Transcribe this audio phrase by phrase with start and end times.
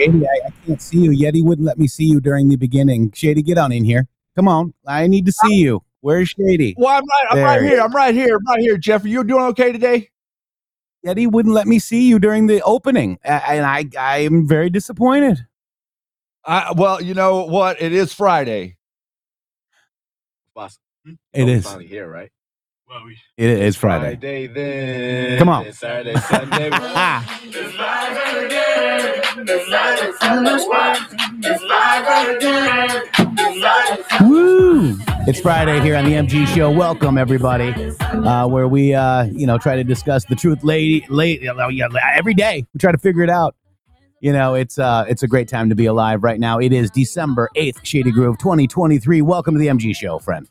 [0.00, 1.10] Shady, I, I can't see you.
[1.10, 3.12] Yeti wouldn't let me see you during the beginning.
[3.12, 4.08] Shady, get on in here.
[4.34, 4.72] Come on.
[4.86, 5.82] I need to see you.
[6.00, 6.74] Where's Shady?
[6.78, 7.26] Well, I'm right.
[7.30, 7.80] I'm There right here.
[7.80, 8.36] I'm right here.
[8.36, 9.04] I'm right here, Jeff.
[9.04, 10.08] Are you doing okay today?
[11.04, 13.18] Yeti wouldn't let me see you during the opening.
[13.24, 15.46] And I I am very disappointed.
[16.44, 17.80] I, well, you know what?
[17.82, 18.76] It is Friday.
[20.54, 20.78] Boss.
[21.32, 22.30] It finally here, right?
[22.90, 24.16] Well, we It is Friday.
[24.16, 25.38] Friday then.
[25.38, 25.62] Come on.
[25.62, 26.70] Then Saturday, Sunday.
[26.92, 27.40] Ah,
[34.22, 34.96] woo!
[35.28, 36.72] It's Friday here on the MG Show.
[36.72, 41.44] Welcome everybody, uh, where we uh, you know try to discuss the truth lady, late,
[41.44, 42.66] every day.
[42.74, 43.54] We try to figure it out.
[44.20, 46.58] You know, it's uh, it's a great time to be alive right now.
[46.58, 49.22] It is December eighth, Shady Groove, twenty twenty three.
[49.22, 50.48] Welcome to the MG Show, friend.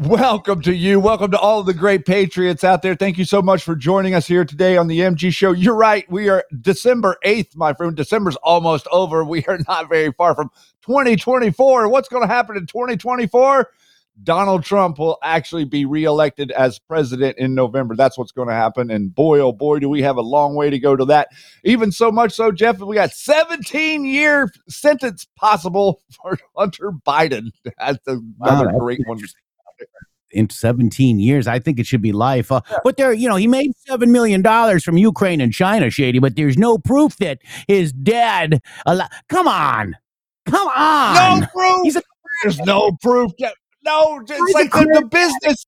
[0.00, 0.98] Welcome to you.
[0.98, 2.94] Welcome to all of the great patriots out there.
[2.94, 5.52] Thank you so much for joining us here today on the MG Show.
[5.52, 6.10] You're right.
[6.10, 7.94] We are December 8th, my friend.
[7.94, 9.22] December's almost over.
[9.22, 10.48] We are not very far from
[10.86, 11.90] 2024.
[11.90, 13.70] What's going to happen in 2024?
[14.22, 17.94] Donald Trump will actually be reelected as president in November.
[17.94, 18.90] That's what's going to happen.
[18.90, 21.28] And boy, oh boy, do we have a long way to go to that.
[21.62, 27.50] Even so much so, Jeff, we got 17 year sentence possible for Hunter Biden.
[27.78, 29.20] That's another Wow, that's great one.
[30.32, 31.46] In 17 years.
[31.48, 32.52] I think it should be life.
[32.52, 34.42] Uh, but there, you know, he made $7 million
[34.80, 38.60] from Ukraine and China, Shady, but there's no proof that his dad.
[38.86, 39.96] Al- Come on.
[40.46, 41.40] Come on.
[41.40, 41.96] No proof.
[41.96, 42.02] A-
[42.42, 43.32] There's no proof.
[43.38, 43.50] Yeah,
[43.84, 45.64] No, it's like the, the business.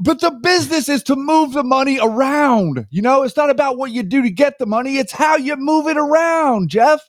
[0.00, 2.86] But the business is to move the money around.
[2.90, 5.56] You know, it's not about what you do to get the money, it's how you
[5.56, 7.00] move it around, Jeff.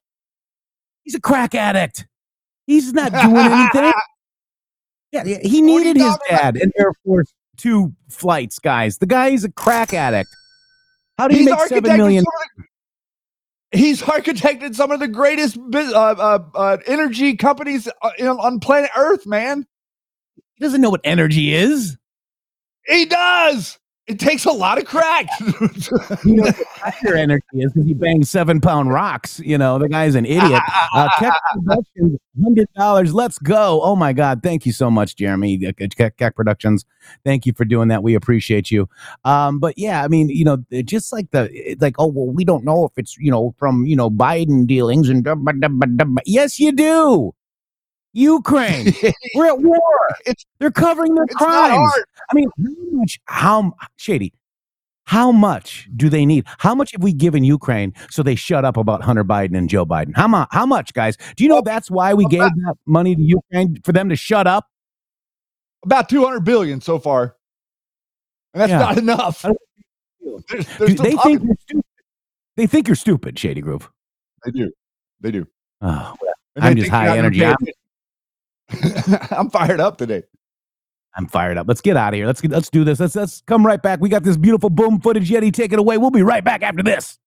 [1.03, 2.07] He's a crack addict.
[2.65, 3.91] He's not doing anything.
[5.11, 8.99] Yeah, he What are you needed his dad in Air Force Two flights, guys.
[8.99, 10.29] The guy is a crack addict.
[11.17, 12.23] How do you He's make seven million?
[12.23, 12.65] some of
[13.71, 18.91] the, he's architected some of the greatest uh, uh, uh, energy companies uh, on planet
[18.95, 19.65] Earth, man.
[20.55, 21.97] He doesn't know what energy is.
[22.85, 23.77] He does.
[24.09, 25.27] It takes a lot of crack.
[26.25, 29.39] you know, what higher energy is he bangs seven pound rocks.
[29.39, 30.61] You know, the guy's an idiot.
[30.91, 33.13] Uh, Keck Productions, hundred dollars.
[33.13, 33.79] Let's go.
[33.83, 34.41] Oh my God!
[34.41, 35.63] Thank you so much, Jeremy.
[35.67, 36.83] uh, Keck, Keck Productions.
[37.23, 38.01] Thank you for doing that.
[38.01, 38.89] We appreciate you.
[39.23, 42.63] Um, but yeah, I mean, you know, just like the like, oh well, we don't
[42.65, 45.27] know if it's you know from you know Biden dealings and
[46.25, 47.35] yes, you do.
[48.19, 48.93] Ukraine,
[49.35, 49.79] we're at war.
[50.25, 51.91] It's- They're covering their crimes.
[52.29, 53.19] I mean, how much?
[53.25, 54.33] How shady?
[55.05, 56.45] How much do they need?
[56.59, 59.83] How much have we given Ukraine so they shut up about Hunter Biden and Joe
[59.85, 60.15] Biden?
[60.15, 60.47] How much?
[60.51, 61.17] How much, guys?
[61.35, 64.45] Do you know that's why we gave that money to Ukraine for them to shut
[64.45, 64.67] up?
[65.83, 67.35] About 200 billion so far.
[68.53, 68.79] And that's Yeah.
[68.79, 69.45] not enough.
[69.45, 69.53] I
[70.49, 71.85] There's, there's Do they think you're stupid.
[72.57, 73.89] They think you're stupid, Shady Groove.
[74.45, 74.71] they do.
[75.21, 75.47] They do.
[75.81, 76.13] Oh,
[76.57, 77.43] I'm just high energy.
[77.45, 77.55] I'm.
[79.31, 80.23] I'm fired up today.
[81.17, 81.67] I'm fired up.
[81.67, 82.27] Let's get out of here.
[82.27, 82.99] Let's get, let's do this.
[83.01, 84.01] Let's let's come right back.
[84.01, 85.29] We got this beautiful boom footage.
[85.29, 85.99] Yeti, take it away.
[85.99, 87.18] We'll be right back after this.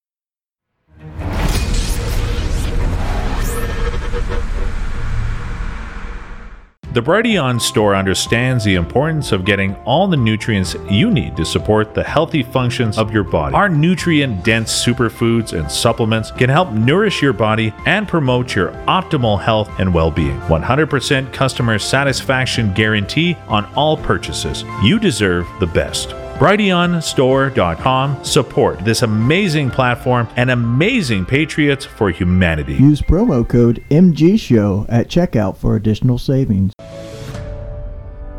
[6.92, 11.94] The Brighteon store understands the importance of getting all the nutrients you need to support
[11.94, 13.54] the healthy functions of your body.
[13.54, 19.40] Our nutrient dense superfoods and supplements can help nourish your body and promote your optimal
[19.40, 20.38] health and well being.
[20.40, 24.62] 100% customer satisfaction guarantee on all purchases.
[24.82, 26.10] You deserve the best.
[26.42, 32.74] BrighteonStore.com support this amazing platform and amazing patriots for humanity.
[32.74, 36.72] Use promo code MGSHOW at checkout for additional savings.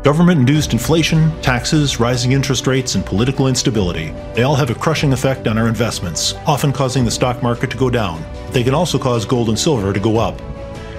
[0.02, 4.10] Government induced inflation, taxes, rising interest rates, and political instability.
[4.34, 7.78] They all have a crushing effect on our investments, often causing the stock market to
[7.78, 8.22] go down.
[8.50, 10.36] They can also cause gold and silver to go up.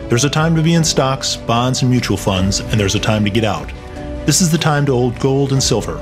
[0.10, 3.24] There's a time to be in stocks, bonds, and mutual funds, and there's a time
[3.26, 3.72] to get out.
[4.26, 6.02] This is the time to hold gold and silver.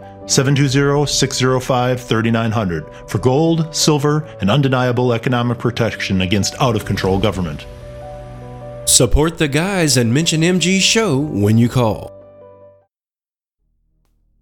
[0.25, 7.65] 720 605 3900 for gold, silver, and undeniable economic protection against out of control government.
[8.85, 12.11] Support the guys and mention MG Show when you call.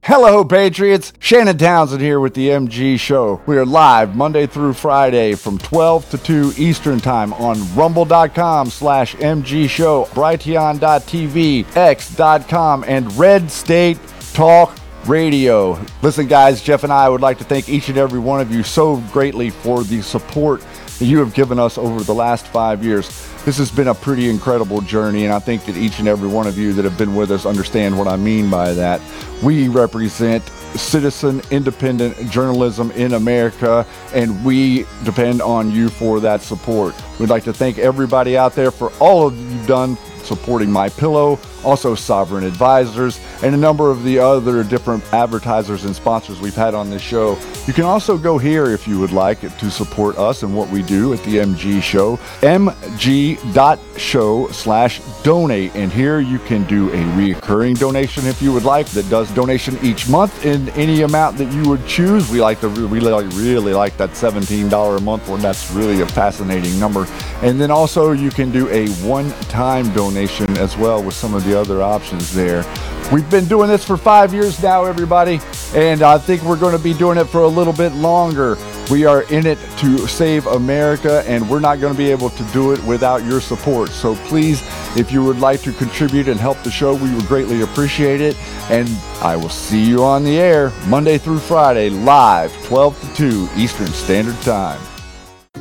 [0.01, 1.13] Hello, Patriots.
[1.19, 3.41] Shannon Townsend here with the MG Show.
[3.45, 9.15] We are live Monday through Friday from 12 to 2 Eastern Time on rumble.com slash
[9.17, 13.99] MG Show, brighteon.tv, x.com, and Red State
[14.33, 15.79] Talk Radio.
[16.01, 18.63] Listen, guys, Jeff and I would like to thank each and every one of you
[18.63, 20.61] so greatly for the support
[20.99, 23.07] that you have given us over the last five years.
[23.45, 26.45] This has been a pretty incredible journey, and I think that each and every one
[26.45, 29.01] of you that have been with us understand what I mean by that.
[29.41, 30.43] We represent
[30.75, 36.93] citizen independent journalism in America, and we depend on you for that support.
[37.19, 41.39] We'd like to thank everybody out there for all of you've done supporting My Pillow,
[41.63, 46.73] also Sovereign Advisors, and a number of the other different advertisers and sponsors we've had
[46.73, 47.37] on this show.
[47.67, 50.81] You can also go here if you would like to support us and what we
[50.83, 53.37] do at the MG Show, mg.show
[54.49, 55.75] slash donate.
[55.75, 59.77] And here you can do a reoccurring donation if you would like that does donation
[59.81, 62.29] each month in any amount that you would choose.
[62.29, 65.41] We like to we really, really like that $17 a month one.
[65.41, 67.05] That's really a fascinating number.
[67.41, 71.59] And then also you can do a one-time donation as well with some of the
[71.59, 72.63] other options there.
[73.11, 75.39] We've been doing this for five years now, everybody,
[75.73, 78.57] and I think we're going to be doing it for a little bit longer.
[78.89, 82.43] We are in it to save America, and we're not going to be able to
[82.45, 83.89] do it without your support.
[83.89, 84.63] So please,
[84.97, 88.35] if you would like to contribute and help the show, we would greatly appreciate it.
[88.69, 88.89] And
[89.21, 93.87] I will see you on the air Monday through Friday, live, 12 to 2 Eastern
[93.87, 94.88] Standard Time.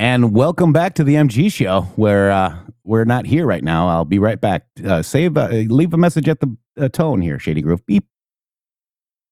[0.00, 3.86] And welcome back to the MG show where uh, we're not here right now.
[3.86, 4.64] I'll be right back.
[4.82, 7.84] Uh, save, uh, leave a message at the uh, tone here, Shady Groove.
[7.84, 8.06] Beep.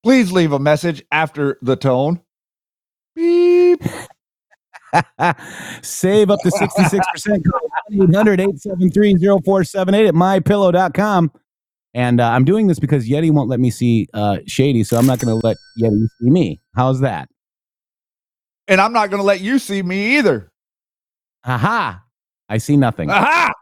[0.02, 2.20] Please leave a message after the tone.
[3.16, 3.82] Beep.
[5.80, 7.44] Save up to 66%.
[7.50, 7.60] Call
[7.90, 11.32] 800 873 0478 at mypillow.com.
[11.94, 15.06] And uh, I'm doing this because Yeti won't let me see uh, Shady, so I'm
[15.06, 16.60] not going to let Yeti see me.
[16.74, 17.30] How's that?
[18.68, 20.47] And I'm not going to let you see me either.
[21.44, 22.02] Aha!
[22.48, 23.10] I see nothing.
[23.10, 23.52] Aha!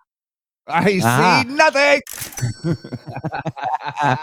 [0.68, 1.44] I Aha.
[1.44, 2.00] see nothing.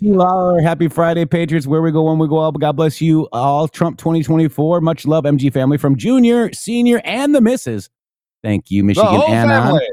[0.00, 0.12] T.
[0.12, 1.66] Lawler, happy Friday, Patriots.
[1.66, 2.58] Where we go, when we go up.
[2.60, 3.66] God bless you all.
[3.66, 4.80] Trump 2024.
[4.80, 7.90] Much love, MG family, from Junior, Senior, and the Misses.
[8.42, 9.86] Thank you, Michigan family.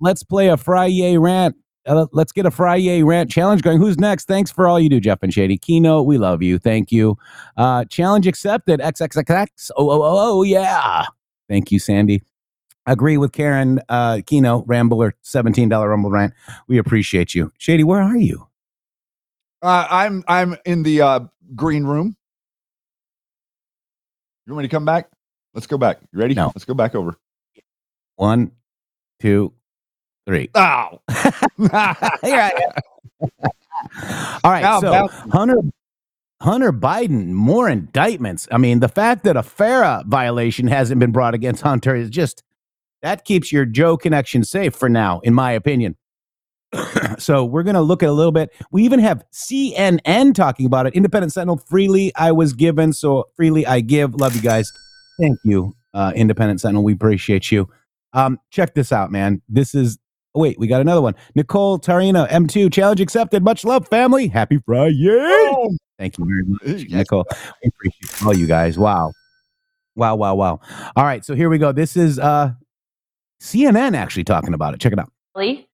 [0.00, 1.56] Let's play a Friday rant.
[1.86, 3.78] Uh, let's get a Friday rant challenge going.
[3.78, 4.24] Who's next?
[4.26, 5.56] Thanks for all you do, Jeff and Shady.
[5.56, 6.58] Keynote, we love you.
[6.58, 7.16] Thank you.
[7.56, 8.80] Uh, challenge accepted.
[8.80, 9.70] XXXX.
[9.76, 11.04] Oh, oh, oh, oh, yeah.
[11.48, 12.22] Thank you, Sandy.
[12.86, 16.34] Agree with Karen uh, Keno, Rambler, $17 Rumble rant.
[16.68, 17.52] We appreciate you.
[17.58, 18.46] Shady, where are you?
[19.60, 21.20] Uh, I'm I'm in the uh,
[21.56, 22.16] green room.
[24.46, 25.10] You want me to come back?
[25.54, 25.98] Let's go back.
[26.12, 26.34] You ready?
[26.34, 26.52] No.
[26.54, 27.16] Let's go back over.
[28.14, 28.52] One,
[29.20, 29.52] two,
[30.26, 30.50] three.
[30.54, 33.30] Here I am.
[34.44, 34.62] All right.
[34.62, 35.56] Now so Hunter
[36.42, 38.46] Hunter Biden, more indictments.
[38.50, 42.42] I mean, the fact that a FARA violation hasn't been brought against Hunter is just
[43.02, 45.96] that keeps your Joe connection safe for now, in my opinion.
[47.18, 48.50] so we're going to look at a little bit.
[48.70, 50.94] We even have CNN talking about it.
[50.94, 54.14] Independent Sentinel freely I was given, so freely I give.
[54.14, 54.70] Love you guys.
[55.20, 56.84] Thank you, uh, Independent Sentinel.
[56.84, 57.68] We appreciate you.
[58.12, 59.40] Um, check this out, man.
[59.48, 59.98] This is
[60.34, 61.14] oh, wait, we got another one.
[61.34, 63.42] Nicole Tarina, M2, challenge accepted.
[63.42, 64.28] Much love, family.
[64.28, 65.78] Happy Friday.
[65.98, 66.90] Thank you very much, Yes.
[66.90, 67.24] Nicole.
[67.62, 68.78] We appreciate all you guys.
[68.78, 69.12] Wow.
[69.94, 70.60] Wow, wow, wow.
[70.94, 71.72] All right, so here we go.
[71.72, 72.52] This is uh
[73.40, 74.80] CNN actually talking about it.
[74.80, 75.10] Check it out.
[75.34, 75.68] Lee,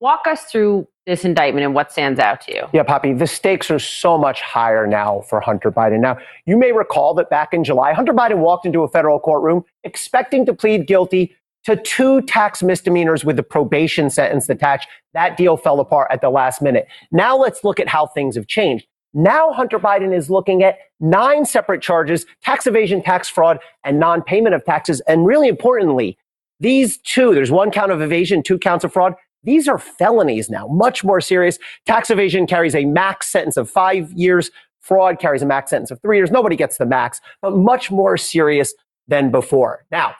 [0.00, 2.62] walk us through this indictment and what stands out to you.
[2.72, 6.00] Yeah, Poppy, the stakes are so much higher now for Hunter Biden.
[6.00, 9.64] Now, you may recall that back in July, Hunter Biden walked into a federal courtroom
[9.82, 11.34] expecting to plead guilty
[11.64, 14.88] to two tax misdemeanors with a probation sentence attached.
[15.14, 16.86] That deal fell apart at the last minute.
[17.10, 18.86] Now let's look at how things have changed.
[19.12, 24.54] Now Hunter Biden is looking at nine separate charges, tax evasion, tax fraud, and non-payment
[24.54, 25.00] of taxes.
[25.08, 26.16] And really importantly,
[26.60, 29.14] these two, there's one count of evasion, two counts of fraud.
[29.42, 31.58] These are felonies now, much more serious.
[31.86, 34.50] Tax evasion carries a max sentence of five years.
[34.80, 36.30] Fraud carries a max sentence of three years.
[36.30, 38.74] Nobody gets the max, but much more serious
[39.08, 39.86] than before.
[39.90, 40.14] Now,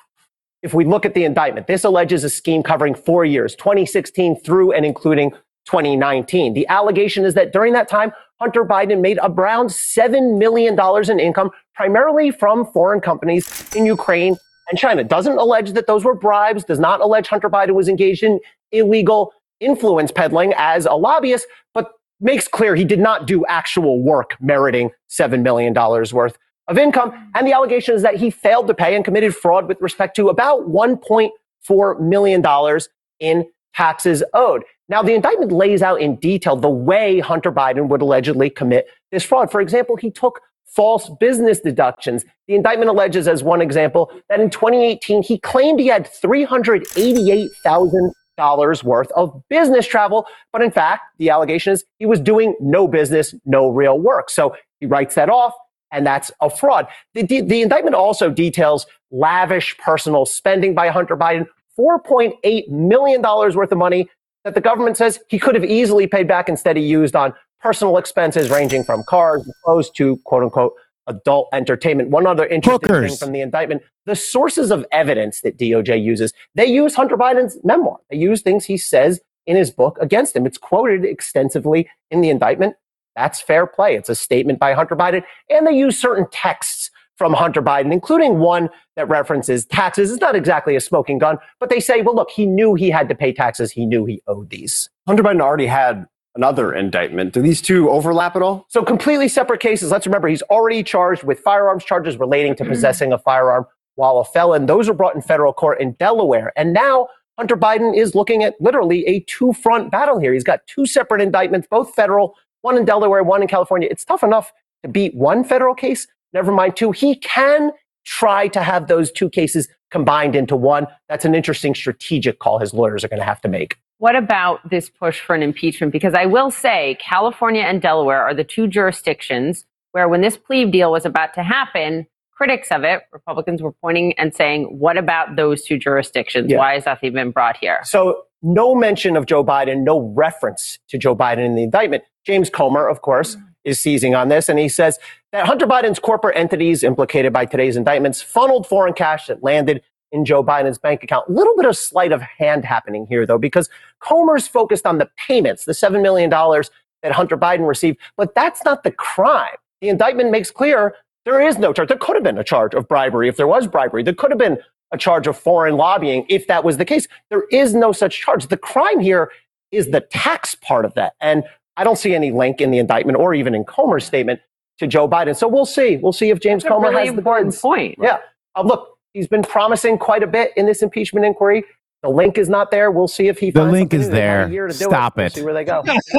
[0.62, 4.72] if we look at the indictment, this alleges a scheme covering four years, 2016 through
[4.72, 5.30] and including
[5.66, 6.54] 2019.
[6.54, 10.78] The allegation is that during that time, Hunter Biden made around $7 million
[11.10, 14.36] in income, primarily from foreign companies in Ukraine
[14.70, 15.04] and China.
[15.04, 18.40] Doesn't allege that those were bribes, does not allege Hunter Biden was engaged in
[18.72, 24.36] illegal influence peddling as a lobbyist, but makes clear he did not do actual work
[24.40, 27.30] meriting $7 million worth of income.
[27.34, 30.28] And the allegation is that he failed to pay and committed fraud with respect to
[30.28, 32.80] about $1.4 million
[33.18, 34.62] in taxes owed.
[34.90, 39.22] Now, the indictment lays out in detail the way Hunter Biden would allegedly commit this
[39.22, 39.52] fraud.
[39.52, 42.24] For example, he took false business deductions.
[42.48, 49.12] The indictment alleges, as one example, that in 2018, he claimed he had $388,000 worth
[49.12, 50.26] of business travel.
[50.52, 54.28] But in fact, the allegation is he was doing no business, no real work.
[54.28, 55.54] So he writes that off.
[55.92, 56.88] And that's a fraud.
[57.14, 61.46] The, the, the indictment also details lavish personal spending by Hunter Biden,
[61.78, 64.08] $4.8 million worth of money
[64.44, 67.96] that the government says he could have easily paid back instead he used on personal
[67.98, 70.72] expenses ranging from cars and clothes to quote unquote
[71.06, 72.10] adult entertainment.
[72.10, 76.66] One other interesting thing from the indictment, the sources of evidence that DOJ uses, they
[76.66, 77.98] use Hunter Biden's memoir.
[78.10, 80.46] They use things he says in his book against him.
[80.46, 82.76] It's quoted extensively in the indictment.
[83.16, 83.96] That's fair play.
[83.96, 85.24] It's a statement by Hunter Biden.
[85.50, 90.10] And they use certain texts from Hunter Biden, including one that references taxes.
[90.10, 93.10] It's not exactly a smoking gun, but they say, well, look, he knew he had
[93.10, 93.70] to pay taxes.
[93.70, 94.88] He knew he owed these.
[95.06, 97.34] Hunter Biden already had another indictment.
[97.34, 98.64] Do these two overlap at all?
[98.70, 99.90] So completely separate cases.
[99.90, 102.68] Let's remember he's already charged with firearms charges relating to mm.
[102.68, 104.64] possessing a firearm while a felon.
[104.64, 106.54] Those are brought in federal court in Delaware.
[106.56, 110.32] And now Hunter Biden is looking at literally a two front battle here.
[110.32, 113.88] He's got two separate indictments, both federal, one in Delaware, one in California.
[113.90, 116.92] It's tough enough to beat one federal case, never mind two.
[116.92, 117.72] He can
[118.04, 120.86] try to have those two cases combined into one.
[121.08, 123.76] That's an interesting strategic call his lawyers are going to have to make.
[123.98, 125.92] What about this push for an impeachment?
[125.92, 130.70] Because I will say California and Delaware are the two jurisdictions where, when this plea
[130.70, 135.36] deal was about to happen, critics of it, Republicans were pointing and saying, What about
[135.36, 136.50] those two jurisdictions?
[136.50, 136.56] Yeah.
[136.56, 137.80] Why is that even brought here?
[137.82, 142.04] So no mention of Joe Biden, no reference to Joe Biden in the indictment.
[142.24, 143.44] James Comer, of course, mm.
[143.64, 144.98] Is seizing on this, and he says
[145.32, 150.24] that Hunter Biden's corporate entities implicated by today's indictments funneled foreign cash that landed in
[150.24, 151.28] Joe Biden's bank account.
[151.28, 153.68] A little bit of sleight of hand happening here, though, because
[154.00, 158.82] Comer's focused on the payments, the $7 million that Hunter Biden received, but that's not
[158.82, 159.56] the crime.
[159.80, 161.88] The indictment makes clear there is no charge.
[161.88, 164.02] There could have been a charge of bribery if there was bribery.
[164.02, 164.58] There could have been
[164.92, 167.06] a charge of foreign lobbying if that was the case.
[167.30, 168.46] There is no such charge.
[168.48, 169.30] The crime here
[169.70, 171.14] is the tax part of that.
[171.20, 171.44] And
[171.80, 174.38] I don't see any link in the indictment or even in Comer's statement
[174.78, 175.34] to Joe Biden.
[175.34, 175.96] So we'll see.
[175.96, 177.60] We'll see if James That's a Comer really has the important goods.
[177.62, 177.94] point.
[178.00, 178.18] Yeah.
[178.54, 181.64] Uh, look, he's been promising quite a bit in this impeachment inquiry.
[182.02, 182.90] The link is not there.
[182.90, 184.12] We'll see if he The finds link is new.
[184.12, 184.52] They got a there.
[184.52, 185.32] year to do Stop We'll it.
[185.32, 185.82] see where they go.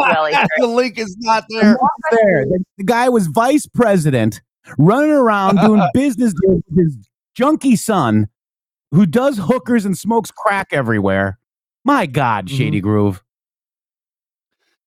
[0.58, 1.78] the link is not there.
[2.12, 2.46] there.
[2.46, 4.42] The, the guy was vice president,
[4.80, 6.98] running around doing business with his
[7.36, 8.30] junkie son,
[8.92, 11.38] who does hookers and smokes crack everywhere.
[11.86, 13.24] My God, Shady Groove.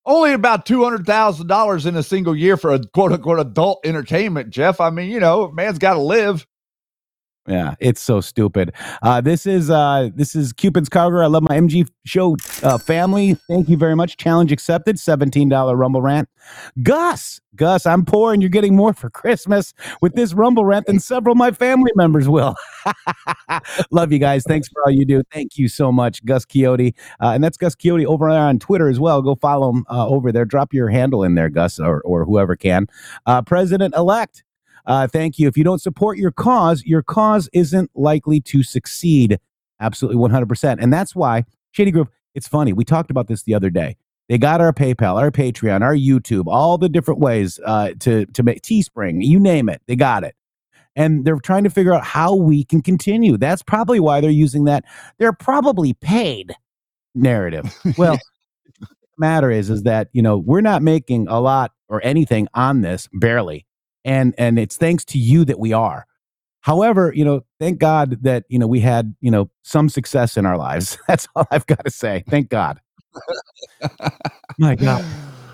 [0.06, 3.80] Only about two hundred thousand dollars in a single year for a quote unquote adult
[3.84, 4.80] entertainment, Jeff.
[4.80, 6.46] I mean, you know, man's got to live.
[7.46, 8.72] Yeah, it's so stupid.
[9.02, 11.18] Uh, this is uh, this is Cupid's Cargo.
[11.18, 13.34] I love my MG show uh, family.
[13.48, 14.16] Thank you very much.
[14.16, 14.98] Challenge accepted.
[14.98, 16.28] Seventeen dollar Rumble rant.
[16.82, 21.00] Gus, Gus, I'm poor and you're getting more for Christmas with this Rumble rant than
[21.00, 22.54] several of my family members will.
[23.90, 24.44] love you guys.
[24.48, 25.22] Thanks for all you do.
[25.30, 26.94] Thank you so much, Gus Quixote.
[27.20, 29.20] Uh, and that's Gus Quixote over there on Twitter as well.
[29.20, 30.46] Go follow him uh, over there.
[30.46, 32.86] Drop your handle in there, Gus, or or whoever can.
[33.26, 34.44] Uh, President elect.
[34.86, 35.48] Uh, thank you.
[35.48, 39.38] If you don't support your cause, your cause isn't likely to succeed.
[39.80, 40.76] Absolutely 100%.
[40.80, 42.72] And that's why, Shady Group, it's funny.
[42.72, 43.96] We talked about this the other day.
[44.28, 48.42] They got our PayPal, our Patreon, our YouTube, all the different ways uh, to, to
[48.42, 49.82] make Teespring, you name it.
[49.86, 50.34] They got it.
[50.96, 53.36] And they're trying to figure out how we can continue.
[53.36, 54.84] That's probably why they're using that.
[55.18, 56.54] They're probably paid
[57.14, 57.74] narrative.
[57.98, 58.18] Well,
[58.80, 58.86] the
[59.18, 63.08] matter is, is that, you know, we're not making a lot or anything on this,
[63.12, 63.66] barely
[64.04, 66.06] and and it's thanks to you that we are
[66.60, 70.46] however you know thank god that you know we had you know some success in
[70.46, 72.80] our lives that's all i've got to say thank god
[74.58, 75.04] my god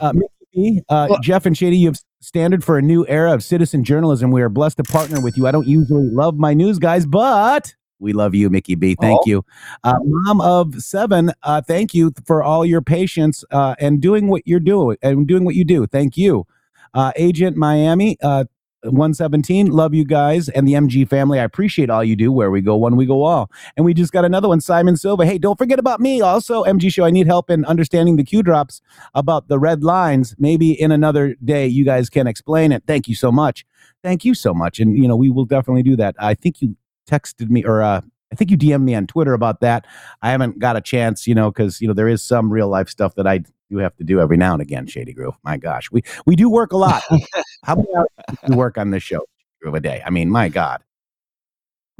[0.00, 3.42] uh, Mickey B, uh, jeff and shady you have standard for a new era of
[3.42, 6.78] citizen journalism we are blessed to partner with you i don't usually love my news
[6.78, 8.96] guys but we love you, Mickey B.
[8.98, 9.24] Thank Oh.
[9.26, 9.44] you.
[9.84, 14.42] Uh, Mom of seven, uh, thank you for all your patience uh, and doing what
[14.46, 15.86] you're doing and doing what you do.
[15.86, 16.46] Thank you.
[16.94, 18.44] Uh, Agent Miami, uh,
[18.82, 21.38] 117, love you guys and the MG family.
[21.38, 22.32] I appreciate all you do.
[22.32, 23.50] Where we go, one, we go all.
[23.76, 25.26] And we just got another one, Simon Silva.
[25.26, 26.20] Hey, don't forget about me.
[26.20, 28.80] Also, MG Show, I need help in understanding the Q drops
[29.14, 30.34] about the red lines.
[30.38, 32.84] Maybe in another day, you guys can explain it.
[32.86, 33.66] Thank you so much.
[34.02, 34.80] Thank you so much.
[34.80, 36.14] And, you know, we will definitely do that.
[36.18, 36.76] I think you
[37.06, 38.00] texted me or, uh,
[38.32, 39.86] I think you DM'd me on Twitter about that.
[40.22, 42.88] I haven't got a chance, you know, because you know there is some real life
[42.88, 43.38] stuff that I
[43.70, 44.86] do have to do every now and again.
[44.86, 47.02] Shady Grove, my gosh, we we do work a lot.
[47.64, 49.24] How many hours do you work on this show
[49.62, 50.02] Grove, a day?
[50.04, 50.82] I mean, my God.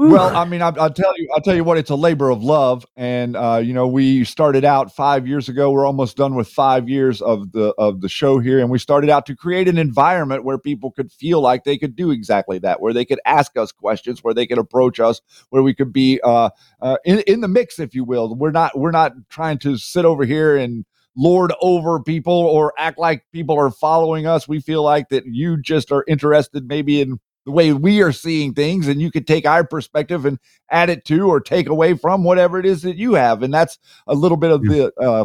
[0.09, 2.43] Well, I mean, I, I'll tell you, I'll tell you what, it's a labor of
[2.43, 5.71] love, and uh, you know, we started out five years ago.
[5.71, 9.11] We're almost done with five years of the of the show here, and we started
[9.11, 12.81] out to create an environment where people could feel like they could do exactly that,
[12.81, 16.19] where they could ask us questions, where they could approach us, where we could be
[16.25, 16.49] uh,
[16.81, 18.35] uh, in in the mix, if you will.
[18.35, 20.87] We're not we're not trying to sit over here and
[21.17, 24.49] lord over people or act like people are following us.
[24.49, 28.53] We feel like that you just are interested maybe in the way we are seeing
[28.53, 30.38] things and you could take our perspective and
[30.70, 33.79] add it to or take away from whatever it is that you have and that's
[34.07, 35.24] a little bit of the uh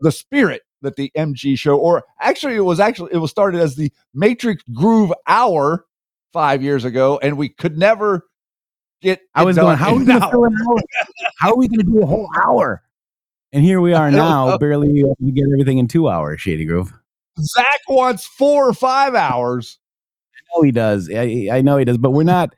[0.00, 3.74] the spirit that the MG show or actually it was actually it was started as
[3.76, 5.86] the Matrix Groove Hour
[6.32, 8.26] 5 years ago and we could never
[9.00, 10.30] get I was going, how are we gonna hour.
[10.30, 10.76] fill an hour?
[11.38, 12.82] How are we going to do a whole hour?
[13.52, 16.40] And here we are now, barely uh, we get everything in two hours.
[16.40, 16.92] Shady Grove.
[17.38, 19.78] Zach wants 4 or 5 hours
[20.54, 21.10] know he does.
[21.10, 22.54] I, I know he does, but we're not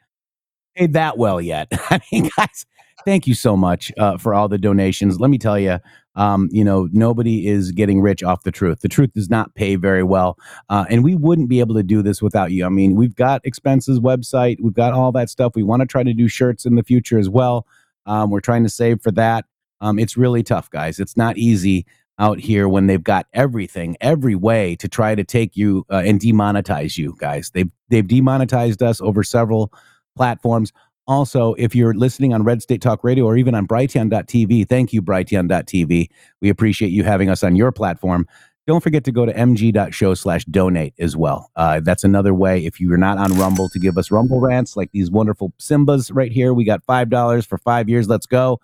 [0.77, 1.69] paid that well yet.
[1.91, 2.67] I mean, guys,
[3.05, 5.21] thank you so much uh, for all the donations.
[5.21, 5.79] Let me tell you,
[6.15, 8.81] um, you know, nobody is getting rich off the truth.
[8.81, 12.03] The truth does not pay very well, uh, and we wouldn't be able to do
[12.03, 12.65] this without you.
[12.65, 15.53] I mean, we've got expenses, website, we've got all that stuff.
[15.55, 17.67] We want to try to do shirts in the future as well.
[18.07, 19.45] Um, we're trying to save for that.
[19.81, 20.99] Um, it's really tough, guys.
[20.99, 21.87] It's not easy
[22.19, 26.21] out here when they've got everything, every way to try to take you uh, and
[26.21, 27.51] demonetize you, guys.
[27.51, 29.73] They've they've demonetized us over several
[30.17, 30.73] platforms.
[31.09, 35.01] Also, if you're listening on Red State Talk Radio or even on Brighteon.tv, thank you,
[35.01, 36.09] Brighteon.tv.
[36.41, 38.27] We appreciate you having us on your platform.
[38.67, 41.51] Don't forget to go to mg.show slash donate as well.
[41.55, 44.91] Uh, that's another way, if you're not on Rumble, to give us Rumble rants like
[44.93, 46.53] these wonderful Simbas right here.
[46.53, 48.09] We got $5 for five years.
[48.09, 48.61] Let's go.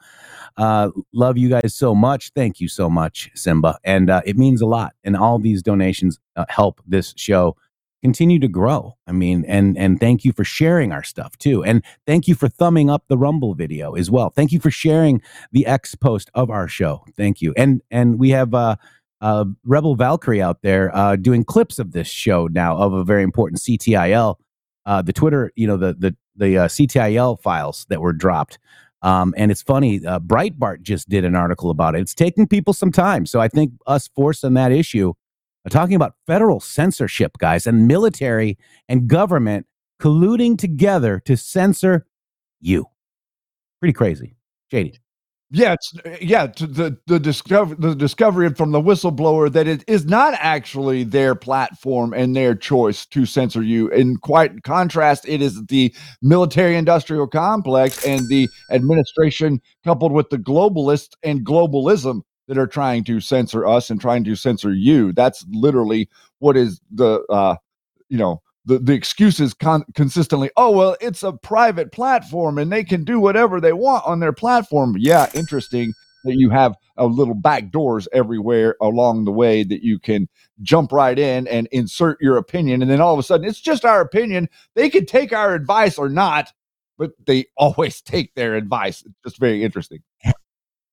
[0.57, 2.33] Uh, love you guys so much.
[2.35, 3.79] Thank you so much, Simba.
[3.85, 4.95] And uh, it means a lot.
[5.05, 7.57] And all these donations uh, help this show
[8.03, 8.97] continue to grow.
[9.07, 12.49] I mean, and and thank you for sharing our stuff too, and thank you for
[12.49, 14.31] thumbing up the Rumble video as well.
[14.31, 17.05] Thank you for sharing the X post of our show.
[17.17, 18.77] Thank you, and and we have uh,
[19.23, 23.23] uh, Rebel Valkyrie out there uh, doing clips of this show now of a very
[23.23, 24.35] important CTIL,
[24.85, 28.59] uh, the Twitter, you know, the the the uh, CTIL files that were dropped.
[29.03, 32.01] Um, and it's funny, uh, Breitbart just did an article about it.
[32.01, 33.27] It's taking people some time.
[33.27, 35.13] So I think us forcing that issue,
[35.67, 38.59] uh, talking about federal censorship, guys, and military
[38.89, 39.67] and government
[40.01, 42.07] colluding together to censor
[42.61, 42.87] you.
[43.81, 44.37] Pretty crazy.
[44.71, 44.99] Shady.
[45.55, 45.77] Yeah,
[46.23, 46.47] yeah.
[46.47, 52.15] The the discover the discovery from the whistleblower that it is not actually their platform
[52.15, 53.89] and their choice to censor you.
[53.89, 61.13] In quite contrast, it is the military-industrial complex and the administration coupled with the globalists
[61.23, 65.13] and globalism that are trying to censor us and trying to censor you.
[65.13, 67.57] That's literally what is the uh,
[68.09, 72.85] you know the, the excuses con- consistently oh well it's a private platform and they
[72.85, 75.93] can do whatever they want on their platform yeah interesting
[76.25, 80.29] that you have a little back doors everywhere along the way that you can
[80.61, 83.85] jump right in and insert your opinion and then all of a sudden it's just
[83.85, 86.53] our opinion they could take our advice or not
[86.99, 90.03] but they always take their advice it's just very interesting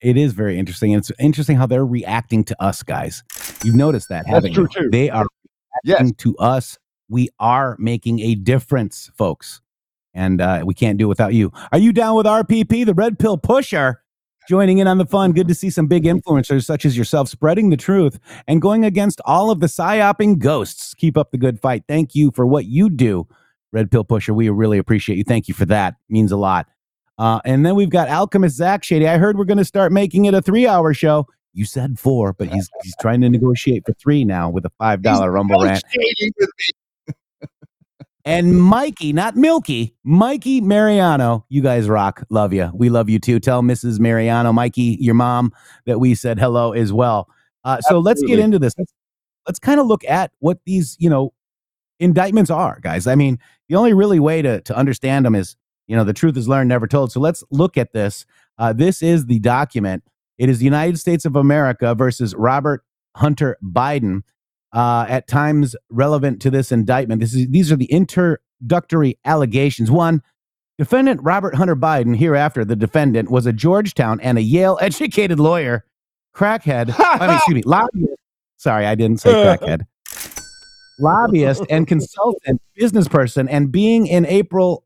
[0.01, 0.93] It is very interesting.
[0.93, 3.21] And it's interesting how they're reacting to us, guys.
[3.65, 4.83] You've noticed that, That's haven't true, you?
[4.83, 4.89] too.
[4.91, 5.25] They are
[5.85, 6.77] reacting to us.
[7.09, 9.61] We are making a difference, folks.
[10.13, 11.51] And uh, we can't do it without you.
[11.71, 14.01] Are you down with RPP, the red pill pusher?
[14.47, 15.33] Joining in on the fun.
[15.33, 19.21] Good to see some big influencers such as yourself spreading the truth and going against
[19.25, 20.95] all of the psyoping ghosts.
[20.95, 21.83] Keep up the good fight.
[21.87, 23.27] Thank you for what you do,
[23.71, 24.33] Red Pill Pusher.
[24.33, 25.23] We really appreciate you.
[25.23, 25.97] Thank you for that.
[26.09, 26.67] Means a lot.
[27.19, 29.07] Uh, and then we've got Alchemist Zach Shady.
[29.07, 31.27] I heard we're going to start making it a three-hour show.
[31.53, 35.01] You said four, but he's he's trying to negotiate for three now with a five
[35.01, 35.83] dollar Rumble rant.
[38.25, 41.45] And Mikey, not Milky, Mikey Mariano.
[41.49, 42.23] You guys rock.
[42.29, 42.69] Love you.
[42.73, 43.39] We love you too.
[43.39, 43.99] Tell Mrs.
[43.99, 45.53] Mariano, Mikey, your mom,
[45.85, 47.29] that we said hello as well.
[47.63, 48.73] Uh, so let's get into this.
[48.77, 48.93] Let's,
[49.47, 51.33] let's kind of look at what these, you know,
[51.99, 53.07] indictments are, guys.
[53.07, 55.55] I mean, the only really way to, to understand them is,
[55.87, 57.11] you know, the truth is learned, never told.
[57.11, 58.25] So let's look at this.
[58.57, 60.03] Uh, this is the document.
[60.37, 62.83] It is the United States of America versus Robert
[63.15, 64.21] Hunter Biden.
[64.71, 67.19] Uh, at times relevant to this indictment.
[67.21, 69.89] This is these are the introductory allegations.
[69.89, 70.21] One,
[70.77, 75.85] defendant Robert Hunter Biden, hereafter the defendant, was a Georgetown and a Yale educated lawyer,
[76.35, 76.93] crackhead.
[76.99, 78.13] I mean, excuse me, lobbyist.
[78.57, 79.87] Sorry, I didn't say crackhead.
[80.99, 84.83] lobbyist and consultant business person, and being in April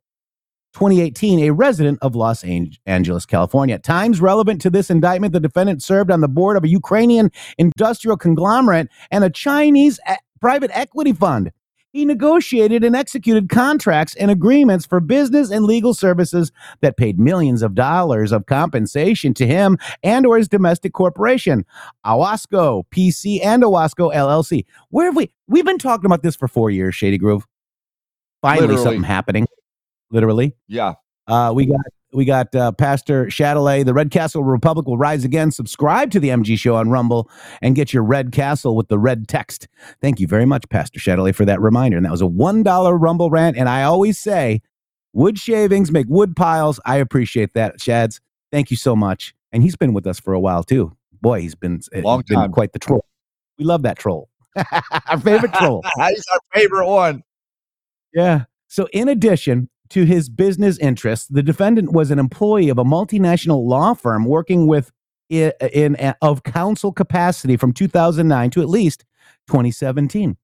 [0.73, 3.79] 2018 a resident of Los Angeles, California.
[3.79, 8.17] Times relevant to this indictment, the defendant served on the board of a Ukrainian industrial
[8.17, 9.99] conglomerate and a Chinese
[10.41, 11.51] private equity fund.
[11.91, 17.61] He negotiated and executed contracts and agreements for business and legal services that paid millions
[17.61, 21.65] of dollars of compensation to him and or his domestic corporation,
[22.03, 24.65] Owasco PC and Owasco LLC.
[24.89, 27.45] Where have we we've been talking about this for 4 years, Shady Groove.
[28.41, 28.83] Finally Literally.
[28.83, 29.45] something happening.
[30.13, 30.55] Literally.
[30.69, 30.93] yeah
[31.27, 31.81] Uh, we got
[32.13, 33.85] we got uh, Pastor Chatelet.
[33.85, 35.49] The Red Castle Republic will rise again.
[35.51, 37.29] Subscribe to the MG Show on Rumble
[37.61, 39.67] and get your Red Castle with the red text.
[39.99, 41.97] Thank you very much, Pastor Chatelet, for that reminder.
[41.97, 43.57] And that was a one dollar Rumble rant.
[43.57, 44.61] And I always say,
[45.13, 46.79] wood shavings make wood piles.
[46.85, 48.21] I appreciate that, Shads.
[48.51, 49.33] Thank you so much.
[49.51, 50.95] And he's been with us for a while too.
[51.21, 52.51] Boy, he's been Long he's been time.
[52.51, 53.05] quite the troll.
[53.57, 54.29] We love that troll.
[55.07, 55.83] Our favorite troll.
[56.09, 57.23] he's our favorite one
[58.13, 58.43] Yeah.
[58.67, 63.65] So, in addition to his business interests, the defendant was an employee of a multinational
[63.67, 64.91] law firm working with
[65.31, 69.05] i- in of counsel capacity from 2009 to at least
[69.47, 70.37] 2017.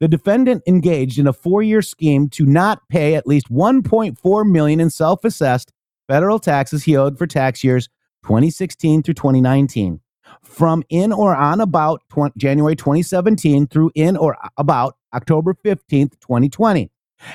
[0.00, 4.90] The defendant engaged in a four-year scheme to not pay at least 1.4 million in
[4.90, 5.72] self-assessed
[6.08, 7.88] federal taxes he owed for tax years
[8.24, 10.00] 2016 through 2019
[10.42, 12.02] from in or on about
[12.36, 16.90] January 2017 through in or about October 15th, 2020,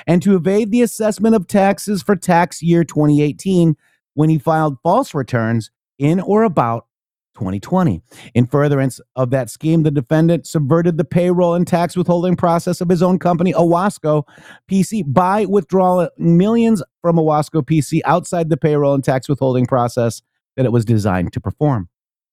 [0.06, 3.76] and to evade the assessment of taxes for tax year 2018
[4.14, 6.86] when he filed false returns in or about
[7.34, 8.02] 2020.
[8.34, 12.88] In furtherance of that scheme, the defendant subverted the payroll and tax withholding process of
[12.88, 14.24] his own company, Owasco
[14.70, 20.20] PC, by withdrawing millions from Owasco PC outside the payroll and tax withholding process
[20.56, 21.88] that it was designed to perform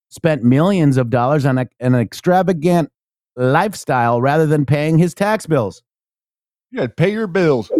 [0.09, 2.91] spent millions of dollars on a, an extravagant
[3.35, 5.81] lifestyle rather than paying his tax bills.
[6.71, 7.71] Yeah pay your bills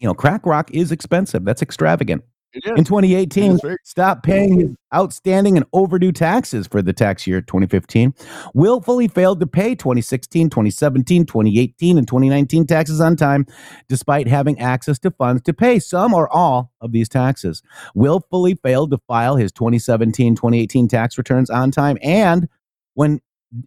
[0.00, 1.44] You know, crack rock is expensive.
[1.44, 2.24] That's extravagant.
[2.64, 8.12] In 2018, stop paying his outstanding and overdue taxes for the tax year 2015.
[8.54, 13.46] Willfully failed to pay 2016, 2017, 2018, and 2019 taxes on time,
[13.88, 17.62] despite having access to funds to pay some or all of these taxes.
[17.94, 22.48] Willfully failed to file his 2017, 2018 tax returns on time, and
[22.94, 23.20] when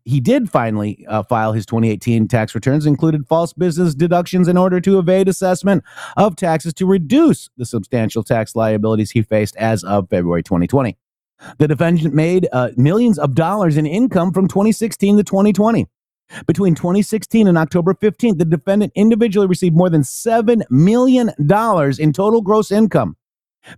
[0.06, 4.80] he did finally uh, file his 2018 tax returns included false business deductions in order
[4.80, 5.84] to evade assessment
[6.18, 10.98] of taxes to reduce the substantial tax liabilities he faced as of February 2020.
[11.58, 15.88] The defendant made uh, millions of dollars in income from 2016 to 2020.
[16.48, 22.42] Between 2016 and October 15th, the defendant individually received more than $7 million in total
[22.42, 23.18] gross income.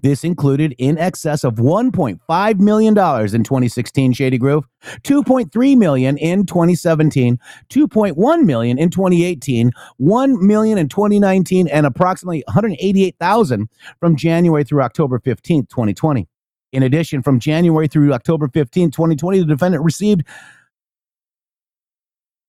[0.01, 4.65] This included in excess of $1.5 million in 2016 Shady Groove,
[5.03, 13.69] 2.3 million in 2017, 2.1 million in 2018, 1 million in 2019, and approximately 188,000
[13.99, 16.27] from January through October 15, 2020.
[16.71, 20.23] In addition, from January through October 15, 2020, the defendant received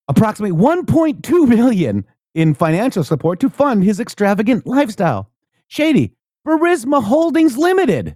[0.07, 5.29] approximately 1.2 billion in financial support to fund his extravagant lifestyle.
[5.67, 6.13] Shady,
[6.47, 8.15] Burisma Holdings Limited.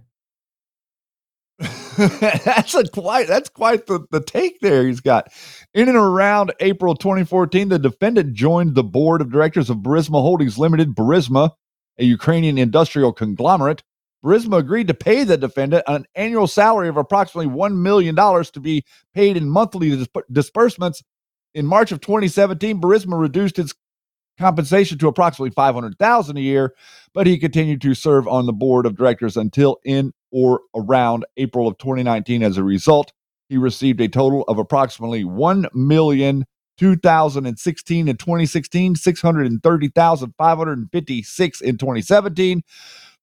[1.98, 5.30] that's a quite that's quite the, the take there he's got.
[5.74, 10.58] In and around April 2014, the defendant joined the board of directors of Burisma Holdings
[10.58, 11.50] Limited, Burisma,
[11.98, 13.82] a Ukrainian industrial conglomerate.
[14.24, 18.84] Burisma agreed to pay the defendant an annual salary of approximately $1 million to be
[19.14, 21.02] paid in monthly dis- disbursements.
[21.54, 23.74] In March of 2017, Burisma reduced its
[24.38, 26.74] compensation to approximately 500,000 a year,
[27.14, 31.68] but he continued to serve on the board of directors until in or around April
[31.68, 33.12] of 2019 as a result,
[33.48, 36.44] he received a total of approximately 1 million
[36.78, 42.62] 2016 and 2016 630,556 in 2017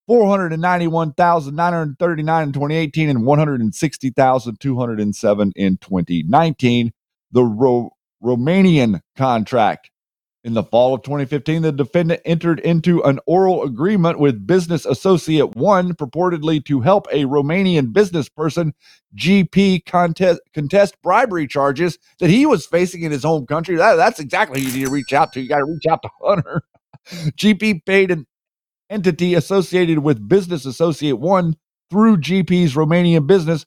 [0.06, 6.92] 491,939 in 2018 and 160,207 in 2019
[7.32, 7.90] the Ro-
[8.22, 9.90] Romanian contract
[10.42, 15.54] in the fall of 2015, the defendant entered into an oral agreement with Business Associate
[15.54, 18.72] One, purportedly to help a Romanian business person,
[19.14, 23.76] GP, contest, contest bribery charges that he was facing in his home country.
[23.76, 25.40] That, that's exactly who you need to reach out to.
[25.40, 26.62] You got to reach out to Hunter.
[27.08, 28.26] GP paid an
[28.88, 31.56] entity associated with Business Associate One
[31.90, 33.66] through GP's Romanian business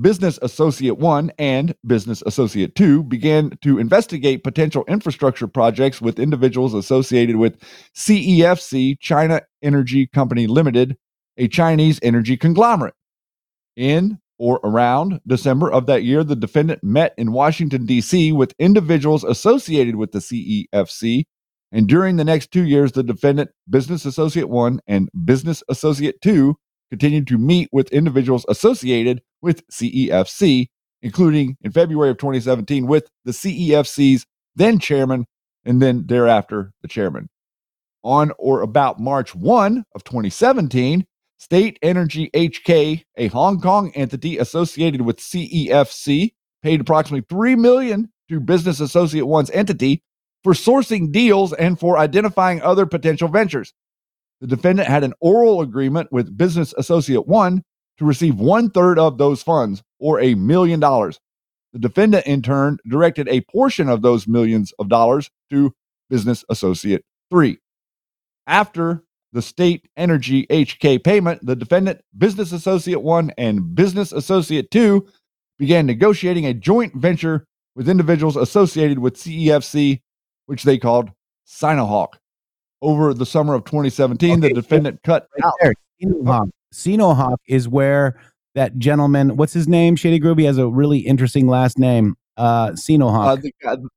[0.00, 6.74] Business Associate 1 and Business Associate 2 began to investigate potential infrastructure projects with individuals
[6.74, 7.58] associated with
[7.96, 10.96] CEFC, China Energy Company Limited,
[11.36, 12.94] a Chinese energy conglomerate.
[13.76, 18.30] In or around December of that year, the defendant met in Washington, D.C.
[18.32, 21.24] with individuals associated with the CEFC.
[21.72, 26.54] And during the next two years, the defendant, Business Associate 1 and Business Associate 2,
[26.90, 30.66] continued to meet with individuals associated with CEFC,
[31.02, 35.24] including in February of 2017 with the CEFC's then chairman
[35.64, 37.28] and then thereafter the chairman.
[38.02, 41.04] On or about March 1 of 2017,
[41.38, 48.40] State Energy HK, a Hong Kong entity associated with CEFC, paid approximately 3 million to
[48.40, 50.02] Business Associate 1's entity
[50.42, 53.72] for sourcing deals and for identifying other potential ventures.
[54.40, 57.62] The defendant had an oral agreement with Business Associate 1
[57.98, 61.20] to receive one third of those funds, or a million dollars.
[61.72, 65.74] The defendant, in turn, directed a portion of those millions of dollars to
[66.08, 67.58] Business Associate 3.
[68.46, 75.06] After the State Energy HK payment, the defendant, Business Associate 1 and Business Associate 2,
[75.58, 80.00] began negotiating a joint venture with individuals associated with CEFC,
[80.46, 81.10] which they called
[81.46, 82.14] Sinohawk.
[82.80, 85.52] Over the summer of 2017, okay, the defendant cut right out.
[85.60, 85.74] There,
[86.72, 87.38] Sinohawk.
[87.46, 88.20] Is where
[88.54, 89.96] that gentleman, what's his name?
[89.96, 92.16] Shady Groovy has a really interesting last name.
[92.36, 93.26] Uh, Sinohawk.
[93.64, 93.88] Uh, the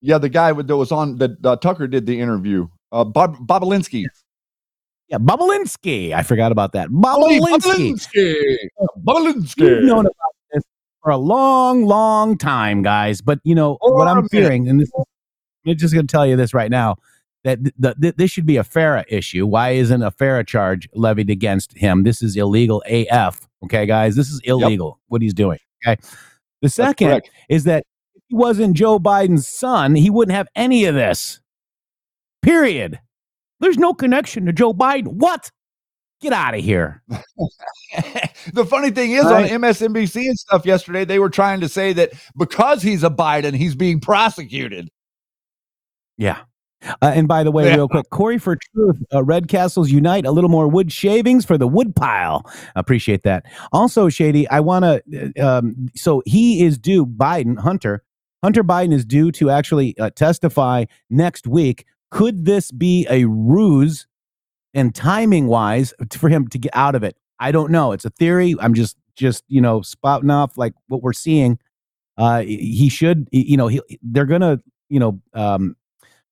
[0.00, 2.68] yeah, the guy that was on that uh, Tucker did the interview.
[2.92, 4.04] Uh, Bob Bobulinski.
[5.08, 6.12] Yeah, Bobulinski.
[6.12, 6.88] I forgot about that.
[6.88, 7.96] Bobulinski.
[9.04, 9.58] Bobulinski.
[9.58, 10.62] You've known about this
[11.02, 13.20] for a long, long time, guys.
[13.20, 15.04] But you know what I'm fearing, and this is,
[15.66, 16.96] I'm just going to tell you this right now
[17.48, 19.46] that the, the, this should be a FARA issue.
[19.46, 22.02] Why isn't a FARA charge levied against him?
[22.02, 23.48] This is illegal AF.
[23.64, 25.04] Okay, guys, this is illegal yep.
[25.08, 25.58] what he's doing.
[25.86, 25.98] Okay.
[26.60, 27.84] The second is that
[28.14, 31.40] if he wasn't Joe Biden's son, he wouldn't have any of this.
[32.42, 33.00] Period.
[33.60, 35.08] There's no connection to Joe Biden.
[35.08, 35.50] What?
[36.20, 37.02] Get out of here.
[38.52, 39.50] the funny thing is Right.
[39.50, 43.54] on MSNBC and stuff yesterday, they were trying to say that because he's a Biden,
[43.54, 44.90] he's being prosecuted.
[46.18, 46.40] Yeah.
[46.82, 47.76] Uh, and by the way, Yeah.
[47.76, 51.58] real quick, Corey for Truth, uh, Red Castles Unite, a little more wood shavings for
[51.58, 52.48] the wood pile.
[52.76, 53.44] Appreciate that.
[53.72, 58.02] Also, Shady, I want to, um, so he is due, Biden, Hunter,
[58.44, 61.84] Hunter Biden is due to actually uh, testify next week.
[62.12, 64.06] Could this be a ruse
[64.72, 67.16] and timing wise for him to get out of it?
[67.40, 67.90] I don't know.
[67.92, 68.54] It's a theory.
[68.60, 71.58] I'm just, just, you know, spouting off like what we're seeing.
[72.16, 75.76] Uh, he should, you know, he, they're going to, you know, um,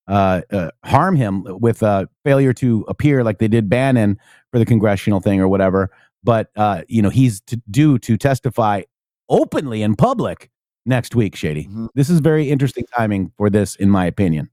[0.07, 4.17] uh, uh, harm him with uh, failure to appear like they did Bannon
[4.51, 5.89] for the congressional thing or whatever.
[6.23, 8.83] But uh, you know he's to, due to testify
[9.29, 10.49] openly in public
[10.85, 11.35] next week.
[11.35, 14.49] Shady, this is very interesting timing for this, in my opinion.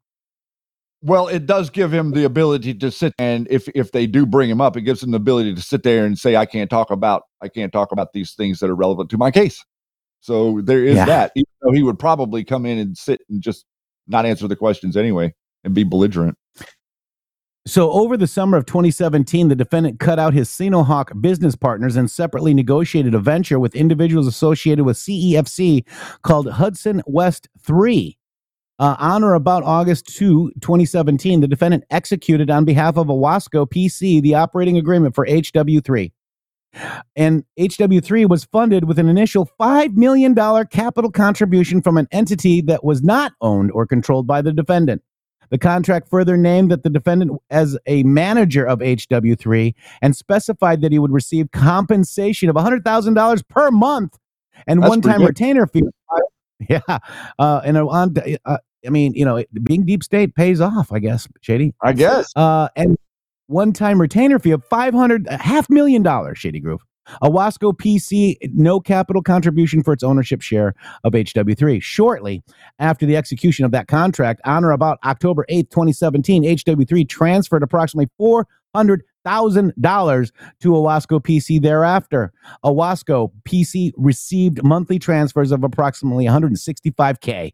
[1.02, 4.48] Well, it does give him the ability to sit and if if they do bring
[4.50, 6.90] him up, it gives him the ability to sit there and say, I can't talk
[6.90, 9.62] about I can't talk about these things that are relevant to my case.
[10.20, 11.04] So there is Yeah.
[11.04, 11.32] that.
[11.36, 13.66] Even though he would probably come in and sit and just
[14.08, 16.36] not answer the questions anyway and be belligerent.
[17.66, 22.10] So, over the summer of 2017, the defendant cut out his Sinohawk business partners and
[22.10, 25.86] separately negotiated a venture with individuals associated with CEFC
[26.20, 28.18] called Hudson West 3.
[28.78, 34.20] Uh, on or about August 2, 2017, the defendant executed on behalf of Owasco PC
[34.20, 36.12] the operating agreement for HW3.
[37.16, 40.34] And HW3 was funded with an initial $5 million
[40.66, 45.02] capital contribution from an entity that was not owned or controlled by the defendant.
[45.50, 50.92] The contract further named that the defendant as a manager of HW3 and specified that
[50.92, 54.18] he would receive compensation of $100,000 per month
[54.66, 55.84] and That's one time retainer fee.
[56.68, 56.80] Yeah.
[57.38, 58.14] Uh, and on,
[58.46, 61.74] uh, I mean, you know, being deep state pays off, I guess, Shady.
[61.82, 62.32] I guess.
[62.36, 62.96] Uh, and
[63.48, 66.82] one time retainer fee of 500, a half million dollars, Shady Groove.
[67.22, 71.80] Owasco PC, no capital contribution for its ownership share of HW3.
[71.82, 72.42] Shortly
[72.78, 78.08] after the execution of that contract, on or about October 8th, 2017, HW3 transferred approximately
[78.20, 82.32] $400,000 to Owasco PC thereafter.
[82.64, 87.52] Owasco PC received monthly transfers of approximately 165K.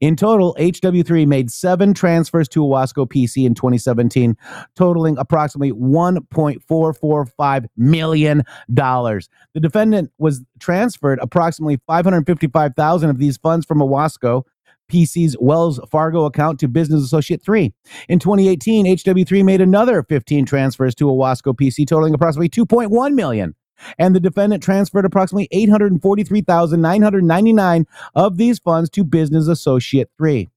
[0.00, 4.36] In total, HW3 made seven transfers to Owasco PC in 2017,
[4.74, 8.42] totaling approximately $1.445 million.
[8.68, 14.44] The defendant was transferred approximately 555,000 of these funds from Owasco
[14.88, 17.74] PC's Wells Fargo account to Business Associate 3.
[18.08, 23.55] In 2018, HW3 made another 15 transfers to Owasco PC, totaling approximately 2.1 million.
[23.98, 30.48] And the defendant transferred approximately 843,999 of these funds to Business Associate 3.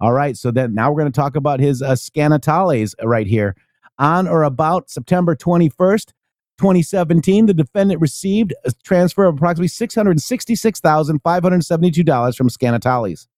[0.00, 3.54] All right, so then now we're going to talk about his uh, Scanatales right here.
[3.98, 6.12] On or about September 21st,
[6.58, 13.28] 2017, the defendant received a transfer of approximately $666,572 from Scanatales.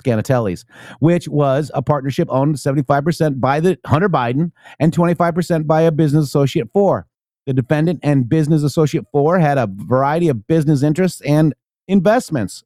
[0.00, 0.64] Scanatellis,
[0.98, 6.24] which was a partnership owned 75% by the Hunter Biden and 25% by a business
[6.24, 7.06] associate four.
[7.46, 11.54] The defendant and business associate four had a variety of business interests and
[11.88, 12.64] investments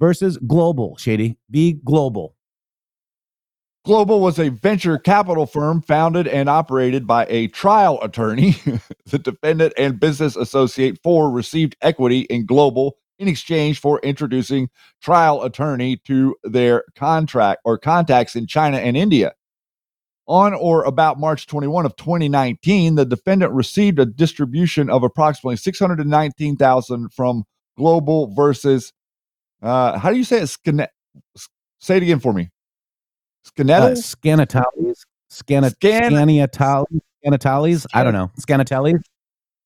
[0.00, 1.38] versus Global, Shady.
[1.50, 2.34] Be Global.
[3.84, 8.56] Global was a venture capital firm founded and operated by a trial attorney.
[9.06, 14.68] the defendant and business associate four received equity in Global in exchange for introducing
[15.02, 19.32] trial attorney to their contract or contacts in China and India.
[20.28, 27.12] On or about March 21 of 2019, the defendant received a distribution of approximately 619,000
[27.14, 27.44] from
[27.78, 28.92] Global versus
[29.62, 30.48] uh, how do you say it?
[30.48, 30.86] Scane-
[31.80, 32.50] say it again for me.
[33.46, 33.92] Uh, Scanetta?
[33.96, 35.04] Scanatales.
[35.32, 37.00] Scana- Scan- Scaniatales.
[37.24, 37.86] Scanatales.
[37.94, 38.30] I don't know.
[38.38, 39.00] Scanatelli.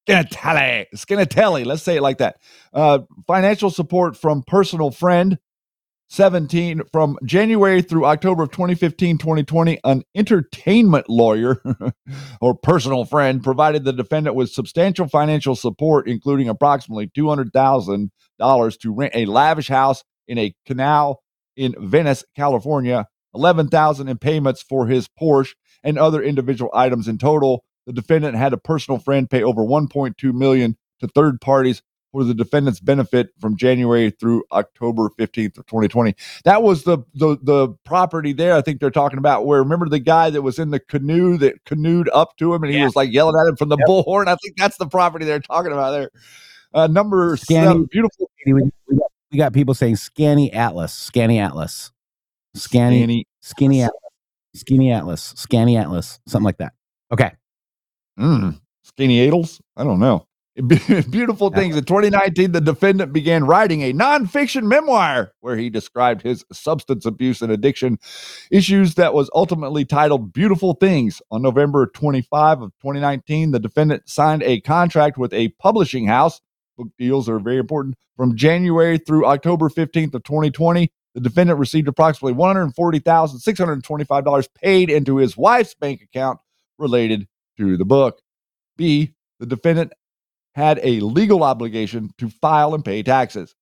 [0.08, 0.86] Scanatelli.
[0.94, 1.66] Scanatelli.
[1.66, 2.36] Let's say it like that.
[2.72, 5.38] Uh, financial support from personal friend
[6.12, 9.80] 17 from January through October of 2015 2020.
[9.82, 11.62] An entertainment lawyer
[12.42, 19.12] or personal friend provided the defendant with substantial financial support, including approximately $200,000 to rent
[19.14, 21.22] a lavish house in a canal
[21.56, 27.64] in Venice, California, 11,000 in payments for his Porsche and other individual items in total.
[27.86, 31.82] The defendant had a personal friend pay over 1.2 million to third parties
[32.12, 36.14] for the defendant's benefit from January through October 15th of 2020.
[36.44, 39.98] That was the the the property there I think they're talking about where remember the
[39.98, 43.10] guy that was in the canoe that canoed up to him and he was like
[43.10, 44.28] yelling at him from the bullhorn.
[44.28, 46.10] I think that's the property they're talking about there.
[46.74, 48.62] Uh, number Scanning- seven, beautiful We, we
[48.96, 51.90] got we got people saying Scanny Atlas, Scanny Atlas,
[52.54, 54.00] Scanny, Scanny- Skinny Atlas,
[54.54, 56.74] Skinny Atlas, Scanny Atlas, something like that.
[57.10, 57.32] Okay.
[58.18, 59.60] Mm, skinny Adels?
[59.76, 60.26] I don't know.
[61.10, 61.78] Beautiful things.
[61.78, 67.40] In 2019, the defendant began writing a nonfiction memoir where he described his substance abuse
[67.40, 67.98] and addiction
[68.50, 71.22] issues that was ultimately titled Beautiful Things.
[71.30, 76.42] On November 25 of 2019, the defendant signed a contract with a publishing house.
[76.76, 77.96] Book deals are very important.
[78.18, 85.34] From January through October 15th of 2020, the defendant received approximately $140,625 paid into his
[85.34, 86.40] wife's bank account
[86.78, 87.26] related
[87.56, 88.20] to the book.
[88.76, 89.94] B, the defendant
[90.54, 93.54] had a legal obligation to file and pay taxes.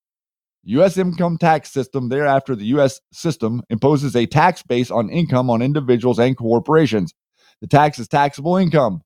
[0.64, 0.98] U.S.
[0.98, 3.00] income tax system, thereafter, the U.S.
[3.12, 7.14] system imposes a tax base on income on individuals and corporations.
[7.60, 9.02] The tax is taxable income.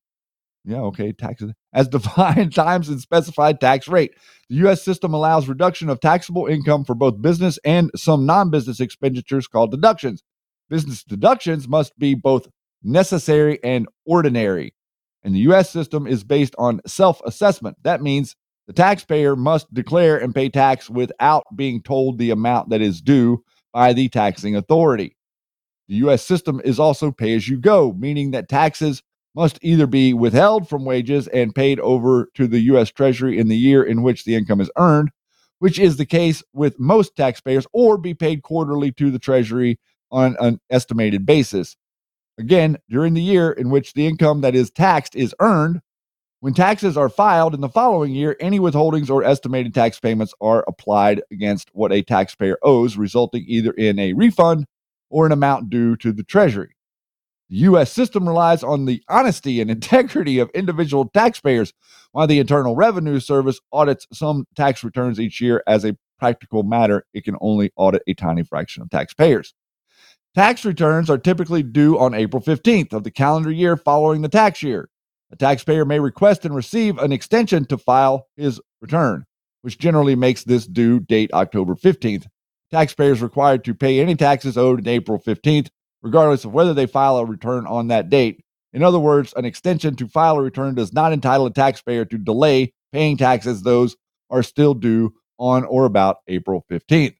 [0.64, 4.14] Yeah, okay, taxes as defined times and specified tax rate.
[4.48, 4.82] The U.S.
[4.82, 9.70] system allows reduction of taxable income for both business and some non business expenditures called
[9.70, 10.22] deductions.
[10.70, 12.48] Business deductions must be both
[12.82, 14.74] necessary and ordinary.
[15.24, 17.78] And the US system is based on self assessment.
[17.82, 22.82] That means the taxpayer must declare and pay tax without being told the amount that
[22.82, 25.16] is due by the taxing authority.
[25.88, 29.02] The US system is also pay as you go, meaning that taxes
[29.34, 33.56] must either be withheld from wages and paid over to the US Treasury in the
[33.56, 35.10] year in which the income is earned,
[35.58, 39.78] which is the case with most taxpayers, or be paid quarterly to the Treasury
[40.10, 41.76] on an estimated basis.
[42.38, 45.80] Again, during the year in which the income that is taxed is earned,
[46.40, 50.62] when taxes are filed in the following year, any withholdings or estimated tax payments are
[50.68, 54.66] applied against what a taxpayer owes, resulting either in a refund
[55.08, 56.76] or an amount due to the Treasury.
[57.48, 57.92] The U.S.
[57.92, 61.72] system relies on the honesty and integrity of individual taxpayers,
[62.12, 65.62] while the Internal Revenue Service audits some tax returns each year.
[65.66, 69.54] As a practical matter, it can only audit a tiny fraction of taxpayers.
[70.34, 74.64] Tax returns are typically due on April 15th of the calendar year following the tax
[74.64, 74.90] year.
[75.30, 79.26] A taxpayer may request and receive an extension to file his return,
[79.62, 82.26] which generally makes this due date October 15th.
[82.72, 85.68] Taxpayers required to pay any taxes owed in April 15th,
[86.02, 88.44] regardless of whether they file a return on that date.
[88.72, 92.18] In other words, an extension to file a return does not entitle a taxpayer to
[92.18, 93.62] delay paying taxes.
[93.62, 93.94] Those
[94.30, 97.14] are still due on or about April 15th.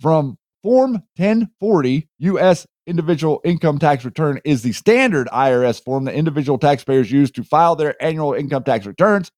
[0.00, 2.66] From Form 1040 U.S.
[2.88, 7.76] Individual Income Tax Return is the standard IRS form that individual taxpayers use to file
[7.76, 9.30] their annual income tax returns.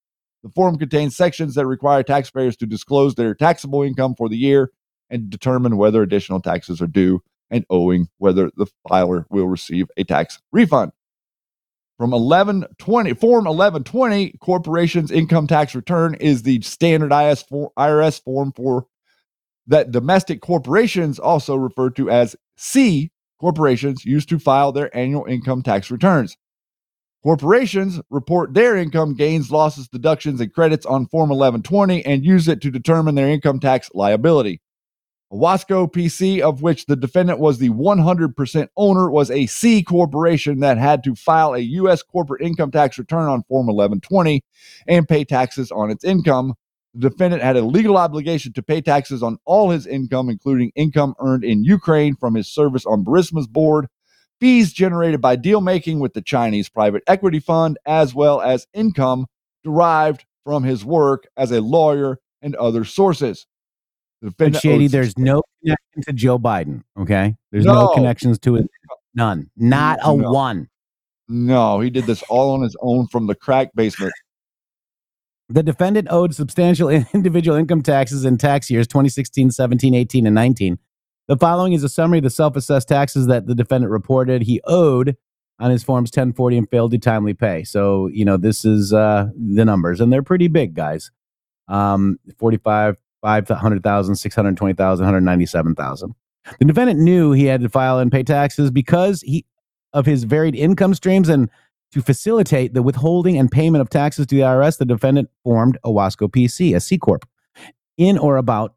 [0.43, 4.71] The form contains sections that require taxpayers to disclose their taxable income for the year
[5.11, 7.21] and determine whether additional taxes are due
[7.51, 10.93] and owing, whether the filer will receive a tax refund.
[11.99, 18.87] From 1120, Form 1120, Corporations Income Tax Return is the standard IRS form for
[19.69, 25.63] that domestic corporations, also referred to as C corporations, use to file their annual income
[25.63, 26.37] tax returns.
[27.23, 32.61] Corporations report their income gains, losses, deductions, and credits on Form 1120 and use it
[32.63, 34.61] to determine their income tax liability.
[35.33, 40.79] Owasco PC, of which the defendant was the 100% owner, was a C corporation that
[40.79, 42.03] had to file a U.S.
[42.03, 44.43] corporate income tax return on Form 1120
[44.87, 46.55] and pay taxes on its income.
[46.95, 51.15] The defendant had a legal obligation to pay taxes on all his income, including income
[51.21, 53.87] earned in Ukraine from his service on Burisma's board,
[54.41, 59.27] fees generated by deal making with the Chinese private equity fund, as well as income
[59.65, 63.47] derived from his work as a lawyer and other sources.
[64.23, 66.83] The But defendant Shady, owed there's no connection to Joe Biden.
[66.99, 67.89] Okay, there's no, No.
[67.89, 68.67] connections to it.
[69.15, 69.51] None.
[69.57, 70.31] Not a No.
[70.31, 70.69] one.
[71.29, 74.13] No, he did this all on his own from the crack basement.
[75.49, 80.79] The defendant owed substantial individual income taxes in tax years 2016, 17, 18, and 19.
[81.27, 84.61] The following is a summary of the self assessed taxes that the defendant reported he
[84.65, 85.17] owed
[85.59, 87.65] on his forms 1040 and failed to timely pay.
[87.65, 91.11] So, you know, this is uh, the numbers, and they're pretty big, guys.
[91.67, 96.15] Um, 45, 500,000, 620,000, 197,000.
[96.59, 99.45] The defendant knew he had to file and pay taxes because he
[99.93, 101.51] of his varied income streams and
[101.93, 105.89] to facilitate the withholding and payment of taxes to the IRS, the defendant formed a
[105.89, 107.27] Wasco PC, a C Corp,
[107.97, 108.75] in or about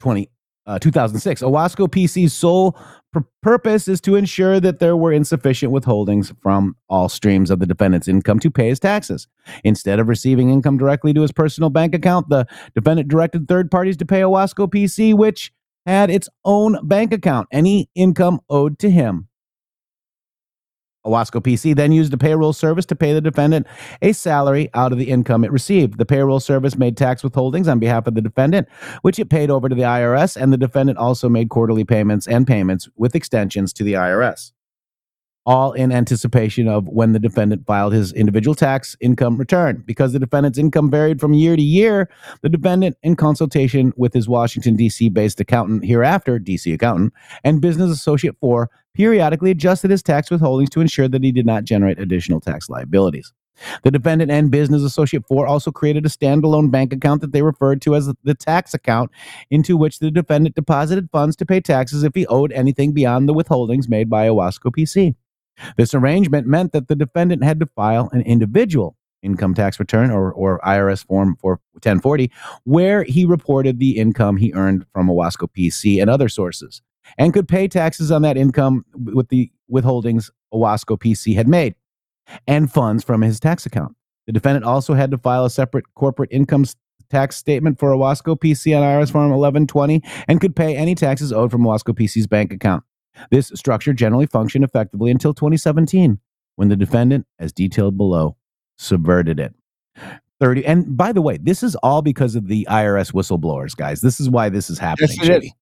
[0.00, 0.30] 20,
[0.66, 1.42] uh, 2006.
[1.42, 2.78] Owasco PC's sole
[3.12, 7.66] pur- purpose is to ensure that there were insufficient withholdings from all streams of the
[7.66, 9.26] defendant's income to pay his taxes.
[9.64, 13.96] Instead of receiving income directly to his personal bank account, the defendant directed third parties
[13.96, 15.52] to pay Owasco PC, which
[15.86, 19.28] had its own bank account, any income owed to him
[21.04, 23.66] Owasco PC then used a payroll service to pay the defendant
[24.02, 25.98] a salary out of the income it received.
[25.98, 28.68] The payroll service made tax withholdings on behalf of the defendant,
[29.02, 32.46] which it paid over to the IRS, and the defendant also made quarterly payments and
[32.46, 34.52] payments with extensions to the IRS.
[35.44, 39.82] All in anticipation of when the defendant filed his individual tax income return.
[39.84, 42.08] Because the defendant's income varied from year to year,
[42.42, 45.08] the defendant, in consultation with his Washington, D.C.
[45.08, 46.72] based accountant hereafter, D.C.
[46.72, 51.46] accountant, and business associate four, periodically adjusted his tax withholdings to ensure that he did
[51.46, 53.32] not generate additional tax liabilities.
[53.82, 57.82] The defendant and business associate four also created a standalone bank account that they referred
[57.82, 59.10] to as the tax account,
[59.50, 63.34] into which the defendant deposited funds to pay taxes if he owed anything beyond the
[63.34, 65.14] withholdings made by Owasco PC.
[65.76, 70.32] This arrangement meant that the defendant had to file an individual income tax return or,
[70.32, 72.30] or IRS form for 1040,
[72.64, 76.82] where he reported the income he earned from Owasco PC and other sources,
[77.18, 81.74] and could pay taxes on that income with the withholdings Owasco PC had made
[82.46, 83.94] and funds from his tax account.
[84.26, 86.64] The defendant also had to file a separate corporate income
[87.10, 91.50] tax statement for Owasco PC on IRS Form 1120 and could pay any taxes owed
[91.50, 92.84] from Owasco PC's bank account.
[93.30, 96.18] This structure generally functioned effectively until 2017,
[96.56, 98.36] when the defendant, as detailed below,
[98.78, 99.54] subverted it.
[100.40, 104.00] 30 and by the way, this is all because of the IRS whistleblowers, guys.
[104.00, 105.10] This is why this is happening.
[105.20, 105.52] Yes, it is.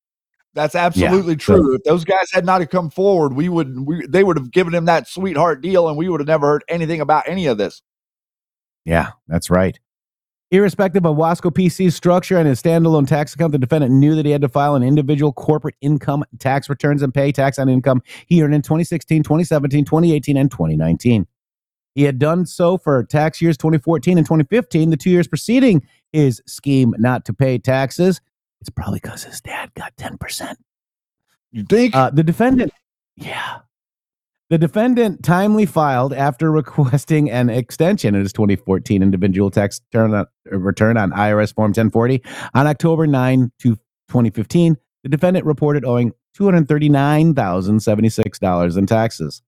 [0.54, 1.56] That's absolutely Yeah, true.
[1.56, 4.74] so- if those guys had not come forward, we would we, they would have given
[4.74, 7.82] him that sweetheart deal, and we would have never heard anything about any of this.
[8.84, 9.78] Yeah, that's right.
[10.52, 14.32] Irrespective of Owasco PC's structure and his standalone tax account, the defendant knew that he
[14.32, 18.42] had to file an individual corporate income tax returns and pay tax on income he
[18.42, 21.28] earned in 2016, 2017, 2018, and 2019.
[21.94, 26.42] He had done so for tax years 2014 and 2015, the two years preceding his
[26.46, 28.20] scheme not to pay taxes.
[28.60, 30.56] It's probably because his dad got 10%.
[31.52, 31.94] You think?
[31.94, 32.72] Uh, the defendant,
[33.16, 33.60] yeah.
[34.50, 40.26] The defendant timely filed after requesting an extension in his 2014 individual tax return on,
[40.46, 42.22] return on IRS Form 1040
[42.54, 43.76] on October 9 to
[44.08, 44.76] 2015.
[45.02, 49.42] The defendant reported owing $239,076 in taxes.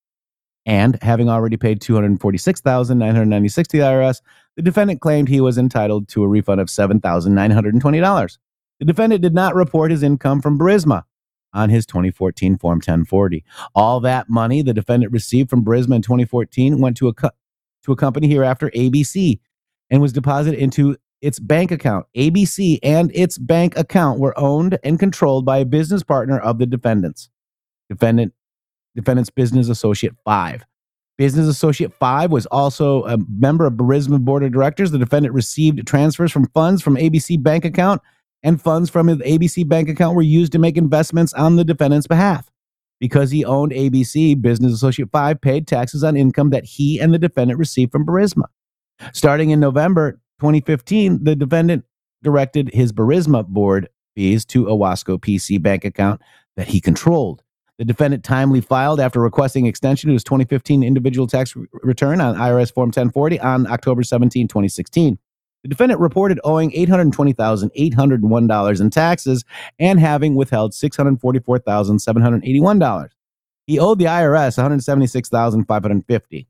[0.64, 4.22] And having already paid 246,996 to the IRS,
[4.54, 8.38] the defendant claimed he was entitled to a refund of $7,920.
[8.82, 11.04] The defendant did not report his income from Burisma
[11.54, 13.44] on his 2014 Form 1040.
[13.76, 17.30] All that money the defendant received from Burisma in 2014 went to a co-
[17.84, 19.38] to a company hereafter, ABC,
[19.88, 22.06] and was deposited into its bank account.
[22.16, 26.66] ABC and its bank account were owned and controlled by a business partner of the
[26.66, 27.30] defendants.
[27.88, 28.32] Defendant
[28.96, 30.64] defendant's business associate 5.
[31.18, 34.90] Business Associate 5 was also a member of Burisma Board of Directors.
[34.90, 38.02] The defendant received transfers from funds from ABC bank account
[38.42, 42.06] and funds from his ABC bank account were used to make investments on the defendant's
[42.06, 42.50] behalf.
[43.00, 47.18] Because he owned ABC, Business Associate 5 paid taxes on income that he and the
[47.18, 48.44] defendant received from Burisma.
[49.12, 51.84] Starting in November 2015, the defendant
[52.22, 56.20] directed his Burisma board fees to a Wasco PC bank account
[56.56, 57.42] that he controlled.
[57.78, 62.72] The defendant timely filed after requesting extension to his 2015 individual tax return on IRS
[62.72, 65.18] Form 1040 on October 17, 2016.
[65.62, 69.44] The defendant reported owing $820,801 in taxes
[69.78, 73.08] and having withheld $644,781.
[73.66, 76.46] He owed the IRS $176,550.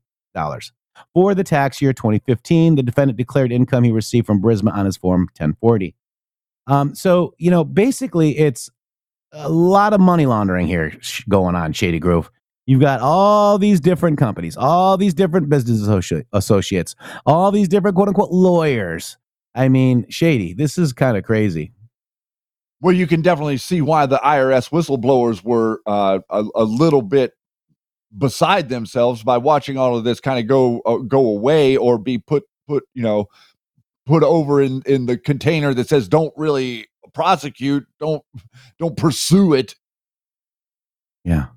[1.13, 4.95] For the tax year 2015, the defendant declared income he received from Burisma on his
[4.97, 5.95] Form 1040.
[6.67, 8.69] Um, so, you know, basically, it's
[9.31, 10.93] a lot of money laundering here
[11.27, 12.31] going on, Shady Grove.
[12.65, 16.95] You've got all these different companies, all these different business associ- associates,
[17.25, 19.17] all these different quote unquote lawyers.
[19.53, 21.73] I mean, Shady, this is kind of crazy.
[22.81, 27.33] Well, you can definitely see why the IRS whistleblowers were uh, a, a little bit
[28.17, 32.17] beside themselves by watching all of this kind of go uh, go away or be
[32.17, 33.27] put put you know
[34.05, 38.23] put over in in the container that says don't really prosecute, don't
[38.79, 39.75] don't pursue it.
[41.23, 41.47] Yeah.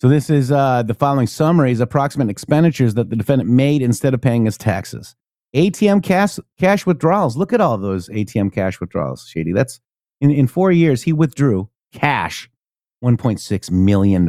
[0.00, 4.20] So this is uh, the following summaries approximate expenditures that the defendant made instead of
[4.20, 5.16] paying his taxes.
[5.54, 7.36] ATM cash cash withdrawals.
[7.36, 9.52] Look at all those ATM cash withdrawals, Shady.
[9.52, 9.80] That's
[10.20, 12.50] in, in four years he withdrew cash
[13.02, 14.26] $1.6 million.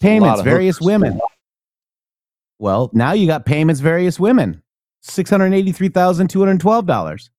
[0.00, 0.86] Payments, various hookers.
[0.86, 1.20] women.
[2.58, 4.62] Well, now you got payments, various women.
[5.04, 7.30] $683,212.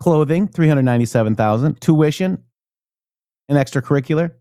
[0.00, 1.80] Clothing, 397,000.
[1.80, 2.42] Tuition,
[3.48, 4.32] an extracurricular,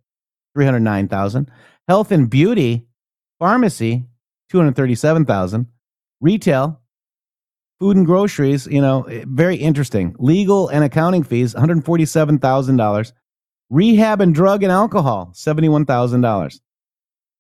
[0.58, 1.51] 309,000.
[1.88, 2.88] Health and beauty,
[3.38, 4.03] pharmacy,
[4.49, 5.68] 237,000.
[6.20, 6.82] Retail,
[7.80, 10.16] food and groceries, you know, eh, very interesting.
[10.18, 13.14] Legal and accounting fees, $147,000.
[13.70, 16.60] Rehab and drug and alcohol, $71,000.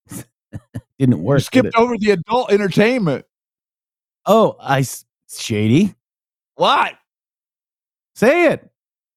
[0.99, 1.39] Didn't work.
[1.39, 3.25] You skipped over the adult entertainment.
[4.27, 4.85] Oh, I
[5.27, 5.95] shady.
[6.53, 6.93] What?
[8.13, 8.69] Say it.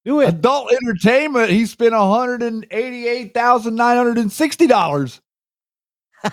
[0.04, 0.28] Do it.
[0.30, 1.50] Adult entertainment.
[1.50, 5.20] He spent one hundred and eighty-eight thousand nine hundred and sixty dollars.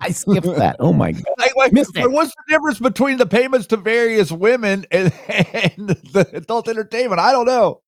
[0.00, 0.76] I skipped that.
[0.80, 1.24] Oh my god.
[1.38, 2.10] Like, like, Missed it.
[2.10, 7.20] what's the difference between the payments to various women and, and the adult entertainment?
[7.20, 7.80] I don't know.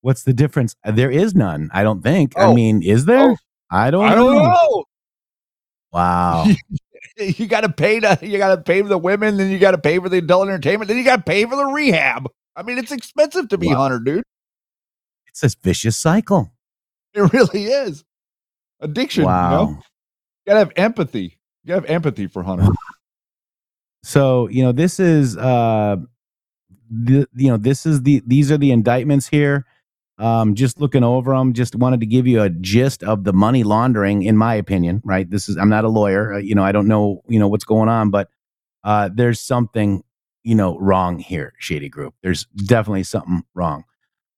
[0.00, 0.74] What's the difference?
[0.84, 1.70] There is none.
[1.72, 2.36] I don't think.
[2.36, 2.54] I Oh.
[2.54, 3.30] mean, is there?
[3.30, 3.36] Oh.
[3.70, 4.04] I don't.
[4.04, 4.42] I don't know.
[4.50, 4.84] know.
[5.92, 6.46] Wow.
[7.16, 9.70] You got to pay to you got to pay for the women, then you got
[9.70, 12.26] to pay for the adult entertainment, then you got to pay for the rehab.
[12.56, 13.76] I mean, it's expensive to be Wow.
[13.76, 14.24] Hunter, dude.
[15.26, 16.52] it's a vicious cycle.
[17.14, 18.04] It really is.
[18.80, 19.24] Addiction.
[19.24, 19.50] Wow.
[19.50, 19.70] You, know?
[19.70, 19.82] you
[20.46, 21.38] gotta have empathy.
[21.64, 22.68] You gotta have empathy for Hunter.
[24.04, 25.96] So you know, this is uh,
[26.90, 29.64] the, you know, this is the these are the indictments here.
[30.18, 33.64] Um, just looking over them, just wanted to give you a gist of the money
[33.64, 35.00] laundering, in my opinion.
[35.06, 35.28] Right?
[35.28, 36.34] This is I'm not a lawyer.
[36.34, 38.28] Uh, you know, I don't know you know what's going on, but
[38.84, 40.04] uh, there's something
[40.44, 42.12] you know wrong here, Shady Grove.
[42.22, 43.84] There's definitely something wrong.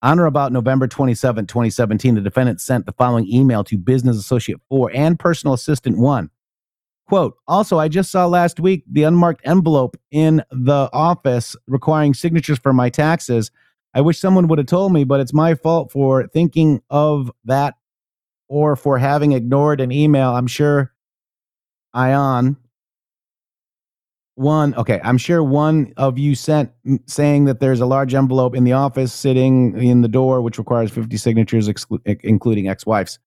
[0.01, 4.59] On or about November 27, 2017, the defendant sent the following email to Business Associate
[4.69, 6.29] 4 and Personal Assistant 1.
[7.07, 12.59] Quote, also, I just saw last week the unmarked envelope in the office requiring signatures
[12.59, 13.49] for my taxes.
[13.93, 17.75] I wish someone would have told me, but it's my fault for thinking of that
[18.49, 20.31] or for having ignored an email.
[20.31, 20.93] I'm sure
[21.93, 22.57] Ion
[24.37, 26.71] one okay i'm sure one of you sent
[27.07, 30.91] saying that there's a large envelope in the office sitting in the door which requires
[30.91, 33.17] 50 signatures exclu- including ex-wives.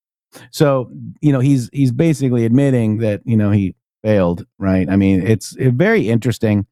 [0.52, 0.88] So
[1.20, 4.88] you know he's he's basically admitting that you know he failed right?
[4.88, 6.64] I mean it's uh, very interesting.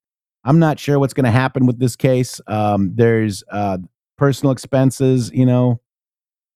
[0.45, 2.41] I'm not sure what's going to happen with this case.
[2.47, 3.79] Um there's uh
[4.17, 5.81] personal expenses you know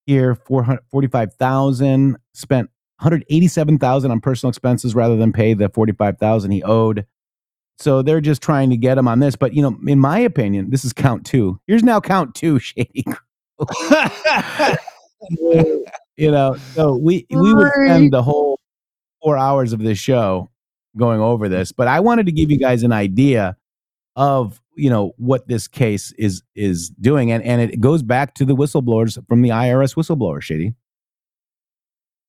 [0.07, 7.07] here 445,000 spent 187,000 on personal expenses rather than pay the 45,000 he owed
[7.79, 9.37] so they're just trying to get him on this.
[9.37, 11.61] But you know, in my opinion, this is count two.
[11.67, 13.05] Here's now count two, Shady.
[16.17, 18.59] you know, so we we would spend the whole
[19.23, 20.51] four hours of this show
[20.97, 23.57] going over this, but I wanted to give you guys an idea
[24.17, 28.45] of you know what this case is is doing, and and it goes back to
[28.45, 30.75] the whistleblowers from the IRS whistleblower, Shady.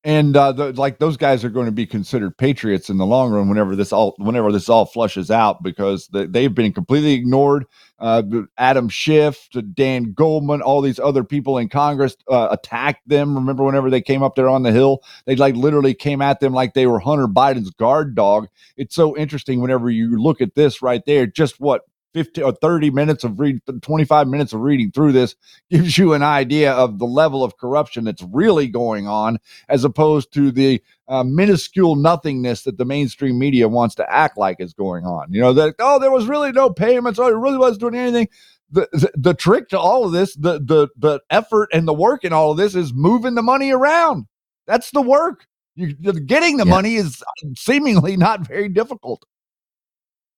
[0.05, 3.31] And uh, the, like those guys are going to be considered patriots in the long
[3.31, 7.65] run whenever this all whenever this all flushes out because they, they've been completely ignored.
[7.99, 8.21] Uh,
[8.57, 13.33] Adam Schiff, Dan Goldman, all these other people in Congress uh, attacked them.
[13.33, 16.53] Remember whenever they came up there on the hill, they like literally came at them
[16.53, 18.49] like they were Hunter Biden's guard dog.
[18.75, 21.25] It's so interesting whenever you look at this right there.
[21.27, 21.83] Just what
[22.13, 25.35] 50 or 30 minutes of read 25 minutes of reading through this
[25.69, 29.39] gives you an idea of the level of corruption that's really going on
[29.69, 34.57] as opposed to the uh, minuscule nothingness that the mainstream media wants to act like
[34.59, 35.31] is going on.
[35.31, 37.19] You know, that, oh, there was really no payments.
[37.19, 38.29] Oh, it really wasn't doing anything.
[38.71, 42.23] The, the, the trick to all of this, the, the, the effort and the work
[42.23, 44.25] in all of this is moving the money around.
[44.65, 45.45] That's the work.
[45.75, 46.71] You, getting the Yeah.
[46.71, 47.23] money is
[47.55, 49.25] seemingly not very difficult.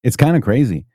[0.04, 0.86] It's kind of crazy.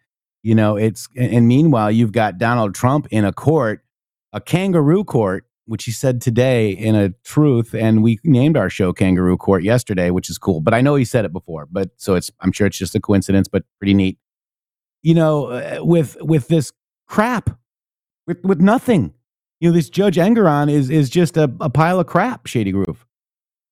[0.43, 3.85] You know, it's and meanwhile you've got Donald Trump in a court,
[4.33, 8.93] a kangaroo court, which he said today in a truth, and we named our show
[8.93, 10.61] Kangaroo Court yesterday, which is cool.
[10.61, 13.01] But I know he said it before, but so it's I'm sure it's just a
[13.01, 14.19] coincidence, but pretty neat.
[15.03, 16.73] You know, uh, with with this
[17.07, 17.51] crap,
[18.27, 19.15] with with nothing.
[19.61, 23.07] You know, this Judge Engoron is is just a, a pile of crap, Shady Groove.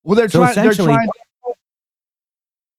[0.03, 0.55] Well, they're So trying.
[0.55, 1.09] They're trying.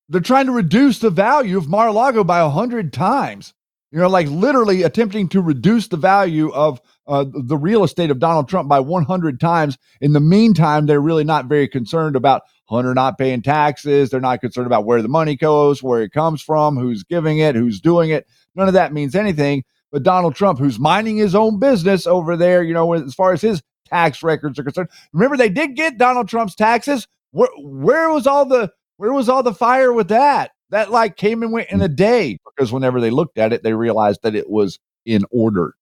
[0.08, 3.52] They're trying to reduce the value of Mar-a-Lago by a hundred times.
[3.92, 8.20] You know, like literally attempting to reduce the value of uh, the real estate of
[8.20, 9.76] Donald Trump by 100 times.
[10.00, 14.10] In the meantime, they're really not very concerned about Hunter not paying taxes.
[14.10, 17.56] They're not concerned about where the money goes, where it comes from, who's giving it,
[17.56, 18.28] who's doing it.
[18.54, 19.64] None of that means anything.
[19.90, 23.40] But Donald Trump, who's minding his own business over there, you know, as far as
[23.40, 24.88] his tax records are concerned.
[25.12, 27.08] Remember, they did get Donald Trump's taxes.
[27.32, 30.52] Where where was all the where was all the fire with that?
[30.70, 33.74] That like came and went in a day because whenever they looked at it, they
[33.74, 35.74] realized that it was in order.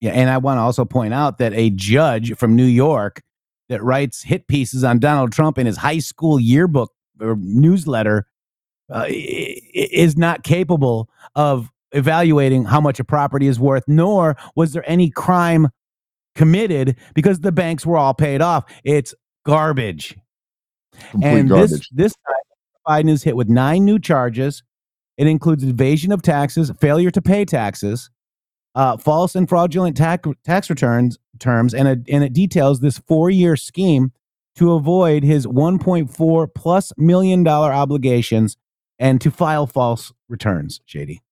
[0.00, 3.22] Yeah, and I want to also point out that a judge from New York
[3.68, 8.26] that writes hit pieces on Donald Trump in his high school yearbook or newsletter
[8.90, 14.88] uh, is not capable of evaluating how much a property is worth, nor was there
[14.88, 15.68] any crime
[16.34, 18.64] committed because the banks were all paid off.
[18.84, 19.14] It's
[19.44, 20.16] garbage.
[21.10, 21.70] Complete and garbage.
[21.70, 22.49] this this time
[22.90, 24.64] Biden is hit with nine new charges.
[25.16, 28.10] It includes evasion of taxes, failure to pay taxes,
[28.74, 33.30] uh, false and fraudulent tax tax returns terms, and a, and it details this four
[33.30, 34.10] year scheme
[34.56, 38.56] to avoid his 1.4 plus million dollar obligations
[38.98, 41.22] and to file false returns, Shady.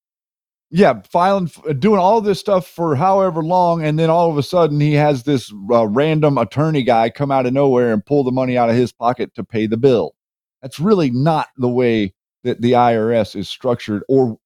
[0.70, 1.50] Yeah, filing,
[1.80, 5.24] doing all this stuff for however long, and then all of a sudden he has
[5.24, 8.76] this uh, random attorney guy come out of nowhere and pull the money out of
[8.76, 10.14] his pocket to pay the bill.
[10.62, 14.38] That's really not the way that the IRS is structured, or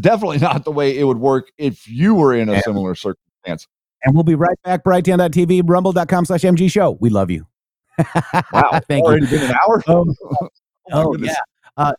[0.00, 3.66] definitely not the way it would work if you were in a similar circumstance.
[4.04, 6.98] And we'll be right back, brighteon.tv, rumble.com slash MG show.
[7.00, 7.46] We love you.
[8.52, 9.38] Wow, Thank already you.
[9.38, 9.82] been an hour.
[9.86, 10.04] Oh,
[10.40, 10.48] my
[10.92, 11.34] oh yeah.
[11.76, 11.94] Uh,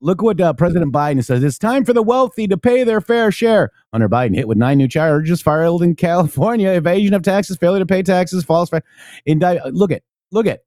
[0.00, 1.42] look what uh, President Biden says.
[1.44, 3.70] It's time for the wealthy to pay their fair share.
[3.92, 7.86] Hunter Biden hit with nine new charges filed in California: evasion of taxes, failure to
[7.86, 8.70] pay taxes, false.
[8.70, 8.82] Fa-
[9.26, 10.60] indict- look at, look at.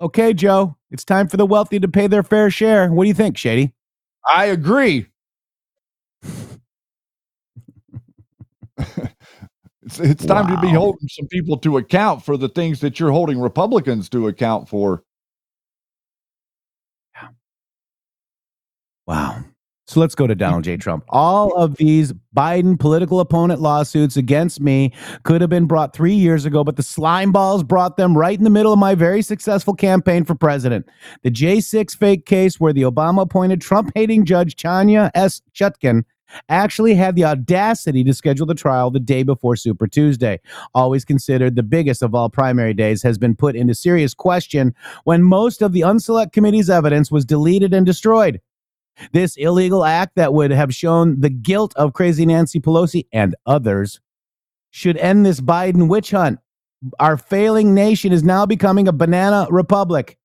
[0.00, 2.92] Okay, Joe, it's time for the wealthy to pay their fair share.
[2.92, 3.72] What do you think, Shady?
[4.28, 5.06] I agree.
[9.82, 13.10] it's it's time to be holding some people to account for the things that you're
[13.10, 15.02] holding Republicans to account for.
[19.06, 19.44] Wow.
[19.92, 20.72] So let's go to Donald J.
[20.72, 20.80] Mm-hmm.
[20.80, 21.04] Trump.
[21.10, 24.90] All of these Biden political opponent lawsuits against me
[25.24, 28.44] could have been brought three years ago, but the slime balls brought them right in
[28.44, 30.88] the middle of my very successful campaign for president.
[31.24, 35.42] The J6 fake case, where the Obama appointed Trump hating judge Tanya S.
[35.54, 36.04] Chutkan
[36.48, 40.40] actually had the audacity to schedule the trial the day before Super Tuesday.
[40.74, 44.74] Always considered the biggest of all primary days, has been put into serious question
[45.04, 48.40] when most of the unselect committee's evidence was deleted and destroyed.
[49.12, 54.00] This illegal act that would have shown the guilt of crazy Nancy Pelosi and others
[54.70, 56.38] should end this Biden witch hunt.
[56.98, 60.18] Our failing nation is now becoming a banana republic.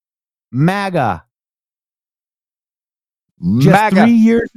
[0.51, 1.23] MAGA.
[3.59, 4.03] Just MAGA.
[4.03, 4.49] three years.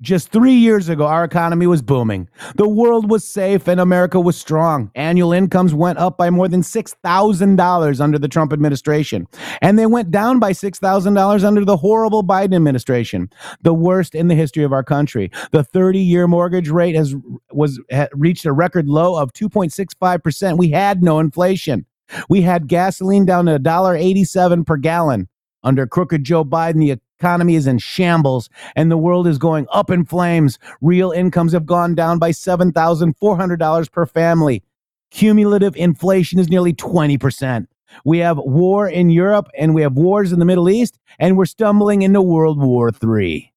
[0.00, 2.28] Just three years ago, our economy was booming.
[2.54, 4.90] The world was safe and America was strong.
[4.94, 9.26] Annual incomes went up by more than $6,000 under the Trump administration.
[9.60, 13.28] And they went down by $6,000 under the horrible Biden administration,
[13.60, 15.30] the worst in the history of our country.
[15.50, 17.14] The 30 year mortgage rate has
[17.52, 17.78] was
[18.14, 20.56] reached a record low of 2.65%.
[20.56, 21.84] We had no inflation.
[22.30, 25.28] We had gasoline down to $1.87 per gallon.
[25.62, 29.90] Under crooked Joe Biden, the economy is in shambles and the world is going up
[29.90, 30.58] in flames.
[30.80, 34.62] Real incomes have gone down by $7,400 per family.
[35.10, 37.66] Cumulative inflation is nearly 20%.
[38.04, 41.44] We have war in Europe and we have wars in the Middle East, and we're
[41.44, 43.52] stumbling into World War III.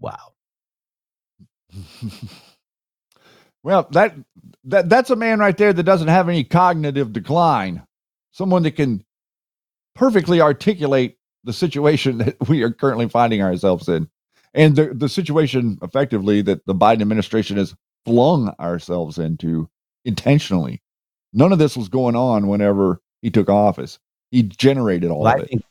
[0.00, 0.32] Wow.
[3.64, 4.14] Well, that
[4.64, 7.82] that that's a man right there that doesn't have any cognitive decline.
[8.30, 9.04] Someone that can
[9.94, 14.08] perfectly articulate the situation that we are currently finding ourselves in,
[14.54, 17.74] and the the situation effectively that the Biden administration has
[18.04, 19.68] flung ourselves into
[20.04, 20.82] intentionally.
[21.32, 23.98] None of this was going on whenever he took office.
[24.30, 25.48] He generated all Well, of I it.
[25.48, 25.62] think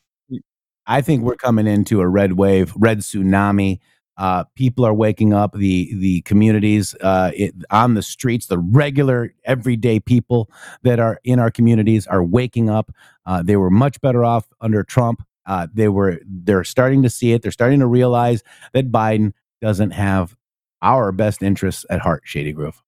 [0.87, 3.79] I think we're coming into a red wave, red tsunami.
[4.17, 5.53] Uh, people are waking up.
[5.53, 10.49] The the communities uh, it, on the streets, the regular everyday people
[10.83, 12.91] that are in our communities are waking up.
[13.25, 15.21] Uh, they were much better off under Trump.
[15.47, 17.41] Uh, they were they're starting to see it.
[17.41, 18.43] They're starting to realize
[18.73, 20.35] that Biden doesn't have
[20.83, 22.21] our best interests at heart.
[22.25, 22.83] Shady Grove.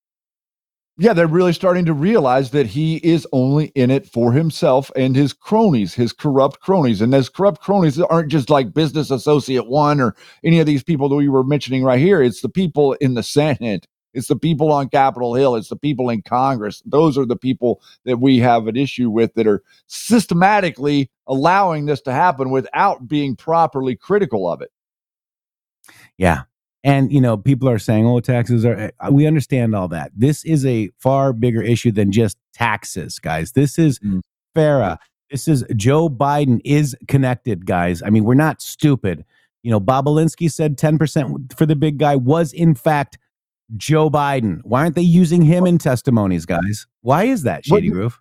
[0.97, 5.15] yeah, they're really starting to realize that he is only in it for himself and
[5.15, 6.99] his cronies, his corrupt cronies.
[7.01, 11.07] And those corrupt cronies aren't just like business associate one or any of these people
[11.07, 12.21] that we were mentioning right here.
[12.21, 13.87] It's the people in the Senate.
[14.13, 15.55] It's the people on Capitol Hill.
[15.55, 16.83] It's the people in Congress.
[16.85, 22.01] Those are the people that we have an issue with that are systematically allowing this
[22.01, 24.71] to happen without being properly critical of it.
[26.17, 26.41] Yeah.
[26.83, 30.11] And, you know, people are saying, oh, taxes are, uh, we understand all that.
[30.15, 33.51] This is a far bigger issue than just taxes, guys.
[33.51, 33.99] This is
[34.55, 34.97] FARA.
[35.29, 38.01] This is Joe Biden is connected, guys.
[38.01, 39.25] I mean, we're not stupid.
[39.61, 43.17] You know, Bobulinski said 10% for the big guy was, in fact,
[43.77, 44.61] Joe Biden.
[44.63, 46.87] Why aren't they using him in testimonies, guys?
[47.01, 48.19] Why is that, What- Shady Groove?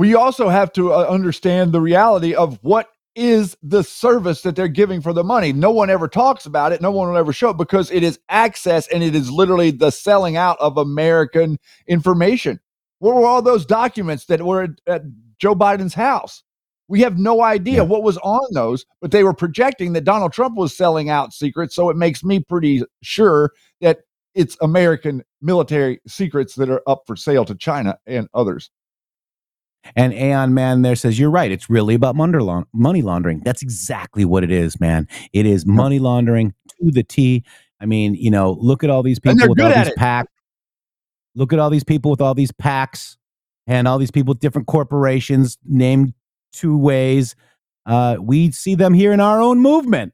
[0.00, 4.66] We also have to uh, understand the reality of what is the service that they're
[4.66, 5.52] giving for the money.
[5.52, 6.80] No one ever talks about it.
[6.80, 9.90] No one will ever show it because it is access and it is literally the
[9.90, 12.58] selling out of American information.
[13.00, 15.02] Where were all those documents that were at, at
[15.38, 16.44] Joe Biden's house?
[16.88, 20.56] We have no idea what was on those, but they were projecting that Donald Trump
[20.56, 21.74] was selling out secrets.
[21.74, 23.50] So it makes me pretty sure
[23.82, 23.98] that
[24.34, 28.70] it's American military secrets that are up for sale to China and others.
[29.96, 31.50] And Aeon Man there says, You're right.
[31.50, 33.40] It's really about money laundering.
[33.44, 35.08] That's exactly what it is, man.
[35.32, 37.44] It is money laundering to the T.
[37.80, 39.96] I mean, you know, look at all these people with all these it.
[39.96, 40.32] packs.
[41.34, 43.16] Look at all these people with all these packs
[43.66, 46.12] and all these people with different corporations named
[46.52, 47.36] two ways.
[47.86, 50.12] Uh, we see them here in our own movement,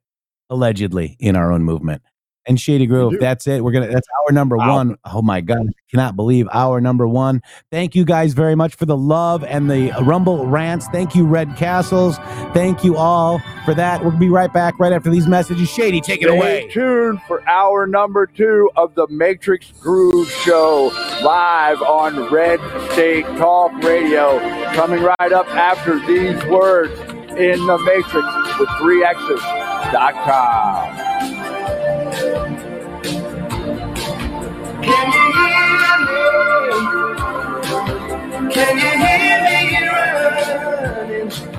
[0.50, 2.02] allegedly in our own movement.
[2.48, 3.64] And Shady Grove, that's it.
[3.64, 3.88] We're gonna.
[3.88, 4.96] That's our number one.
[5.04, 7.42] Oh my God, I cannot believe our number one.
[7.72, 10.86] Thank you guys very much for the love and the Rumble rants.
[10.88, 12.18] Thank you, Red Castles.
[12.54, 14.02] Thank you all for that.
[14.02, 15.68] We'll be right back right after these messages.
[15.68, 16.38] Shady, take it away.
[16.38, 16.72] Stay away.
[16.72, 20.92] tuned for hour number two of the Matrix Groove Show
[21.22, 22.60] live on Red
[22.92, 24.38] State Talk Radio.
[24.74, 26.92] Coming right up after these words
[27.36, 28.28] in the Matrix
[28.58, 31.15] with 3X's.com.
[32.16, 32.24] Can
[35.12, 36.20] you hear me?
[38.54, 39.58] Can you hear me
[39.88, 41.55] running?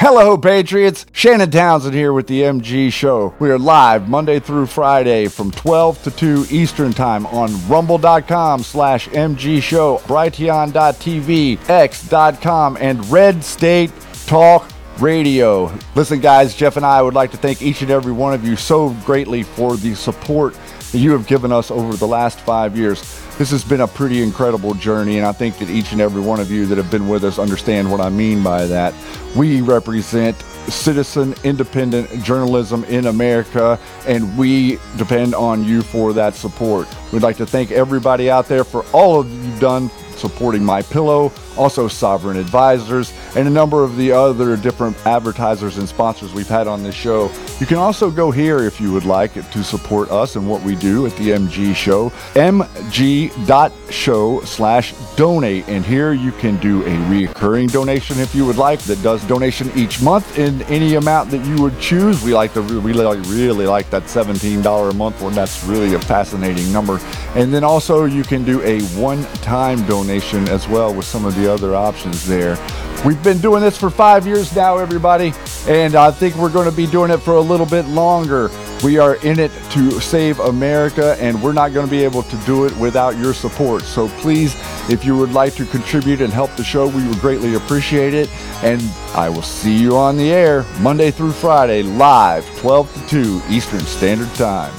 [0.00, 1.06] Hello, Patriots.
[1.10, 3.34] Shannon Townsend here with the MG Show.
[3.40, 9.08] We are live Monday through Friday from 12 to 2 Eastern Time on rumble.com slash
[9.08, 13.90] MG Show, Brighteon.tv, X.com, and Red State
[14.26, 14.70] Talk
[15.00, 15.76] Radio.
[15.96, 18.54] Listen, guys, Jeff and I would like to thank each and every one of you
[18.54, 20.54] so greatly for the support
[20.92, 23.00] that you have given us over the last five years.
[23.38, 26.40] This has been a pretty incredible journey, and I think that each and every one
[26.40, 28.92] of you that have been with us understand what I mean by that.
[29.36, 30.36] We represent
[30.66, 33.78] citizen independent journalism in America,
[34.08, 36.88] and we depend on you for that support.
[37.12, 41.28] We'd like to thank everybody out there for all of you've done supporting My Pillow,
[41.58, 46.66] also Sovereign Advisors, and a number of the other different advertisers and sponsors we've had
[46.66, 47.30] on this show.
[47.60, 50.76] You can also go here if you would like to support us and what we
[50.76, 55.68] do at the MG Show, mg.show slash donate.
[55.68, 59.70] And here you can do a reoccurring donation if you would like that does donation
[59.74, 62.22] each month in any amount that you would choose.
[62.22, 65.34] We like to like, really like that $17 a month one.
[65.34, 67.00] That's really a fascinating number.
[67.34, 71.47] And then also you can do a one-time donation as well with some of the
[71.48, 72.56] other options there.
[73.04, 75.32] We've been doing this for five years now, everybody,
[75.68, 78.50] and I think we're going to be doing it for a little bit longer.
[78.82, 82.36] We are in it to save America, and we're not going to be able to
[82.38, 83.82] do it without your support.
[83.82, 84.56] So please,
[84.90, 88.28] if you would like to contribute and help the show, we would greatly appreciate it.
[88.64, 88.82] And
[89.14, 93.80] I will see you on the air Monday through Friday, live, 12 to 2 Eastern
[93.80, 94.74] Standard Time.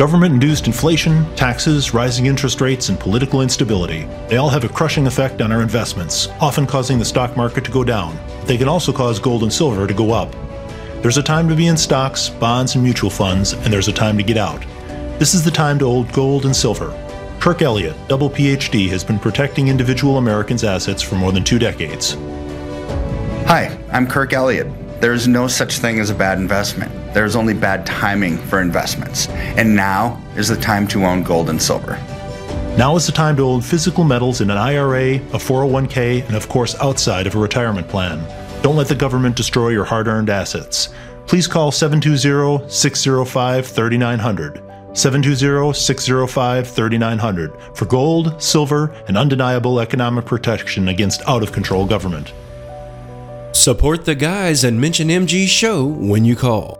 [0.00, 4.08] Government induced inflation, taxes, rising interest rates, and political instability.
[4.28, 7.70] They all have a crushing effect on our investments, often causing the stock market to
[7.70, 8.18] go down.
[8.46, 10.34] They can also cause gold and silver to go up.
[11.02, 14.16] There's a time to be in stocks, bonds, and mutual funds, and there's a time
[14.16, 14.64] to get out.
[15.18, 16.96] This is the time to hold gold and silver.
[17.38, 22.14] Kirk Elliott, double PhD, has been protecting individual Americans' assets for more than two decades.
[23.44, 24.79] Hi, I'm Kirk Elliott.
[25.00, 26.92] There is no such thing as a bad investment.
[27.14, 29.28] There is only bad timing for investments.
[29.28, 31.92] And now is the time to own gold and silver.
[32.76, 36.50] Now is the time to hold physical metals in an IRA, a 401k, and of
[36.50, 38.22] course outside of a retirement plan.
[38.62, 40.90] Don't let the government destroy your hard earned assets.
[41.26, 44.62] Please call 720 605 3900.
[44.92, 52.34] 720 605 3900 for gold, silver, and undeniable economic protection against out of control government.
[53.52, 56.79] Support the guys and mention MG Show when you call.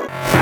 [0.00, 0.39] Hour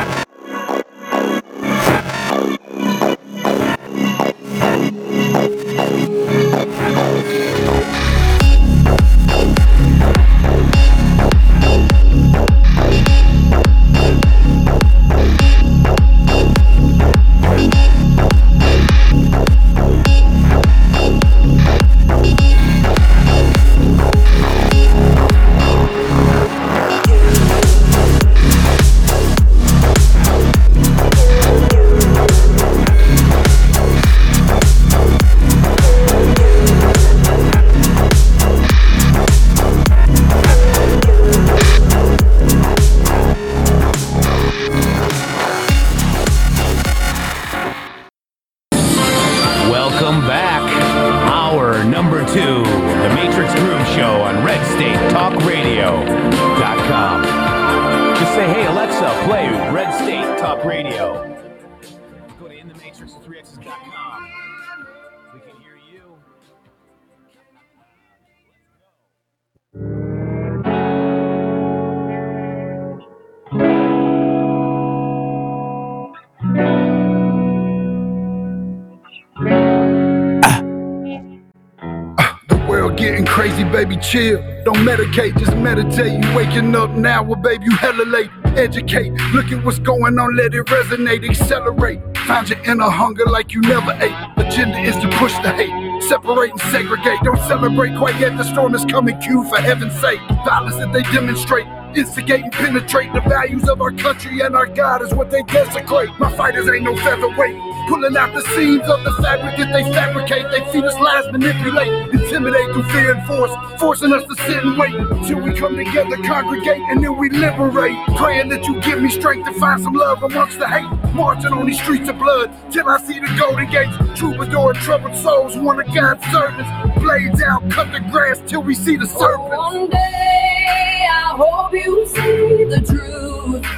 [84.09, 84.43] chill.
[84.65, 86.25] Don't medicate, just meditate.
[86.25, 88.31] You waking up now, well, baby, you hella late.
[88.57, 92.01] Educate, look at what's going on, let it resonate, accelerate.
[92.27, 94.17] Find your inner hunger like you never ate.
[94.37, 97.21] Agenda is to push the hate, separate and segregate.
[97.23, 100.21] Don't celebrate quite yet, the storm is coming, Q for heaven's sake.
[100.45, 101.67] Violence that they demonstrate.
[101.95, 106.11] Instigate and penetrate the values of our country and our God is what they desecrate.
[106.19, 107.57] My fighters ain't no featherweight.
[107.89, 110.45] Pulling out the seams of the fabric that they fabricate.
[110.51, 114.77] They feed us lies, manipulate, intimidate through fear and force, forcing us to sit and
[114.77, 114.93] wait
[115.27, 117.97] till we come together, congregate, and then we liberate.
[118.17, 121.15] Praying that you give me strength to find some love amongst the hate.
[121.15, 123.97] Marching on these streets of blood till I see the golden gates.
[124.19, 126.71] Troubadour troubled souls, one of God's servants.
[127.01, 129.49] Blades out, cut the grass till we see the serpent.
[129.49, 133.78] One day I hope you see the truth.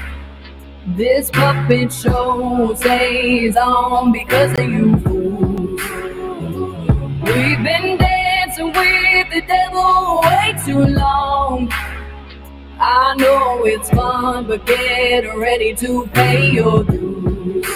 [0.97, 5.81] This puppet show stays on because of you fools.
[7.23, 11.71] We've been dancing with the devil way too long.
[12.81, 17.67] I know it's fun, but get ready to pay your dues.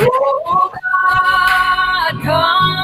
[0.00, 2.77] Oh God, come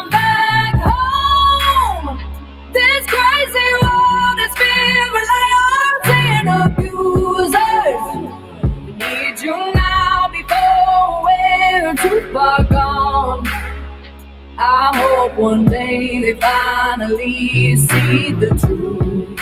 [14.66, 19.38] I hope one day they finally see the truth.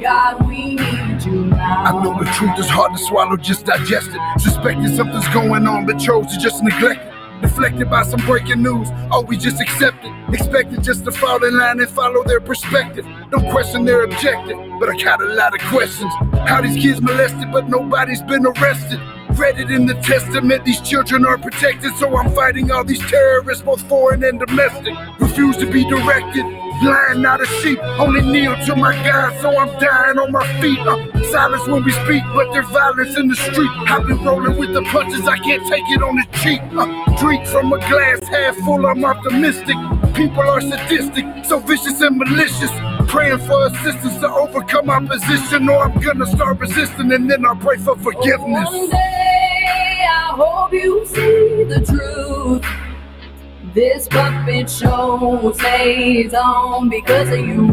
[0.00, 1.84] God, we need you now.
[1.84, 4.40] I know the truth is hard to swallow, just digest it.
[4.40, 7.12] Suspected something's going on, but chose to just neglect it.
[7.42, 10.34] Deflected by some breaking news, oh, we just accept it.
[10.34, 13.04] Expected just to fall in line and follow their perspective.
[13.30, 16.10] Don't question their objective, but I got a lot of questions.
[16.48, 19.00] How these kids molested, but nobody's been arrested.
[19.36, 23.62] Read it in the testament, these children are protected, so I'm fighting all these terrorists,
[23.62, 24.94] both foreign and domestic.
[25.20, 26.44] Refuse to be directed,
[26.80, 27.78] blind, not a sheep.
[27.98, 30.78] Only kneel to my God, so I'm dying on my feet.
[30.78, 33.70] Uh, silence when we speak, but there's violence in the street.
[33.88, 36.62] I've been rolling with the punches, I can't take it on the cheap.
[36.72, 36.86] Uh,
[37.18, 39.76] drink from a glass half full, I'm optimistic.
[40.16, 42.70] People are sadistic, so vicious and malicious.
[43.06, 47.76] Praying for assistance to overcome opposition, or I'm gonna start resisting, and then I'll pray
[47.76, 48.70] for forgiveness.
[48.70, 52.64] One day I hope you see the truth.
[53.74, 57.66] This puppet show stays on because of you.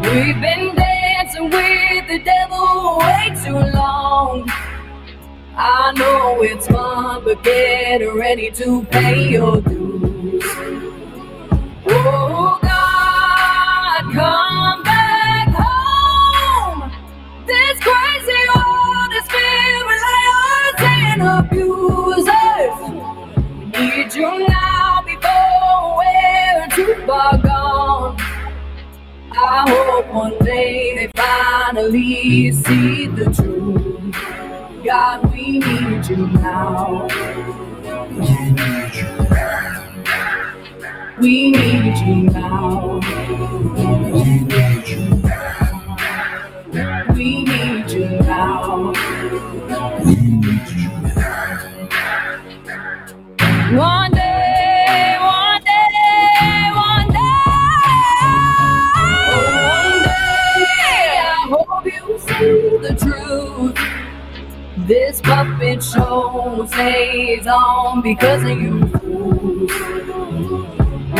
[0.00, 4.50] We've been dancing with the devil way too long.
[5.58, 10.05] I know it's fun, but get ready to pay your dues.
[11.88, 16.92] Oh God, come back home.
[17.46, 22.76] This crazy world is filled with liars and abusers.
[23.72, 25.46] Need you now before
[26.76, 28.16] too far gone.
[29.32, 34.14] I hope one day they finally see the truth.
[34.84, 37.08] God, we need you now.
[38.10, 39.25] We need you
[41.18, 41.22] now.
[41.22, 43.00] We need you now.
[47.14, 48.92] We need you now.
[50.04, 51.72] We need you now.
[53.76, 57.20] One day, one day, one day,
[59.62, 63.76] one day, I hope you see the truth.
[64.86, 70.25] This puppet show stays on because of you fools.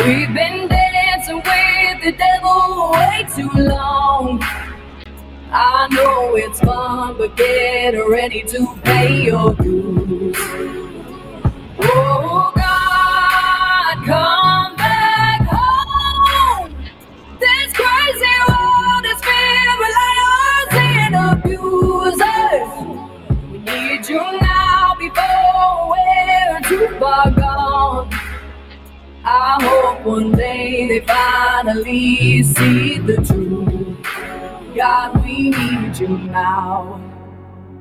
[0.07, 4.40] We've been dancing with the devil way too long.
[5.50, 10.36] I know it's fun, but get ready to pay your dues.
[11.80, 16.76] Oh God, come back home.
[17.40, 22.70] This crazy world is filled with liars and abusers.
[23.50, 28.26] We need you now before we're too far gone.
[29.29, 34.07] I hope one day they finally see the truth.
[34.77, 37.01] God, we need you now.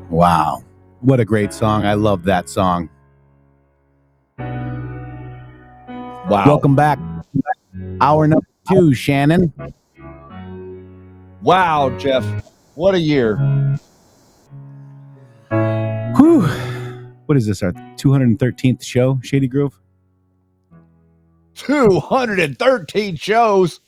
[0.10, 0.64] Wow.
[1.02, 1.86] What a great song.
[1.86, 2.90] I love that song.
[4.40, 6.46] Wow.
[6.48, 6.98] Welcome back.
[8.02, 9.54] Hour number two, Shannon.
[11.44, 12.26] Wow, Jeff.
[12.74, 13.38] What a year.
[16.18, 16.42] Whew.
[17.28, 17.62] What is this?
[17.62, 19.80] Our 213th show, Shady Grove?
[21.56, 23.80] 213 shows.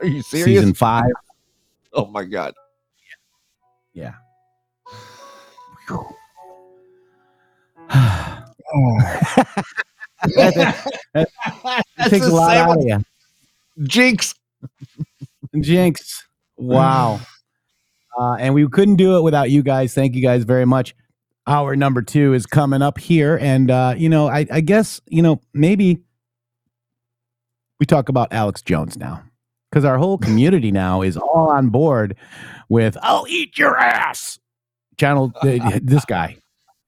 [0.00, 0.46] Are you serious?
[0.60, 1.10] Season five.
[1.92, 2.54] Oh my god.
[3.92, 4.14] Yeah.
[10.34, 11.34] that, that-
[11.96, 13.02] that takes a lot out of you.
[13.84, 14.34] Jinx.
[15.60, 16.26] Jinx.
[16.56, 17.20] Wow.
[18.18, 19.94] Uh, and we couldn't do it without you guys.
[19.94, 20.92] Thank you guys very much.
[21.46, 23.38] Our number two is coming up here.
[23.40, 26.00] And, uh, you know, I, I guess, you know, maybe
[27.78, 29.22] we talk about Alex Jones now
[29.70, 32.16] because our whole community now is all on board
[32.68, 34.38] with, I'll eat your ass.
[34.96, 36.36] Channel, uh, this guy,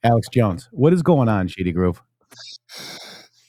[0.03, 0.69] Alex Jones.
[0.73, 2.03] What is going on, Shady Grove?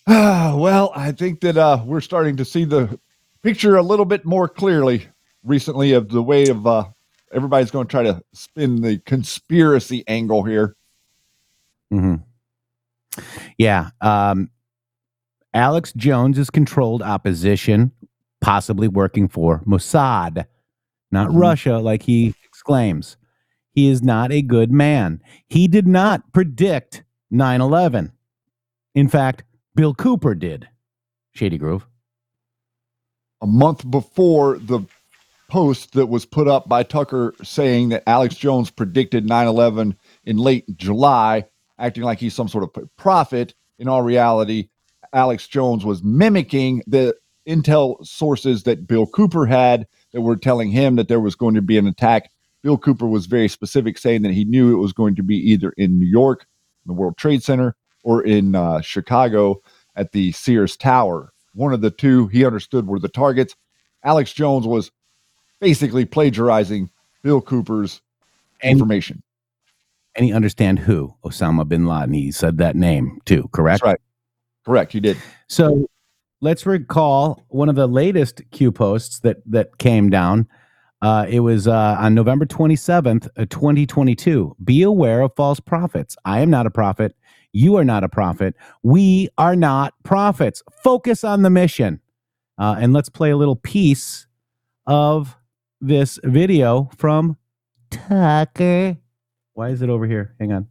[0.08, 3.00] Ah, well, I think that uh, we're starting to see the
[3.42, 5.08] picture a little bit more clearly
[5.44, 6.84] recently of the way of uh,
[7.34, 10.76] everybody's going to try to spin the conspiracy angle here.
[11.90, 12.16] hmm
[13.58, 13.90] Yeah.
[14.00, 14.52] Um,
[15.54, 17.92] Alex Jones is controlled opposition,
[18.40, 20.46] possibly working for Mossad,
[21.12, 21.38] not mm-hmm.
[21.38, 23.18] Russia, like he exclaims.
[23.74, 25.22] He is not a good man.
[25.48, 28.12] He did not predict 9 11.
[28.96, 29.44] In fact,
[29.76, 30.68] Bill Cooper did.
[31.34, 31.86] Shady Grove.
[33.42, 34.82] A month before the
[35.50, 40.38] post that was put up by Tucker saying that Alex Jones predicted 9 11 in
[40.38, 41.46] late July,
[41.78, 43.54] acting like he's some sort of prophet.
[43.80, 44.70] In all reality,
[45.14, 47.16] Alex Jones was mimicking the
[47.48, 51.62] intel sources that Bill Cooper had that were telling him that there was going to
[51.62, 52.32] be an attack.
[52.62, 55.72] Bill Cooper was very specific, saying that he knew it was going to be either
[55.78, 56.46] in New York,
[56.86, 59.62] the World Trade Center, or in uh, Chicago
[59.96, 61.34] at the Sears Tower.
[61.54, 63.56] One of the two he understood were the targets.
[64.04, 64.92] Alex Jones was
[65.60, 66.90] basically plagiarizing
[67.24, 68.02] Bill Cooper's
[68.64, 69.22] information.
[70.16, 71.16] And he understand who?
[71.24, 72.14] Osama bin Laden.
[72.14, 73.82] He said that name too, correct?
[73.82, 74.02] That's right.
[74.66, 74.94] Correct.
[74.94, 75.18] You did.
[75.48, 75.88] So
[76.42, 80.48] let's recall one of the latest Q posts that that came down.
[81.02, 84.56] Uh, it was uh, on November 27th, uh, 2022.
[84.64, 86.16] Be aware of false prophets.
[86.26, 87.16] I am not a prophet.
[87.54, 88.56] You are not a prophet.
[88.84, 90.62] We are not prophets.
[90.84, 92.02] Focus on the mission.
[92.58, 94.28] Uh, and let's play a little piece
[94.86, 95.36] of
[95.82, 97.38] this video from
[97.90, 98.98] Tucker.
[99.54, 100.36] Why is it over here?
[100.40, 100.68] Hang on.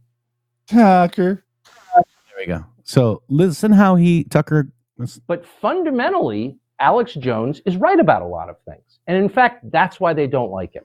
[0.67, 1.43] Tucker.
[1.93, 2.03] There
[2.39, 2.65] we go.
[2.91, 4.67] So listen how he, Tucker,
[5.25, 8.99] But fundamentally, Alex Jones is right about a lot of things.
[9.07, 10.83] And in fact, that's why they don't like him.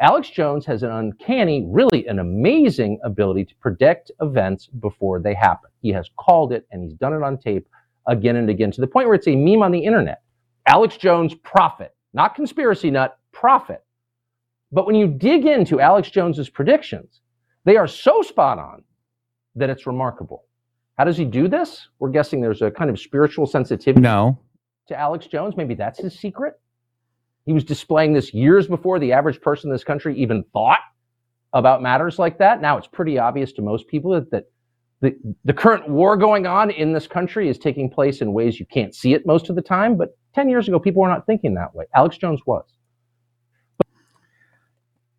[0.00, 5.70] Alex Jones has an uncanny, really an amazing ability to predict events before they happen.
[5.82, 7.68] He has called it and he's done it on tape
[8.08, 10.22] again and again to the point where it's a meme on the internet.
[10.66, 13.84] Alex Jones, prophet, not conspiracy nut, prophet.
[14.72, 17.20] But when you dig into Alex Jones's predictions,
[17.64, 18.82] they are so spot on
[19.54, 20.46] that it's remarkable.
[21.00, 21.88] How does he do this?
[21.98, 24.38] We're guessing there's a kind of spiritual sensitivity no.
[24.88, 25.56] to Alex Jones.
[25.56, 26.60] Maybe that's his secret.
[27.46, 30.80] He was displaying this years before the average person in this country even thought
[31.54, 32.60] about matters like that.
[32.60, 34.44] Now it's pretty obvious to most people that, that
[35.00, 38.66] the, the current war going on in this country is taking place in ways you
[38.66, 39.96] can't see it most of the time.
[39.96, 41.86] But 10 years ago, people were not thinking that way.
[41.94, 42.66] Alex Jones was.
[43.78, 43.86] But-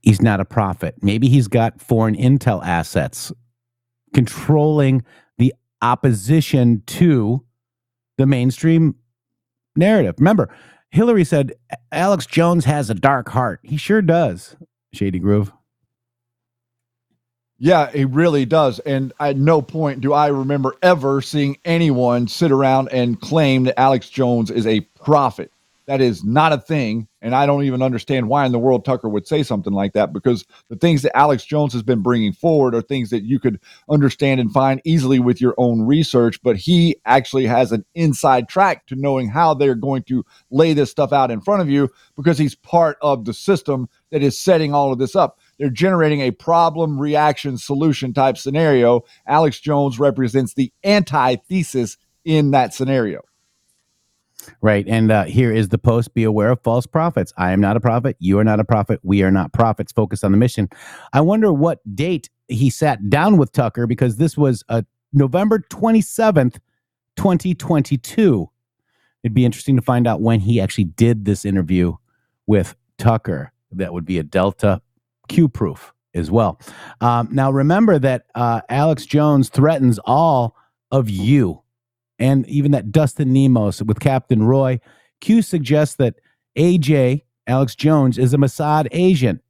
[0.03, 0.93] he's not a prophet.
[1.01, 3.31] Maybe he's got foreign intel assets
[4.13, 5.03] controlling
[5.81, 7.43] opposition to
[8.17, 8.95] the mainstream
[9.75, 10.15] narrative.
[10.17, 10.53] Remember,
[10.91, 11.53] Hillary said
[11.91, 13.59] Alex Jones has a dark heart.
[13.63, 14.55] He sure does.
[14.93, 15.51] Shady Grove.
[17.63, 18.79] Yeah, he really does.
[18.79, 23.79] And at no point do I remember ever seeing anyone sit around and claim that
[23.79, 25.51] Alex Jones is a prophet.
[25.91, 27.09] That is not a thing.
[27.21, 30.13] And I don't even understand why in the world Tucker would say something like that
[30.13, 33.59] because the things that Alex Jones has been bringing forward are things that you could
[33.89, 36.41] understand and find easily with your own research.
[36.43, 40.89] But he actually has an inside track to knowing how they're going to lay this
[40.89, 44.73] stuff out in front of you because he's part of the system that is setting
[44.73, 45.39] all of this up.
[45.59, 49.01] They're generating a problem reaction solution type scenario.
[49.27, 53.23] Alex Jones represents the antithesis in that scenario.
[54.61, 54.87] Right.
[54.87, 57.33] And uh, here is the post Be aware of false prophets.
[57.37, 58.15] I am not a prophet.
[58.19, 58.99] You are not a prophet.
[59.03, 59.91] We are not prophets.
[59.91, 60.69] Focus on the mission.
[61.13, 64.81] I wonder what date he sat down with Tucker because this was uh,
[65.13, 66.59] November 27th,
[67.17, 68.49] 2022.
[69.23, 71.95] It'd be interesting to find out when he actually did this interview
[72.47, 73.51] with Tucker.
[73.71, 74.81] That would be a Delta
[75.27, 76.59] Q proof as well.
[76.99, 80.55] Um, now, remember that uh, Alex Jones threatens all
[80.91, 81.61] of you
[82.21, 84.79] and even that Dustin Nemos with Captain Roy.
[85.19, 86.15] Q suggests that
[86.57, 89.41] AJ, Alex Jones, is a Mossad agent,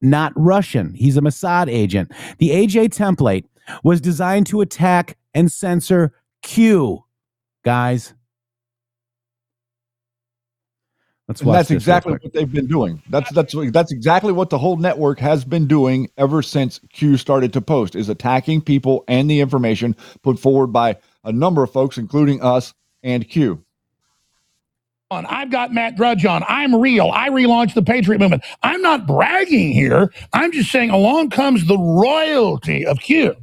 [0.00, 0.94] not Russian.
[0.94, 2.12] He's a Mossad agent.
[2.38, 3.44] The AJ template
[3.82, 7.04] was designed to attack and censor Q.
[7.64, 8.14] Guys,
[11.28, 13.00] that's exactly what they've been doing.
[13.08, 17.52] That's that's that's exactly what the whole network has been doing ever since Q started
[17.52, 21.98] to post is attacking people and the information put forward by a number of folks,
[21.98, 23.64] including us and Q.
[25.12, 25.26] on.
[25.26, 26.44] I've got Matt Drudge on.
[26.48, 27.10] I'm real.
[27.12, 28.44] I relaunched the Patriot movement.
[28.62, 30.12] I'm not bragging here.
[30.32, 33.36] I'm just saying along comes the royalty of Q.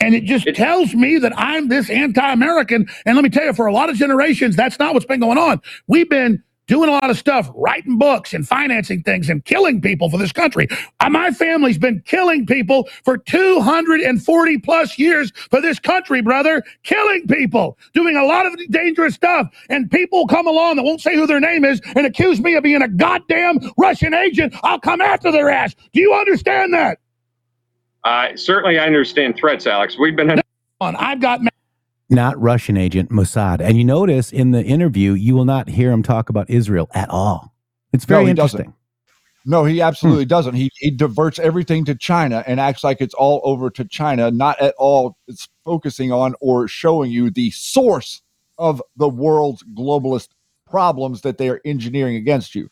[0.00, 2.86] And it just tells me that I'm this anti American.
[3.06, 5.38] And let me tell you, for a lot of generations, that's not what's been going
[5.38, 5.60] on.
[5.86, 10.10] We've been doing a lot of stuff, writing books and financing things and killing people
[10.10, 10.68] for this country.
[11.00, 16.62] Uh, My family's been killing people for 240 plus years for this country, brother.
[16.82, 19.48] Killing people, doing a lot of dangerous stuff.
[19.68, 22.62] And people come along that won't say who their name is and accuse me of
[22.62, 24.54] being a goddamn Russian agent.
[24.62, 25.74] I'll come after their ass.
[25.92, 26.98] Do you understand that?
[28.04, 29.98] Uh, certainly, I understand threats, Alex.
[29.98, 30.40] We've been.
[30.80, 30.96] On.
[30.96, 31.40] I've got.
[32.08, 33.60] Not Russian agent Mossad.
[33.60, 37.08] And you notice in the interview, you will not hear him talk about Israel at
[37.10, 37.52] all.
[37.92, 38.58] It's very No, interesting.
[38.58, 38.74] doesn't.
[39.48, 40.28] No, he absolutely hmm.
[40.28, 40.54] doesn't.
[40.54, 44.60] He, he diverts everything to China and acts like it's all over to China, not
[44.60, 48.22] at all it's focusing on or showing you the source
[48.58, 50.28] of the world's globalist
[50.68, 52.68] problems that they are engineering against you.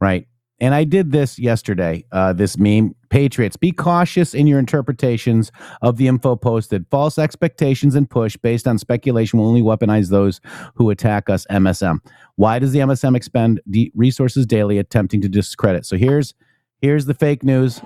[0.00, 0.26] Right.
[0.62, 2.94] And I did this yesterday, uh, this meme.
[3.10, 5.52] Patriots, be cautious in your interpretations
[5.82, 6.86] of the info posted.
[6.88, 10.40] False expectations and push based on speculation will only weaponize those
[10.76, 11.98] who attack us, MSM.
[12.36, 15.84] Why does the MSM expend de- resources daily attempting to discredit?
[15.84, 16.32] So here's
[16.80, 17.82] here's the fake news.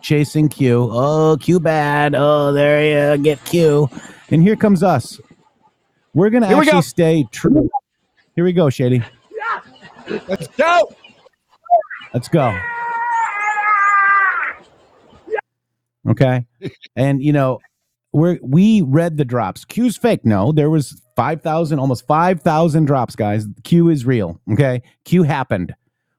[0.00, 0.88] Chasing Q.
[0.90, 2.14] Oh, Q bad.
[2.16, 3.90] Oh, there you get Q.
[4.30, 5.20] And here comes us.
[6.14, 6.80] We're going to actually go.
[6.80, 7.68] stay true.
[8.36, 9.02] Here we go, Shady.
[9.36, 10.20] Yeah.
[10.28, 10.94] Let's go.
[12.12, 12.56] Let's go.
[16.08, 16.46] Okay.
[16.94, 17.58] And you know,
[18.12, 19.64] we're we read the drops.
[19.64, 20.24] Q's fake.
[20.24, 23.46] No, there was 5,000, almost 5,000 drops, guys.
[23.64, 24.38] Q is real.
[24.52, 24.82] Okay.
[25.04, 25.74] Q happened.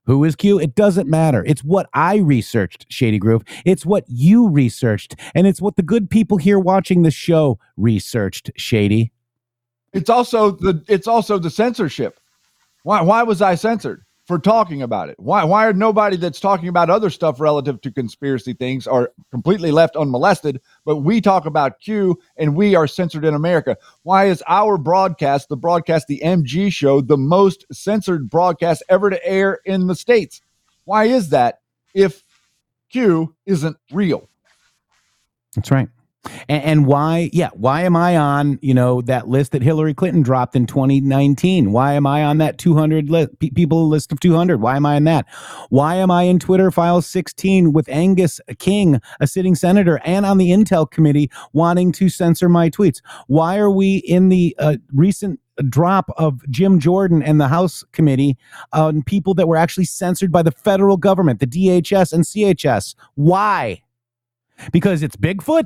[0.05, 0.59] Who is Q?
[0.59, 1.45] It doesn't matter.
[1.45, 3.43] It's what I researched, Shady Grove.
[3.65, 5.15] It's what you researched.
[5.35, 9.11] And it's what the good people here watching the show researched, Shady.
[9.93, 12.19] It's also the it's also the censorship.
[12.81, 15.19] Why why was I censored for talking about it?
[15.19, 19.71] Why why are nobody that's talking about other stuff relative to conspiracy things are completely
[19.71, 23.77] left unmolested, but we talk about Q and we are censored in America?
[24.03, 29.25] Why is our broadcast, the broadcast the MG show, the most censored broadcast ever to
[29.25, 30.41] air in the states?
[30.85, 31.59] Why is that
[31.93, 32.23] if
[32.89, 34.29] Q isn't real?
[35.55, 35.89] That's right.
[36.47, 40.21] And, and why, yeah, why am I on, you know, that list that Hillary Clinton
[40.21, 41.71] dropped in 2019?
[41.71, 44.61] Why am I on that 200 li- people list of 200?
[44.61, 45.25] Why am I in that?
[45.69, 50.37] Why am I in Twitter file 16 with Angus King, a sitting senator, and on
[50.37, 53.01] the Intel committee wanting to censor my tweets?
[53.27, 55.39] Why are we in the uh, recent
[55.69, 58.37] drop of Jim Jordan and the House committee
[58.71, 62.95] on people that were actually censored by the federal government, the DHS and CHS?
[63.15, 63.81] Why?
[64.71, 65.65] Because it's Bigfoot?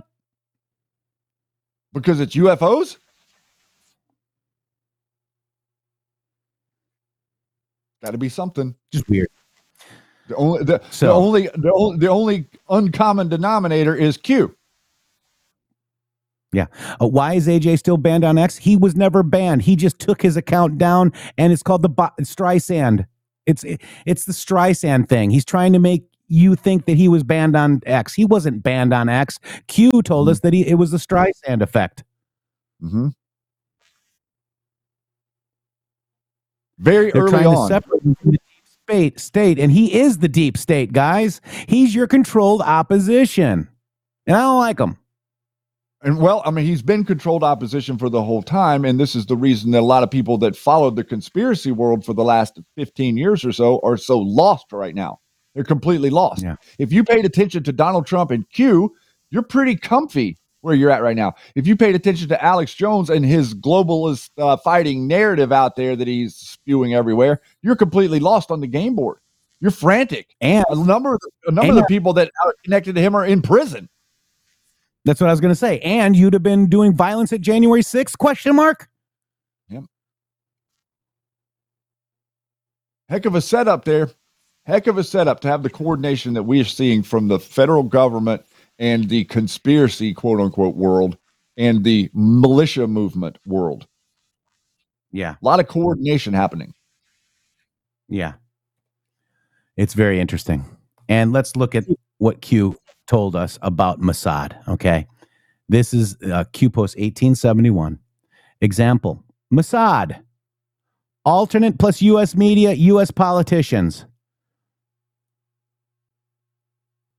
[1.98, 2.98] Because it's UFOs?
[8.04, 8.76] Got to be something.
[8.92, 9.28] Just weird.
[10.28, 14.56] The only the, the only the only the only uncommon denominator is Q.
[16.54, 16.68] Yeah.
[17.02, 18.58] Uh, why is AJ still banned on X?
[18.58, 19.64] He was never banned.
[19.64, 23.06] He just took his account down, and it's called the Bo- Streisand.
[23.46, 23.64] It's
[24.06, 25.30] it's the Streisand thing.
[25.30, 28.14] He's trying to make you think that he was banned on X.
[28.14, 29.40] He wasn't banned on X.
[29.68, 32.04] Q told us that he it was the Streisand effect.
[32.82, 33.10] Mm-hmm.
[36.80, 37.68] Very They're early on.
[37.68, 41.42] separate the deep state, state, and he is the deep state, guys.
[41.68, 43.68] He's your controlled opposition,
[44.28, 44.98] and I don't like him.
[46.04, 48.86] And well, I mean, he's been controlled opposition for the whole time.
[48.86, 52.06] And this is the reason that a lot of people that followed the conspiracy world
[52.06, 55.20] for the last 15 years or so are so lost right now.
[55.58, 56.44] They're completely lost.
[56.78, 58.96] If you paid attention to Donald Trump and Q,
[59.32, 61.34] you're pretty comfy where you're at right now.
[61.56, 65.96] If you paid attention to Alex Jones and his globalist uh, fighting narrative out there
[65.96, 69.18] that he's spewing everywhere, you're completely lost on the game board.
[69.60, 70.36] You're frantic.
[70.42, 73.16] And a number of the, a number of the people that are connected to him
[73.16, 73.90] are in prison.
[75.06, 75.80] That's what I was going to say.
[75.80, 78.16] And you'd have been doing violence at January 6th?
[78.20, 78.90] Question mark.
[79.70, 79.86] Yep.
[83.10, 84.12] heck of a setup there.
[84.68, 87.84] Heck of a setup to have the coordination that we are seeing from the federal
[87.84, 88.46] government
[88.80, 91.18] and the conspiracy quote unquote world
[91.56, 93.88] and the militia movement world.
[95.14, 95.36] Yeah.
[95.42, 96.74] A lot of coordination happening.
[98.10, 98.34] Yeah.
[99.78, 100.66] It's very interesting.
[101.08, 101.86] And let's look at
[102.18, 102.78] what Q
[103.08, 104.68] told us about Mossad.
[104.68, 105.08] Okay.
[105.70, 108.00] This is uh, Q Post 1871.
[108.60, 109.24] Example
[109.54, 110.22] Mossad,
[111.24, 112.36] alternate plus U.S.
[112.36, 113.12] media, U.S.
[113.12, 114.06] politicians.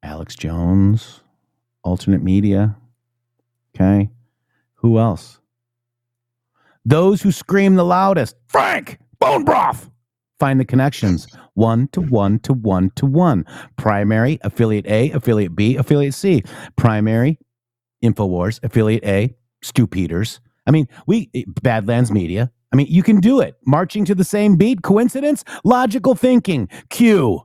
[0.09, 1.21] Alex Jones,
[1.85, 2.75] alternate media.
[3.75, 4.09] Okay.
[4.77, 5.39] Who else?
[6.87, 8.35] Those who scream the loudest.
[8.47, 9.91] Frank, bone broth.
[10.41, 13.45] Find the connections one to one to one to one.
[13.77, 16.43] Primary, affiliate A, affiliate B, affiliate C.
[16.77, 17.39] Primary,
[18.03, 20.41] InfoWars, affiliate A, Stu Peters.
[20.67, 22.51] I mean, we, eh, Badlands Media.
[22.73, 23.57] I mean, you can do it.
[23.67, 24.81] Marching to the same beat.
[24.81, 25.45] Coincidence?
[25.65, 26.69] Logical thinking.
[26.89, 27.43] Q.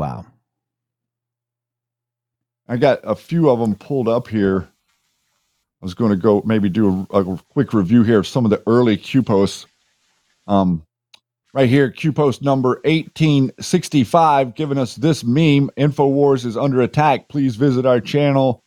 [0.00, 0.24] Wow.
[2.66, 4.62] I got a few of them pulled up here.
[4.62, 8.50] I was going to go maybe do a, a quick review here of some of
[8.50, 9.66] the early Q posts.
[10.46, 10.86] Um,
[11.52, 17.28] right here, Q post number 1865, giving us this meme InfoWars is under attack.
[17.28, 18.64] Please visit our channel.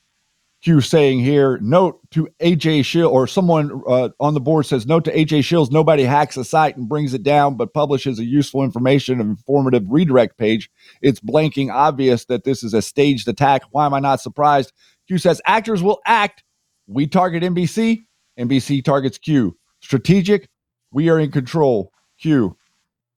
[0.63, 5.03] Q saying here, note to AJ Shill, or someone uh, on the board says, note
[5.03, 8.63] to AJ Shills, nobody hacks a site and brings it down, but publishes a useful
[8.63, 10.69] information and informative redirect page.
[11.01, 13.63] It's blanking obvious that this is a staged attack.
[13.71, 14.71] Why am I not surprised?
[15.07, 16.45] Q says, actors will act.
[16.87, 18.05] We target NBC,
[18.39, 19.57] NBC targets Q.
[19.81, 20.47] Strategic,
[20.91, 21.91] we are in control.
[22.21, 22.55] Q.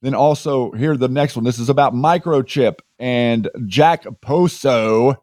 [0.02, 1.44] Then also here the next one.
[1.44, 5.14] This is about microchip and Jack Poso.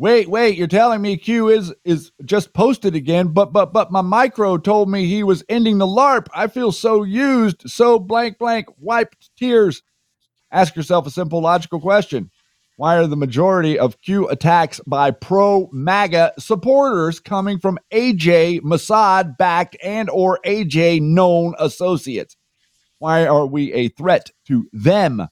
[0.00, 4.00] Wait, wait, you're telling me Q is is just posted again, but but but my
[4.00, 6.26] micro told me he was ending the LARP.
[6.32, 9.82] I feel so used, so blank blank wiped tears.
[10.50, 12.30] Ask yourself a simple logical question.
[12.78, 19.36] Why are the majority of Q attacks by pro MAGA supporters coming from AJ Mossad
[19.36, 22.38] backed and or AJ known associates?
[23.00, 25.28] Why are we a threat to them?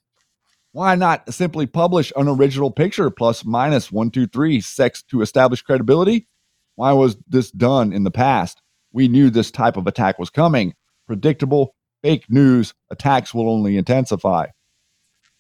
[0.79, 5.61] Why not simply publish an original picture plus minus one, two, three sex to establish
[5.61, 6.29] credibility?
[6.77, 8.63] Why was this done in the past?
[8.93, 10.75] We knew this type of attack was coming.
[11.09, 14.47] Predictable fake news attacks will only intensify.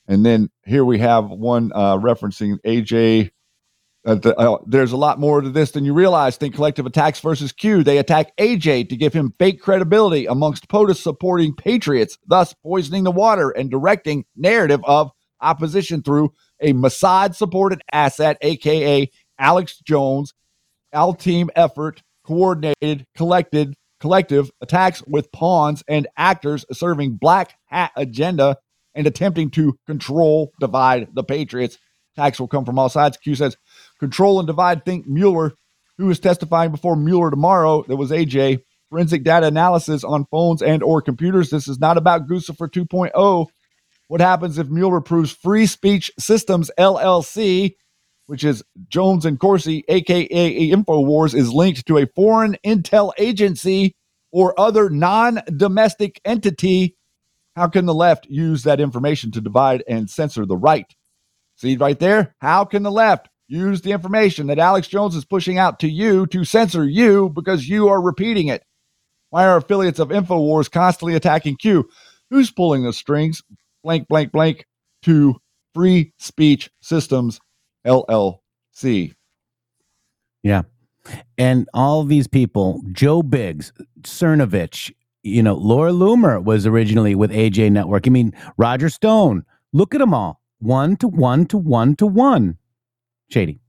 [0.08, 3.30] And then here we have one uh, referencing AJ.
[4.04, 6.36] Uh, the, uh, there's a lot more to this than you realize.
[6.36, 7.84] Think collective attacks versus Q.
[7.84, 13.12] They attack AJ to give him fake credibility amongst POTUS supporting patriots, thus poisoning the
[13.12, 20.34] water and directing narrative of opposition through a Mossad supported asset, aka Alex Jones,
[20.92, 28.56] Al team effort, coordinated, collected, collective attacks with pawns and actors serving black hat agenda
[28.94, 31.78] and attempting to control, divide the Patriots.
[32.16, 33.16] Attacks will come from all sides.
[33.16, 33.56] Q says,
[34.00, 34.84] control and divide.
[34.84, 35.54] Think Mueller,
[35.98, 37.84] who is testifying before Mueller tomorrow.
[37.86, 38.60] That was AJ.
[38.90, 41.50] Forensic data analysis on phones and or computers.
[41.50, 43.46] This is not about Guccifer 2.0.
[44.08, 47.74] What happens if Mueller proves Free Speech Systems LLC,
[48.26, 53.94] which is Jones and Corsi, aka InfoWars, is linked to a foreign intel agency
[54.32, 56.96] or other non-domestic entity?
[57.54, 60.86] How can the left use that information to divide and censor the right?
[61.56, 62.34] See right there?
[62.40, 66.26] How can the left use the information that Alex Jones is pushing out to you
[66.28, 68.62] to censor you because you are repeating it?
[69.30, 71.88] Why are affiliates of InfoWars constantly attacking Q?
[72.30, 73.42] Who's pulling the strings?
[73.82, 74.66] Blank, blank, blank
[75.02, 75.36] to
[75.74, 77.40] Free Speech Systems
[77.86, 79.14] LLC.
[80.42, 80.62] Yeah.
[81.36, 83.72] And all these people, Joe Biggs,
[84.02, 84.92] Cernovich,
[85.22, 88.06] you know, Laura Loomer was originally with AJ Network.
[88.06, 89.44] I mean, Roger Stone.
[89.72, 90.40] Look at them all.
[90.60, 92.58] One to one to one to one.
[93.30, 93.60] Shady.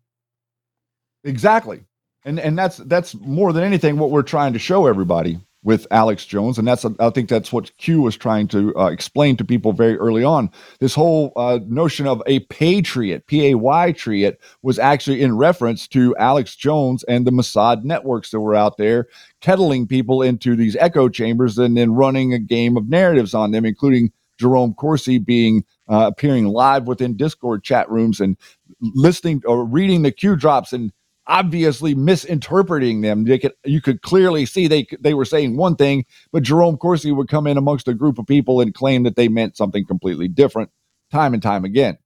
[1.24, 1.84] Exactly.
[2.26, 6.26] And and that's that's more than anything what we're trying to show everybody with Alex
[6.26, 9.74] Jones, and that's I think that's what Q was trying to uh, explain to people
[9.74, 10.50] very early on.
[10.80, 15.86] This whole uh, notion of a patriot, P A Y triot, was actually in reference
[15.90, 19.08] to Alex Jones and the Mossad networks that were out there
[19.42, 23.66] kettling people into these echo chambers and then running a game of narratives on them,
[23.66, 28.38] including Jerome Corsi being uh, appearing live within Discord chat rooms and
[28.80, 30.94] listening or reading the Q drops and
[31.30, 33.24] obviously misinterpreting them.
[33.24, 37.12] They could, you could clearly see they they were saying one thing, but Jerome Corsi
[37.12, 40.28] would come in amongst a group of people and claim that they meant something completely
[40.28, 40.70] different,
[41.12, 41.98] time and time again.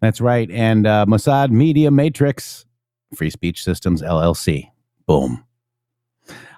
[0.00, 0.48] That's right.
[0.50, 2.66] And uh, Mossad Media Matrix,
[3.14, 4.70] Free Speech Systems LLC.
[5.06, 5.44] Boom.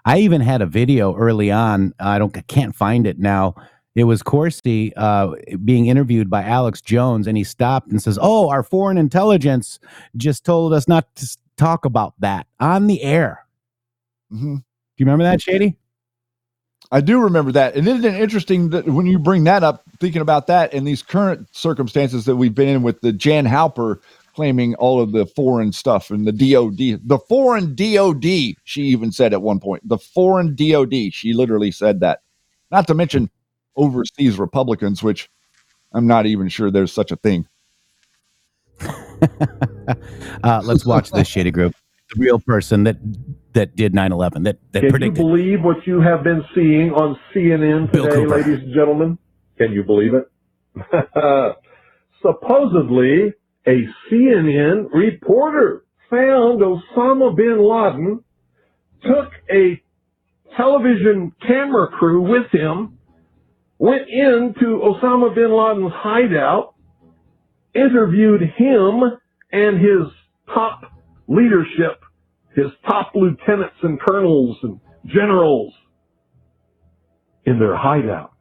[0.05, 1.95] I even had a video early on.
[2.01, 3.55] I don't, I can't find it now.
[3.95, 5.35] It was Corsi uh,
[5.65, 9.81] being interviewed by Alex Jones, and he stopped and says, "Oh, our foreign intelligence
[10.17, 13.47] just told us not to talk about that on the air."
[14.33, 14.59] Mhm.
[14.59, 14.65] Do
[14.97, 15.77] you remember that, Shady?
[16.93, 17.77] I do remember that.
[17.77, 21.03] And isn't it interesting that when you bring that up, thinking about that in these
[21.03, 24.01] current circumstances that we've been in with the Jan Halper
[24.35, 29.33] claiming all of the foreign stuff and the DOD, the foreign DOD, she even said
[29.33, 32.23] at one point, the foreign DOD, she literally said that.
[32.73, 33.31] Not to mention
[33.77, 35.29] overseas Republicans, which
[35.93, 37.47] I'm not even sure there's such a thing.
[40.43, 41.75] Uh, let's watch this Shady Grove.
[42.15, 42.97] The real person that
[43.53, 45.17] that did 9/11 that that Can you predicted.
[45.17, 49.19] believe what you have been seeing on CNN today, ladies and gentlemen?
[49.59, 50.31] Can you believe it?
[52.23, 53.35] Supposedly,
[53.67, 58.25] a CNN reporter found Osama bin Laden,
[59.03, 59.81] took a
[60.57, 62.99] television camera crew with him,
[63.81, 66.75] went into Osama bin Laden's hideout,
[67.75, 69.01] interviewed him
[69.51, 70.07] and his
[70.55, 70.83] top
[71.27, 71.99] leadership,
[72.55, 75.73] his top lieutenants and colonels and generals
[77.47, 78.33] in their hideout.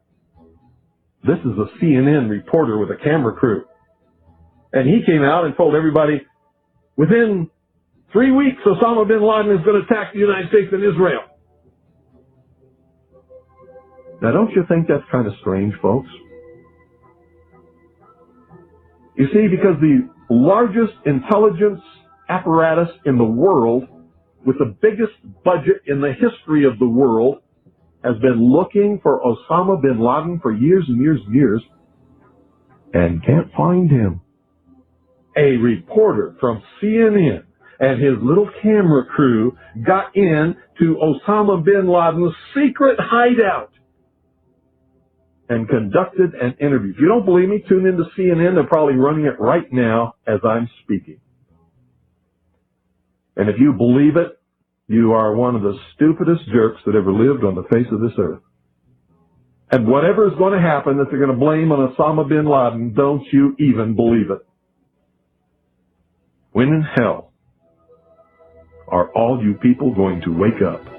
[1.24, 3.64] This is a CNN reporter with a camera crew.
[4.74, 6.22] And he came out and told everybody
[6.98, 7.50] within
[8.12, 11.22] three weeks, Osama bin Laden is going to attack the United States and Israel.
[14.22, 16.10] Now, don't you think that's kind of strange, folks?
[19.16, 21.82] You see, because the largest intelligence
[22.30, 23.84] apparatus in the world,
[24.46, 25.14] with the biggest
[25.44, 27.42] budget in the history of the world,
[28.04, 31.62] has been looking for Osama bin Laden for years and years and years
[32.94, 34.22] and can't find him.
[35.38, 37.44] A reporter from CNN
[37.80, 43.72] and his little camera crew got in to Osama bin Laden's secret hideout
[45.50, 46.92] and conducted an interview.
[46.92, 48.54] If you don't believe me, tune into CNN.
[48.54, 51.20] They're probably running it right now as I'm speaking.
[53.36, 54.40] And if you believe it,
[54.88, 58.12] you are one of the stupidest jerks that ever lived on the face of this
[58.20, 58.42] earth.
[59.72, 62.94] And whatever is going to happen that they're going to blame on Osama bin Laden,
[62.96, 64.46] don't you even believe it.
[66.52, 67.32] When in hell
[68.88, 70.99] are all you people going to wake up?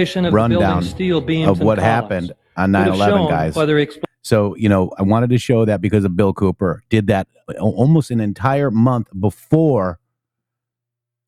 [0.00, 3.54] bit Examination of rundown steel beams of what happened on 9/11, guys.
[3.54, 7.28] expl- So you know, I wanted to show that because of Bill Cooper did that
[7.58, 9.98] almost an entire month before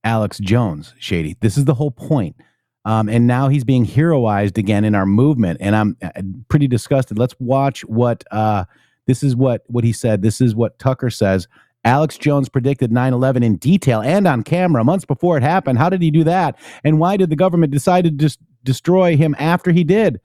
[0.04, 0.94] Alex Jones.
[0.98, 1.36] Shady.
[1.40, 2.36] This is the whole point.
[2.84, 6.10] Um, and now he's being heroized again in our movement, and I'm uh,
[6.48, 7.16] pretty disgusted.
[7.16, 8.64] Let's watch what uh,
[9.06, 9.36] this is.
[9.36, 10.22] What what he said.
[10.22, 11.46] This is what Tucker says.
[11.84, 15.78] Alex Jones predicted 9 11 in detail and on camera months before it happened.
[15.78, 16.56] How did he do that?
[16.84, 20.20] And why did the government decide to just destroy him after he did?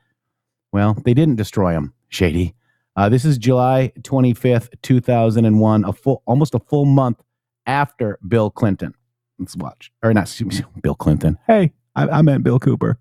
[0.72, 2.56] Well, they didn't destroy him, Shady.
[2.96, 7.22] Uh, this is July 25th, 2001, a full, almost a full month
[7.66, 8.94] after Bill Clinton.
[9.38, 9.92] Let's watch.
[10.02, 11.38] Or not, excuse me, Bill Clinton.
[11.46, 12.98] Hey, I, I meant Bill Cooper.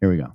[0.00, 0.32] Here we go.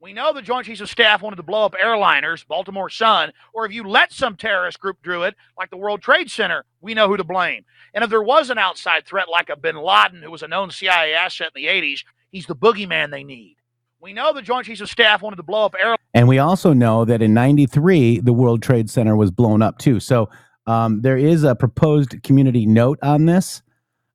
[0.00, 3.66] We know the Joint Chiefs of Staff wanted to blow up airliners, Baltimore Sun, or
[3.66, 7.06] if you let some terrorist group do it, like the World Trade Center, we know
[7.06, 7.64] who to blame.
[7.94, 10.72] And if there was an outside threat like a bin Laden, who was a known
[10.72, 12.02] CIA asset in the 80s,
[12.32, 13.56] he's the boogeyman they need.
[14.00, 15.96] We know the Joint Chiefs of Staff wanted to blow up airliners.
[16.12, 20.00] And we also know that in 93, the World Trade Center was blown up too.
[20.00, 20.28] So
[20.66, 23.62] um, there is a proposed community note on this.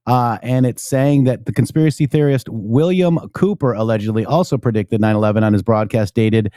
[0.06, 5.44] Uh, and it's saying that the conspiracy theorist William Cooper allegedly also predicted 9 11
[5.44, 6.52] on his broadcast dated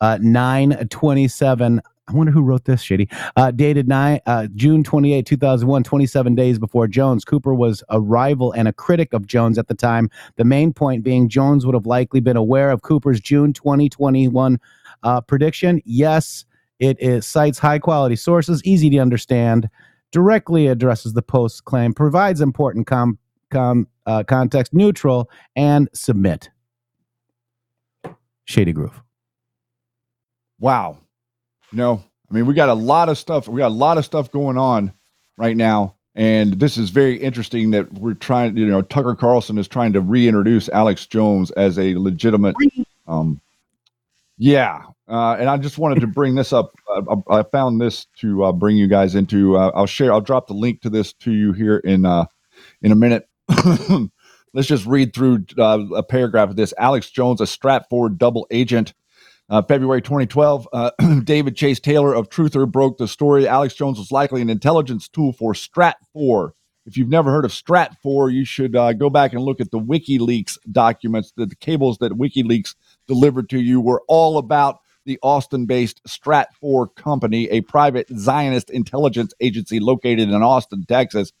[0.00, 1.80] uh, 9 27.
[2.08, 3.12] I wonder who wrote this, shitty.
[3.34, 7.24] Uh, dated nine, uh, June 28, 2001, 27 days before Jones.
[7.24, 10.08] Cooper was a rival and a critic of Jones at the time.
[10.36, 14.60] The main point being Jones would have likely been aware of Cooper's June 2021
[15.02, 15.82] uh, prediction.
[15.84, 16.44] Yes,
[16.78, 19.68] it is, cites high quality sources, easy to understand
[20.12, 23.18] directly addresses the post's claim, provides important com,
[23.50, 26.50] com, uh, context, neutral, and submit.
[28.44, 29.02] Shady Grove.
[30.60, 30.98] Wow.
[31.72, 33.48] No, I mean, we got a lot of stuff.
[33.48, 34.92] We got a lot of stuff going on
[35.36, 35.94] right now.
[36.14, 40.00] And this is very interesting that we're trying, you know, Tucker Carlson is trying to
[40.00, 42.56] reintroduce Alex Jones as a legitimate,
[43.06, 43.40] um,
[44.38, 44.82] yeah.
[45.08, 46.72] Uh, and I just wanted to bring this up.
[46.90, 49.56] Uh, I, I found this to uh, bring you guys into.
[49.56, 50.12] Uh, I'll share.
[50.12, 52.26] I'll drop the link to this to you here in uh,
[52.82, 53.28] in a minute.
[54.52, 56.74] Let's just read through uh, a paragraph of this.
[56.78, 58.94] Alex Jones, a Stratfor double agent.
[59.48, 60.90] Uh, February 2012, uh,
[61.24, 63.46] David Chase Taylor of Truther broke the story.
[63.46, 66.50] Alex Jones was likely an intelligence tool for Stratfor.
[66.84, 69.78] If you've never heard of Stratfor, you should uh, go back and look at the
[69.78, 71.32] WikiLeaks documents.
[71.36, 72.74] The, the cables that WikiLeaks
[73.06, 79.32] delivered to you were all about the Austin based Stratfor Company, a private Zionist intelligence
[79.40, 81.32] agency located in Austin, Texas.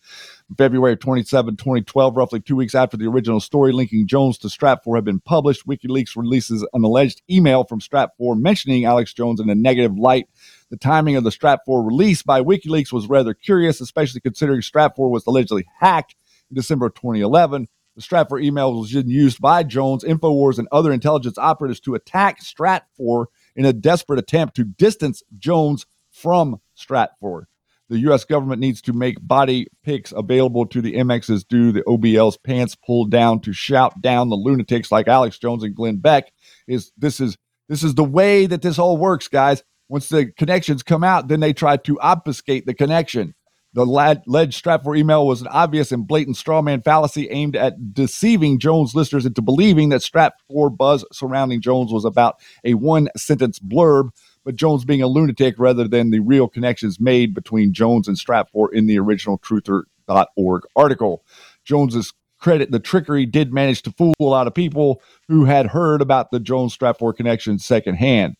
[0.56, 5.04] February 27, 2012, roughly two weeks after the original story linking Jones to Stratfor had
[5.04, 9.98] been published, WikiLeaks releases an alleged email from Stratfor mentioning Alex Jones in a negative
[9.98, 10.28] light.
[10.70, 15.26] The timing of the Stratfor release by WikiLeaks was rather curious, especially considering Stratfor was
[15.26, 16.14] allegedly hacked
[16.48, 17.66] in December of 2011.
[17.96, 23.26] The Stratfor email was used by Jones, InfoWars, and other intelligence operatives to attack Stratfor
[23.56, 27.46] in a desperate attempt to distance Jones from Stratfor.
[27.88, 28.24] The U.S.
[28.24, 33.10] government needs to make body pics available to the MXs due the OBL's pants pulled
[33.10, 36.32] down to shout down the lunatics like Alex Jones and Glenn Beck.
[36.66, 37.36] Is this is
[37.68, 39.62] this is the way that this all works, guys.
[39.88, 43.34] Once the connections come out, then they try to obfuscate the connection.
[43.76, 48.94] The lad, Stratfor email was an obvious and blatant strawman fallacy aimed at deceiving Jones
[48.94, 54.08] listeners into believing that strap for buzz surrounding Jones was about a one sentence blurb
[54.46, 58.72] but Jones being a lunatic rather than the real connections made between Jones and Stratfor
[58.72, 61.24] in the original truther.org article.
[61.64, 66.00] Jones's credit the trickery did manage to fool a lot of people who had heard
[66.00, 68.36] about the Jones Stratfor connection secondhand.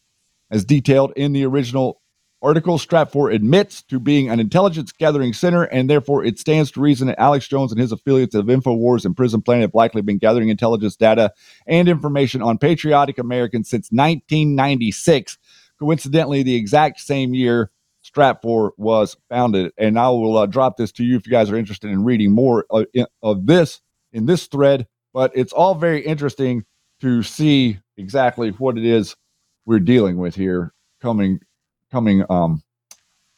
[0.49, 2.01] As detailed in the original
[2.41, 7.09] article, Stratfor admits to being an intelligence gathering center, and therefore it stands to reason
[7.09, 10.51] that Alex Jones and his affiliates of InfoWars and Prison Planet have likely been gathering
[10.51, 11.33] intelligence data
[11.67, 15.39] and information on patriotic Americans since 1996
[15.79, 17.71] coincidentally the exact same year
[18.05, 19.73] Stratfor was founded.
[19.79, 22.31] And I will uh, drop this to you if you guys are interested in reading
[22.33, 22.87] more of,
[23.23, 23.81] of this
[24.13, 24.87] in this thread.
[25.13, 26.65] But it's all very interesting
[27.01, 29.17] to see exactly what it is
[29.65, 31.41] we're dealing with here coming
[31.91, 32.63] coming um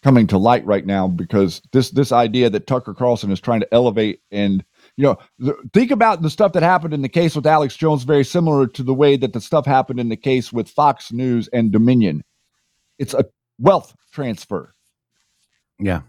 [0.02, 3.74] coming to light right now because this this idea that Tucker Carlson is trying to
[3.74, 4.64] elevate and
[4.96, 8.04] you know th- think about the stuff that happened in the case with Alex Jones
[8.04, 11.48] very similar to the way that the stuff happened in the case with Fox News
[11.48, 12.22] and Dominion
[12.98, 13.24] it's a
[13.58, 14.72] wealth transfer.
[15.78, 16.02] Yeah.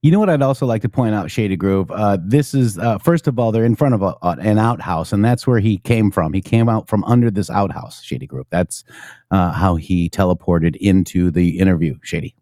[0.00, 1.90] You know what I'd also like to point out, Shady Grove.
[1.90, 5.24] Uh, this is uh, first of all, they're in front of a, an outhouse, and
[5.24, 6.32] that's where he came from.
[6.32, 8.46] He came out from under this outhouse, Shady Grove.
[8.50, 8.84] That's
[9.32, 12.36] uh, how he teleported into the interview, Shady.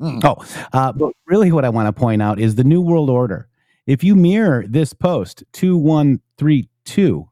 [0.00, 0.24] Mm.
[0.24, 3.48] Oh, uh, but really, what I want to point out is the New World Order.
[3.86, 7.28] If you mirror this post two one three two,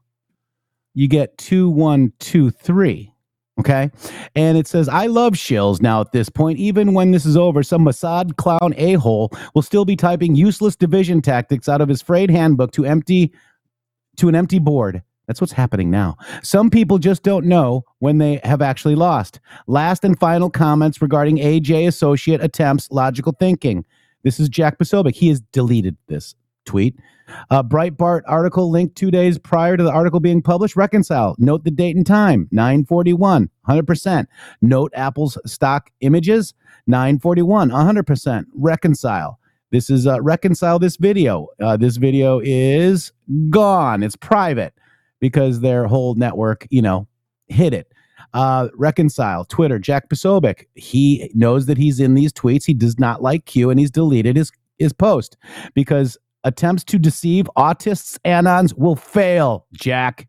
[0.93, 3.10] you get two one two three.
[3.61, 3.91] Okay.
[4.35, 6.57] And it says, I love shills now at this point.
[6.57, 10.75] Even when this is over, some Mossad clown a hole will still be typing useless
[10.75, 13.31] division tactics out of his frayed handbook to empty
[14.17, 15.03] to an empty board.
[15.27, 16.17] That's what's happening now.
[16.41, 19.39] Some people just don't know when they have actually lost.
[19.67, 23.85] Last and final comments regarding AJ associate attempts logical thinking.
[24.23, 25.13] This is Jack Posobiec.
[25.13, 26.33] He has deleted this
[26.65, 26.95] tweet.
[27.51, 30.75] Breitbart article linked two days prior to the article being published.
[30.75, 31.35] Reconcile.
[31.37, 32.47] Note the date and time.
[32.51, 33.49] 941.
[33.67, 34.25] 100%.
[34.61, 36.53] Note Apple's stock images.
[36.87, 37.69] 941.
[37.69, 38.45] 100%.
[38.53, 39.39] Reconcile.
[39.71, 41.47] This is uh, reconcile this video.
[41.61, 43.13] Uh, this video is
[43.49, 44.03] gone.
[44.03, 44.73] It's private
[45.21, 47.07] because their whole network, you know,
[47.47, 47.87] hit it.
[48.33, 49.79] Uh, reconcile Twitter.
[49.79, 50.65] Jack Posobiec.
[50.75, 52.65] He knows that he's in these tweets.
[52.65, 55.37] He does not like Q, and he's deleted his his post
[55.73, 59.67] because attempts to deceive autists anons will fail.
[59.73, 60.27] Jack.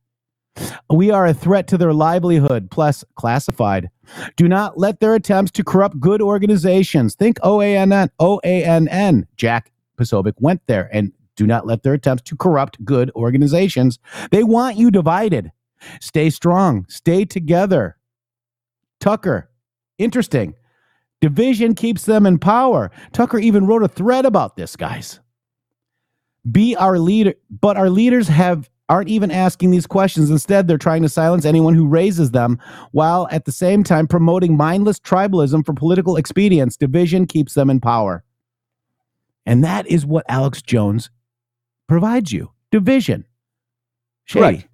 [0.90, 3.89] We are a threat to their livelihood, plus classified.
[4.36, 7.14] Do not let their attempts to corrupt good organizations.
[7.14, 9.24] Think OANN, OANN.
[9.36, 13.98] Jack Posobiec went there and do not let their attempts to corrupt good organizations.
[14.30, 15.52] They want you divided.
[16.01, 17.97] Stay strong, stay together.
[19.01, 19.51] Tucker,
[19.98, 20.55] interesting.
[21.22, 22.90] Division keeps them in power.
[23.12, 25.20] Tucker even wrote a thread about this, guys.
[26.51, 30.28] Be our leader, but our leaders have aren't even asking these questions.
[30.31, 32.59] Instead, they're trying to silence anyone who raises them
[32.90, 36.77] while at the same time promoting mindless tribalism for political expedience.
[36.77, 38.23] Division keeps them in power.
[39.47, 41.10] And that is what Alex Jones
[41.89, 42.51] provides you.
[42.70, 43.24] Division.
[44.24, 44.43] Shady.
[44.43, 44.69] Right.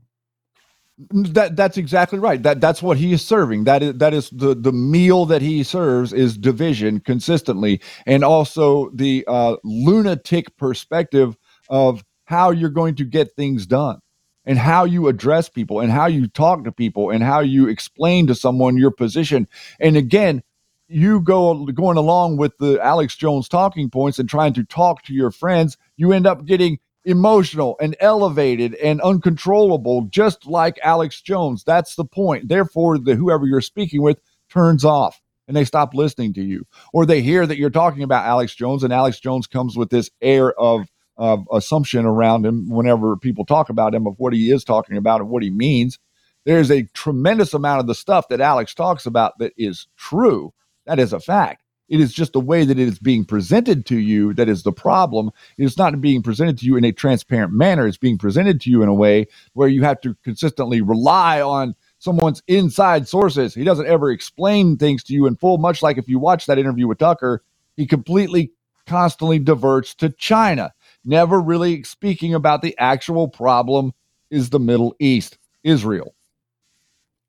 [1.10, 2.42] That that's exactly right.
[2.42, 3.64] That that's what he is serving.
[3.64, 8.90] That is that is the the meal that he serves is division consistently, and also
[8.90, 11.36] the uh, lunatic perspective
[11.68, 14.00] of how you're going to get things done,
[14.44, 18.26] and how you address people, and how you talk to people, and how you explain
[18.26, 19.46] to someone your position.
[19.80, 20.42] And again,
[20.88, 25.12] you go going along with the Alex Jones talking points and trying to talk to
[25.12, 31.64] your friends, you end up getting emotional and elevated and uncontrollable, just like Alex Jones.
[31.64, 32.48] That's the point.
[32.48, 34.20] Therefore, the whoever you're speaking with
[34.50, 38.26] turns off and they stop listening to you, or they hear that you're talking about
[38.26, 40.88] Alex Jones, and Alex Jones comes with this air of
[41.18, 45.20] of assumption around him whenever people talk about him of what he is talking about
[45.20, 45.98] and what he means.
[46.46, 50.54] There's a tremendous amount of the stuff that Alex talks about that is true.
[50.86, 51.62] That is a fact.
[51.88, 54.72] It is just the way that it is being presented to you that is the
[54.72, 55.30] problem.
[55.56, 57.86] It's not being presented to you in a transparent manner.
[57.86, 61.74] It's being presented to you in a way where you have to consistently rely on
[61.98, 63.54] someone's inside sources.
[63.54, 66.58] He doesn't ever explain things to you in full, much like if you watch that
[66.58, 67.42] interview with Tucker,
[67.76, 68.52] he completely
[68.86, 70.72] constantly diverts to China,
[71.04, 73.92] never really speaking about the actual problem
[74.30, 76.14] is the Middle East, Israel.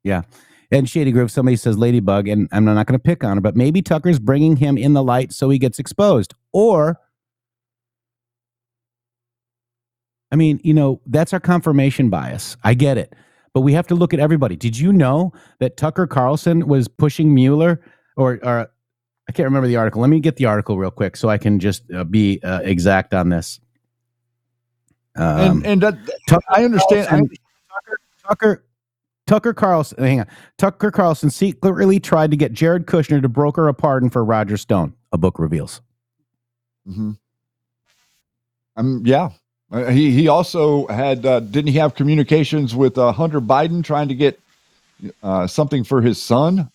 [0.04, 0.22] Yeah.
[0.70, 3.56] And Shady Grove, somebody says Ladybug, and I'm not going to pick on her, but
[3.56, 6.34] maybe Tucker's bringing him in the light so he gets exposed.
[6.52, 7.00] Or,
[10.30, 12.56] I mean, you know, that's our confirmation bias.
[12.62, 13.14] I get it.
[13.52, 14.54] But we have to look at everybody.
[14.54, 17.80] Did you know that Tucker Carlson was pushing Mueller
[18.16, 18.70] or, or
[19.30, 20.00] I can't remember the article.
[20.00, 23.14] Let me get the article real quick so I can just uh, be uh, exact
[23.14, 23.60] on this.
[25.14, 27.06] Um, and and that, I understand.
[27.08, 28.64] I, Tucker, Tucker
[29.28, 30.26] Tucker Carlson, hang on.
[30.58, 34.94] Tucker Carlson secretly tried to get Jared Kushner to broker a pardon for Roger Stone.
[35.12, 35.80] A book reveals.
[36.88, 37.12] Mm-hmm.
[38.74, 39.30] Um, yeah.
[39.70, 44.08] Uh, he he also had uh, didn't he have communications with uh, Hunter Biden trying
[44.08, 44.40] to get
[45.22, 46.68] uh, something for his son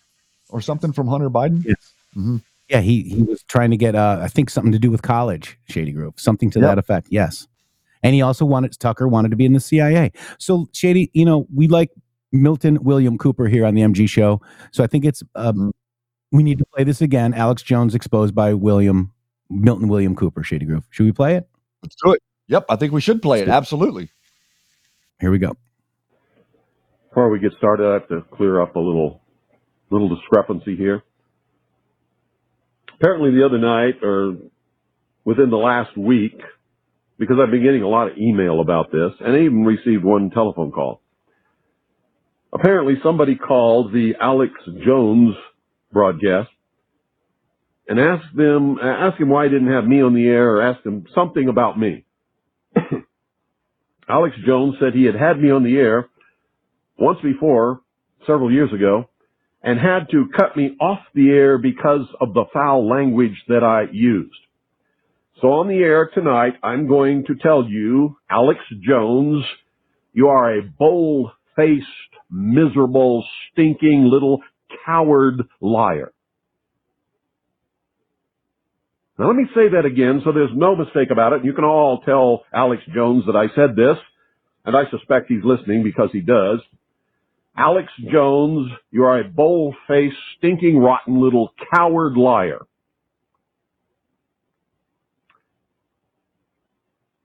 [0.48, 1.62] or something from Hunter Biden?
[1.62, 1.92] Yes.
[2.16, 2.36] Mm-hmm.
[2.68, 5.58] Yeah, he he was trying to get uh, I think something to do with college,
[5.68, 6.68] Shady Grove, something to Yep.
[6.68, 7.08] that effect.
[7.10, 7.46] Yes.
[8.02, 10.12] And he also wanted Tucker wanted to be in the CIA.
[10.38, 11.90] So Shady, you know, we like
[12.32, 14.40] Milton William Cooper here on the MG show.
[14.72, 15.72] So I think it's um,
[16.32, 17.34] we need to play this again.
[17.34, 19.12] Alex Jones exposed by William
[19.48, 20.86] Milton William Cooper, Shady Grove.
[20.90, 21.48] Should we play it?
[21.82, 22.22] Let's do it.
[22.48, 23.48] Yep, I think we should play it.
[23.48, 24.08] Absolutely.
[25.20, 25.56] Here we go.
[27.08, 29.22] Before we get started, I have to clear up a little
[29.90, 31.02] little discrepancy here.
[32.98, 34.36] Apparently, the other night, or
[35.24, 36.40] within the last week,
[37.18, 40.30] because I've been getting a lot of email about this, and I even received one
[40.30, 41.00] telephone call.
[42.52, 44.52] Apparently, somebody called the Alex
[44.84, 45.34] Jones
[45.92, 46.48] broadcast
[47.88, 50.84] and asked them, asked him why he didn't have me on the air, or asked
[50.84, 52.04] him something about me.
[54.08, 56.08] Alex Jones said he had had me on the air
[56.98, 57.80] once before,
[58.26, 59.10] several years ago,
[59.66, 63.92] and had to cut me off the air because of the foul language that I
[63.92, 64.30] used.
[65.42, 69.44] So on the air tonight, I'm going to tell you, Alex Jones,
[70.12, 71.84] you are a bold-faced,
[72.30, 74.40] miserable, stinking little
[74.86, 76.12] coward liar.
[79.18, 81.44] Now let me say that again so there's no mistake about it.
[81.44, 83.96] You can all tell Alex Jones that I said this,
[84.64, 86.60] and I suspect he's listening because he does.
[87.56, 92.66] Alex Jones, you are a bold-faced, stinking, rotten little coward liar.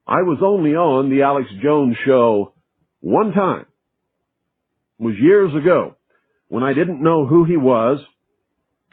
[0.07, 2.53] I was only on the Alex Jones show
[3.01, 3.65] one time.
[4.99, 5.95] It was years ago
[6.47, 7.99] when I didn't know who he was,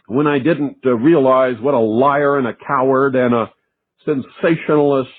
[0.07, 3.53] when I didn't uh, realize what a liar and a coward and a
[4.05, 5.11] sensationalist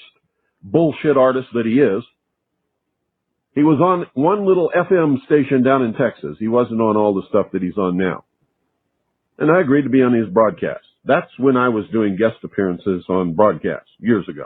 [0.63, 2.03] bullshit artist that he is.
[3.55, 6.37] He was on one little FM station down in Texas.
[6.39, 8.23] He wasn't on all the stuff that he's on now.
[9.37, 10.85] And I agreed to be on his broadcast.
[11.05, 14.45] That's when I was doing guest appearances on broadcasts years ago.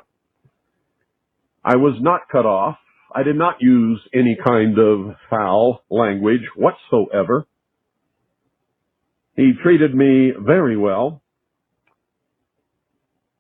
[1.63, 2.77] I was not cut off.
[3.13, 7.45] I did not use any kind of foul language whatsoever.
[9.35, 11.21] He treated me very well.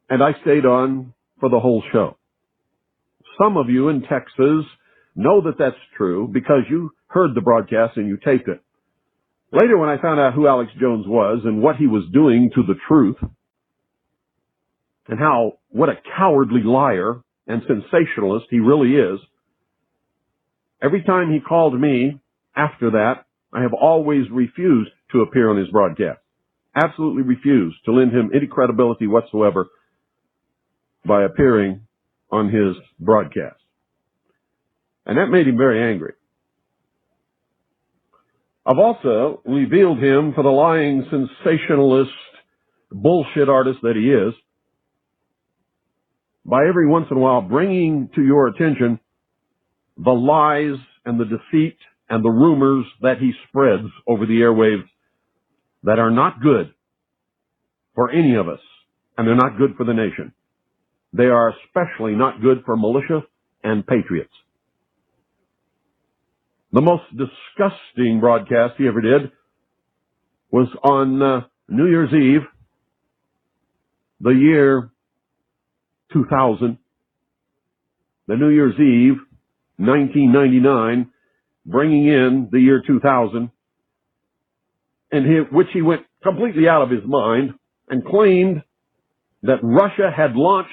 [0.09, 2.17] And I stayed on for the whole show.
[3.41, 4.65] Some of you in Texas
[5.15, 8.61] know that that's true because you heard the broadcast and you taped it.
[9.51, 12.63] Later, when I found out who Alex Jones was and what he was doing to
[12.63, 13.17] the truth,
[15.07, 19.19] and how, what a cowardly liar and sensationalist he really is,
[20.81, 22.19] every time he called me
[22.55, 26.19] after that, I have always refused to appear on his broadcast.
[26.75, 29.67] Absolutely refused to lend him any credibility whatsoever
[31.05, 31.81] by appearing
[32.31, 33.62] on his broadcast.
[35.05, 36.13] And that made him very angry.
[38.65, 42.11] I've also revealed him for the lying sensationalist
[42.91, 44.33] bullshit artist that he is
[46.45, 48.99] by every once in a while bringing to your attention
[49.97, 51.77] the lies and the deceit
[52.09, 54.87] and the rumors that he spreads over the airwaves
[55.83, 56.73] that are not good
[57.95, 58.59] for any of us
[59.17, 60.33] and they're not good for the nation.
[61.11, 63.21] They are especially not good for militia
[63.63, 64.33] and patriots.
[66.73, 69.31] The most disgusting broadcast he ever did
[70.49, 72.47] was on uh, New Year's Eve,
[74.19, 74.89] the year
[76.13, 76.79] 2000.
[78.27, 79.19] The New Year's Eve,
[79.77, 81.11] 1999,
[81.67, 83.51] bringing in the year 2000,
[85.11, 87.51] and he, which he went completely out of his mind
[87.87, 88.63] and claimed
[89.43, 90.71] that Russia had launched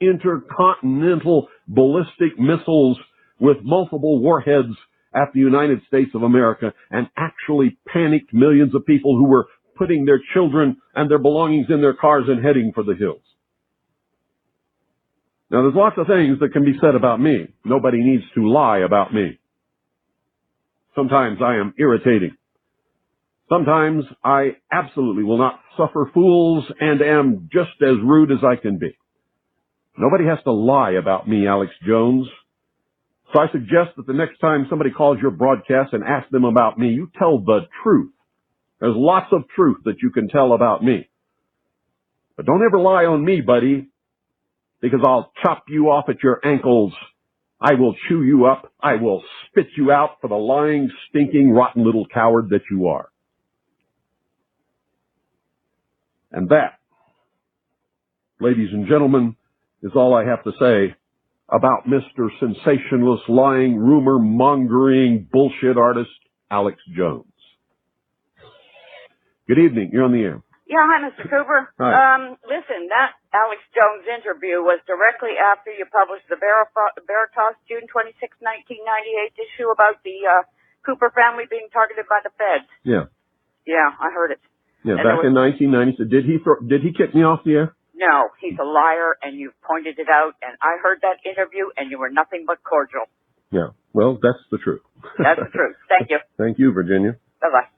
[0.00, 2.98] intercontinental ballistic missiles
[3.40, 4.76] with multiple warheads
[5.14, 9.46] at the United States of America and actually panicked millions of people who were
[9.76, 13.22] putting their children and their belongings in their cars and heading for the hills.
[15.50, 17.48] Now there's lots of things that can be said about me.
[17.64, 19.38] Nobody needs to lie about me.
[20.94, 22.36] Sometimes I am irritating.
[23.48, 28.78] Sometimes I absolutely will not suffer fools and am just as rude as I can
[28.78, 28.96] be.
[29.98, 32.28] Nobody has to lie about me, Alex Jones.
[33.32, 36.78] So I suggest that the next time somebody calls your broadcast and asks them about
[36.78, 38.12] me, you tell the truth.
[38.80, 41.08] There's lots of truth that you can tell about me.
[42.36, 43.88] But don't ever lie on me, buddy,
[44.80, 46.92] because I'll chop you off at your ankles.
[47.60, 48.72] I will chew you up.
[48.80, 53.10] I will spit you out for the lying, stinking, rotten little coward that you are.
[56.32, 56.78] And that,
[58.40, 59.36] ladies and gentlemen,
[59.82, 60.96] is all I have to say
[61.50, 62.28] about Mr.
[62.38, 66.10] Sensationalist, lying, rumor mongering, bullshit artist,
[66.50, 67.26] Alex Jones.
[69.48, 69.90] Good evening.
[69.92, 70.42] You're on the air.
[70.70, 71.26] Yeah, hi, Mr.
[71.26, 71.74] Cooper.
[71.82, 71.90] Hi.
[71.90, 78.14] Um, listen, that Alex Jones interview was directly after you published the Veritas June 26,
[78.38, 80.46] 1998 issue about the uh,
[80.86, 82.70] Cooper family being targeted by the feds.
[82.86, 83.10] Yeah.
[83.66, 84.38] Yeah, I heard it.
[84.86, 85.02] Yeah.
[85.02, 87.66] And Back there in 1990, so did he throw, did he kick me off the
[87.66, 87.74] air?
[88.00, 91.90] No, he's a liar, and you've pointed it out, and I heard that interview, and
[91.90, 93.04] you were nothing but cordial.
[93.52, 93.76] Yeah.
[93.92, 94.80] Well, that's the truth.
[95.18, 95.76] That's the truth.
[95.88, 96.18] Thank you.
[96.38, 97.16] Thank you, Virginia.
[97.42, 97.68] Bye-bye.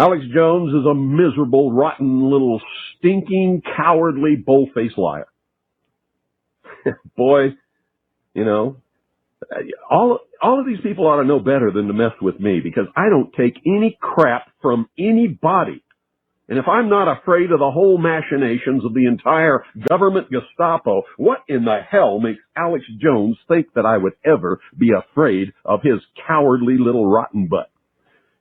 [0.00, 2.60] Alex Jones is a miserable, rotten, little,
[2.98, 5.26] stinking, cowardly, bull-faced liar.
[7.16, 7.56] Boy,
[8.32, 8.76] you know,
[9.90, 12.86] all all of these people ought to know better than to mess with me because
[12.96, 15.82] I don't take any crap from anybody.
[16.50, 21.46] And if I'm not afraid of the whole machinations of the entire government Gestapo, what
[21.46, 26.02] in the hell makes Alex Jones think that I would ever be afraid of his
[26.26, 27.70] cowardly little rotten butt?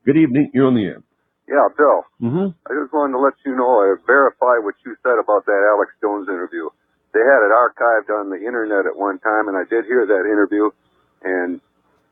[0.08, 0.50] Good evening.
[0.56, 1.04] You're on the air.
[1.46, 2.02] Yeah, Bill.
[2.18, 2.50] Mm-hmm.
[2.66, 5.94] I just wanted to let you know I verify what you said about that Alex
[6.02, 6.66] Jones interview.
[7.14, 10.26] They had it archived on the internet at one time, and I did hear that
[10.26, 10.74] interview,
[11.22, 11.62] and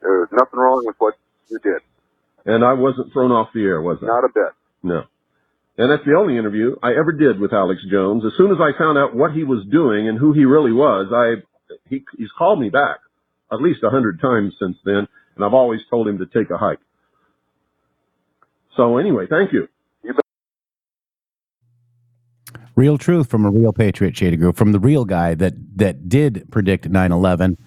[0.05, 1.15] there was nothing wrong with what
[1.49, 1.81] you did.
[2.45, 4.05] And I wasn't thrown off the air, was I?
[4.05, 4.53] Not a bit.
[4.83, 5.01] No.
[5.77, 8.23] And that's the only interview I ever did with Alex Jones.
[8.25, 11.11] As soon as I found out what he was doing and who he really was,
[11.13, 11.43] I
[11.87, 12.97] he, he's called me back
[13.51, 16.57] at least a hundred times since then, and I've always told him to take a
[16.57, 16.79] hike.
[18.75, 19.67] So anyway, thank you.
[22.75, 26.51] Real truth from a real patriot, Shady Grove, from the real guy that that did
[26.51, 27.57] predict 9/11,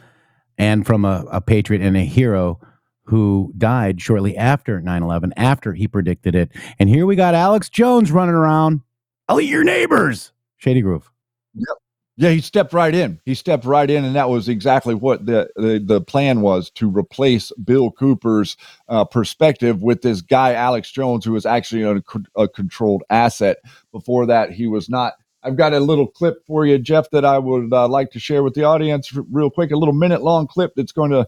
[0.56, 2.60] and from a, a patriot and a hero
[3.04, 6.50] who died shortly after 9/11, after he predicted it.
[6.78, 8.80] And here we got Alex Jones running around.
[9.28, 10.32] I'll eat your neighbors.
[10.58, 11.10] Shady Grove.
[11.54, 11.76] Yep.
[12.20, 13.18] Yeah, he stepped right in.
[13.24, 16.90] He stepped right in, and that was exactly what the the, the plan was to
[16.90, 18.58] replace Bill Cooper's
[18.88, 22.02] uh, perspective with this guy Alex Jones, who was actually a,
[22.36, 23.56] a controlled asset.
[23.90, 25.14] Before that, he was not.
[25.42, 28.42] I've got a little clip for you, Jeff, that I would uh, like to share
[28.42, 29.70] with the audience real quick.
[29.70, 31.26] A little minute long clip that's going to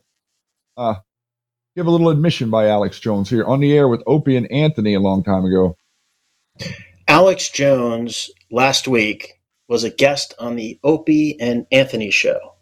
[0.76, 0.96] uh,
[1.76, 4.94] give a little admission by Alex Jones here on the air with Opie and Anthony
[4.94, 5.76] a long time ago.
[7.08, 12.54] Alex Jones last week was a guest on the Opie and Anthony show,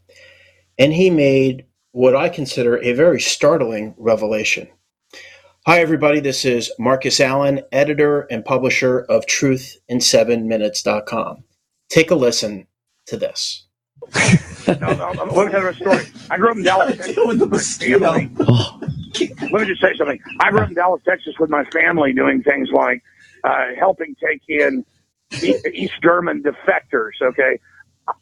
[0.78, 4.68] and he made what I consider a very startling revelation.
[5.66, 6.20] Hi, everybody.
[6.20, 11.44] This is Marcus Allen, editor and publisher of TruthIn7Minutes.com.
[11.88, 12.66] Take a listen
[13.06, 13.66] to this.
[14.66, 16.04] No, no, no, let me tell you a story.
[16.30, 17.16] I grew up in Dallas, Texas.
[17.16, 18.30] with my family.
[19.50, 20.20] Let me just say something.
[20.40, 23.02] I grew up in Dallas, Texas with my family doing things like
[23.44, 24.84] uh, helping take in
[25.32, 27.58] East German defectors, okay?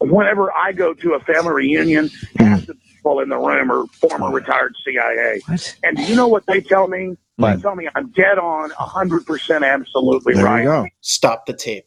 [0.01, 4.31] Whenever I go to a family reunion, half the people in the room are former
[4.31, 5.40] retired CIA.
[5.47, 5.77] What?
[5.82, 7.16] And do you know what they tell me?
[7.56, 10.65] They tell me I'm dead on, 100% absolutely right.
[11.01, 11.86] Stop the tape.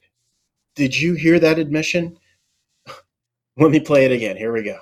[0.75, 2.17] Did you hear that admission?
[3.61, 4.37] Let me play it again.
[4.37, 4.79] Here we go.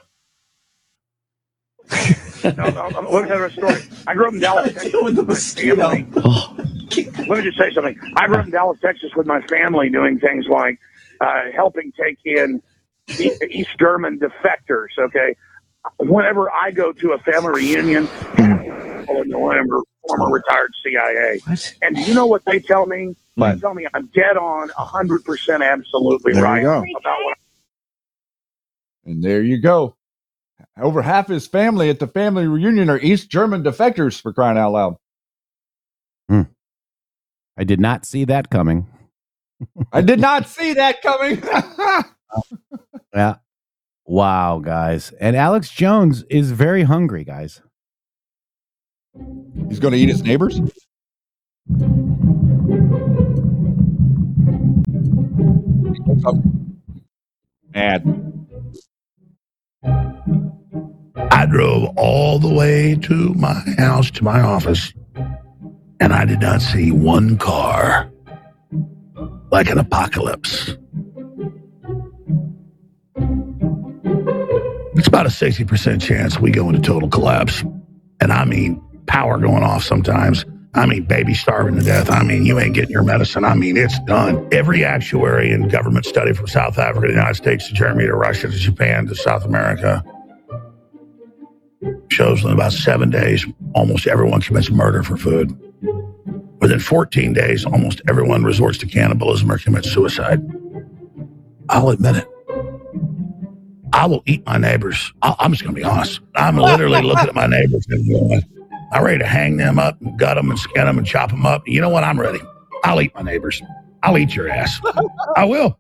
[2.45, 3.81] no, no, no, let me tell you a story.
[4.07, 6.07] I grew up in Dallas, Texas with my family.
[6.15, 7.99] Let me just say something.
[8.15, 10.79] I grew up in Dallas, Texas with my family doing things like
[11.19, 12.61] uh, helping take in
[13.49, 15.35] East German defectors, okay?
[15.97, 20.33] Whenever I go to a family reunion, half the people in the room are former
[20.33, 21.41] retired CIA.
[21.81, 23.17] And do you know what they tell me?
[23.35, 23.55] What?
[23.55, 27.37] They tell me I'm dead on, 100% absolutely There right about what
[29.09, 29.95] And there you go.
[30.79, 34.71] Over half his family at the family reunion are East German defectors for crying out
[34.71, 34.95] loud.
[36.29, 36.43] Hmm.
[37.57, 38.85] I did not see that coming.
[39.91, 41.41] I did not see that coming.
[43.15, 43.37] Yeah.
[44.05, 45.11] Wow, guys.
[45.19, 47.63] And Alex Jones is very hungry, guys.
[49.67, 50.61] He's going to eat his neighbors?
[57.73, 58.05] Mad.
[59.83, 64.93] I drove all the way to my house, to my office,
[65.99, 68.11] and I did not see one car
[69.51, 70.75] like an apocalypse.
[74.95, 77.63] It's about a 60% chance we go into total collapse.
[78.19, 80.45] And I mean, power going off sometimes.
[80.75, 82.11] I mean, baby starving to death.
[82.11, 83.43] I mean, you ain't getting your medicine.
[83.43, 84.47] I mean, it's done.
[84.51, 88.15] Every actuary and government study from South Africa to the United States to Germany to
[88.15, 90.03] Russia to Japan to South America
[92.09, 95.57] shows in about seven days, almost everyone commits murder for food.
[96.59, 100.41] Within 14 days, almost everyone resorts to cannibalism or commits suicide.
[101.69, 102.27] I'll admit it.
[103.93, 105.13] I will eat my neighbors.
[105.21, 106.19] I- I'm just going to be honest.
[106.35, 108.43] I'm literally looking at my neighbors and going,
[108.91, 111.45] I'm ready to hang them up and gut them and skin them and chop them
[111.45, 111.67] up.
[111.67, 112.03] You know what?
[112.03, 112.39] I'm ready.
[112.83, 113.61] I'll eat my neighbors.
[114.03, 114.79] I'll eat your ass.
[115.35, 115.77] I will.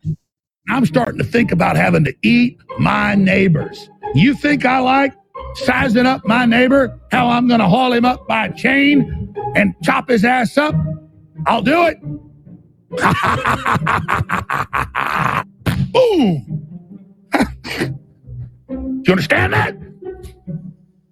[0.69, 3.89] I'm starting to think about having to eat my neighbors.
[4.13, 5.13] You think I like
[5.55, 6.99] sizing up my neighbor?
[7.11, 10.75] How I'm going to haul him up by a chain and chop his ass up?
[11.47, 11.99] I'll do it.
[15.91, 16.67] Boom.
[18.69, 19.75] you understand that?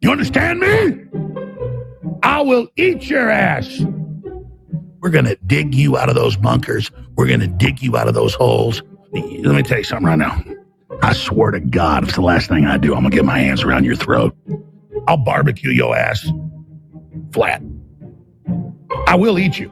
[0.02, 1.47] You understand me?
[2.24, 3.82] I will eat your ass.
[5.02, 6.92] We're going to dig you out of those bunkers.
[7.16, 8.82] We're going to dig you out of those holes.
[9.14, 10.44] Let me tell you something right now.
[11.02, 13.26] I swear to God, if it's the last thing I do, I'm going to get
[13.26, 14.36] my hands around your throat.
[15.08, 16.30] I'll barbecue your ass
[17.32, 17.62] flat.
[19.06, 19.72] I will eat you.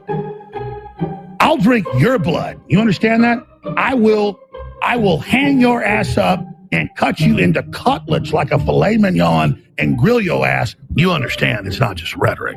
[1.40, 2.60] I'll drink your blood.
[2.68, 3.46] You understand that?
[3.76, 4.38] I will
[4.82, 9.62] I will hang your ass up and cut you into cutlets like a filet mignon
[9.78, 10.74] and grill your ass.
[10.94, 12.56] You understand it's not just rhetoric,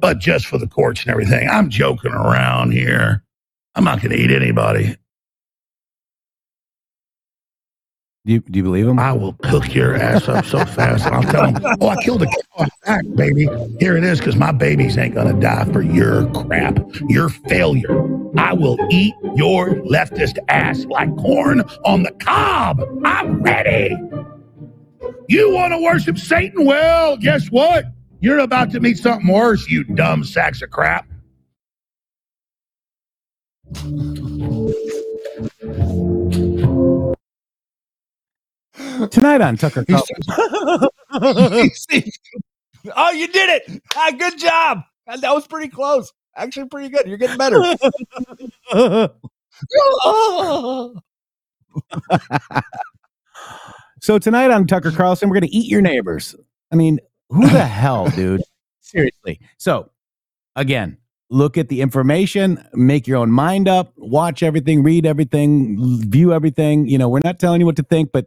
[0.00, 1.48] but just for the courts and everything.
[1.48, 3.22] I'm joking around here.
[3.74, 4.96] I'm not going to eat anybody.
[8.28, 8.98] Do you, do you believe him?
[8.98, 11.06] I will cook your ass up so fast.
[11.06, 13.48] I'll tell him, oh, I killed a cow back, baby.
[13.80, 16.78] Here it is, because my babies ain't going to die for your crap,
[17.08, 17.88] your failure.
[18.36, 22.82] I will eat your leftist ass like corn on the cob.
[23.02, 23.96] I'm ready.
[25.30, 26.66] You want to worship Satan?
[26.66, 27.86] Well, guess what?
[28.20, 31.06] You're about to meet something worse, you dumb sacks of crap.
[39.06, 40.16] Tonight on Tucker Carlson.
[42.96, 43.82] oh, you did it!
[43.94, 44.82] Ah, good job.
[45.06, 46.12] That that was pretty close.
[46.36, 47.06] Actually, pretty good.
[47.06, 47.62] You're getting better.
[54.00, 56.34] So tonight on Tucker Carlson, we're going to eat your neighbors.
[56.72, 57.00] I mean,
[57.30, 58.42] who the hell, dude?
[58.80, 59.40] Seriously.
[59.58, 59.90] So
[60.56, 60.98] again,
[61.30, 66.86] look at the information, make your own mind up, watch everything, read everything, view everything.
[66.86, 68.26] You know, we're not telling you what to think, but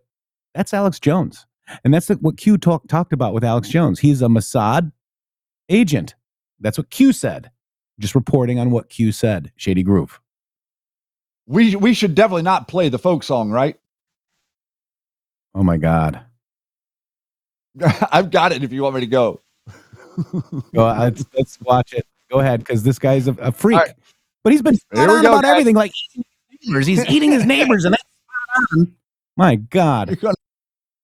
[0.54, 1.46] that's Alex Jones.
[1.84, 4.00] And that's what Q talk, talked about with Alex Jones.
[4.00, 4.92] He's a Mossad
[5.70, 6.16] agent.
[6.60, 7.52] That's what Q said.
[8.00, 10.20] Just reporting on what Q said, Shady Grove.
[11.48, 13.78] We we should definitely not play the folk song, right?
[15.54, 16.22] Oh my God.
[18.12, 19.42] I've got it if you want me to go.
[20.74, 22.06] Go, uh, let's, let's watch it.
[22.30, 23.80] Go ahead, because this guy's a, a freak.
[23.80, 23.94] Right.
[24.44, 25.52] But he's been Here spot we on go, about guys.
[25.52, 26.88] everything, like eating his neighbors.
[26.88, 28.92] He's eating his neighbors, and that's.
[29.38, 30.18] My God.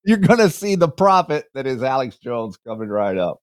[0.08, 3.42] You're gonna, see the prophet that is Alex Jones coming right up.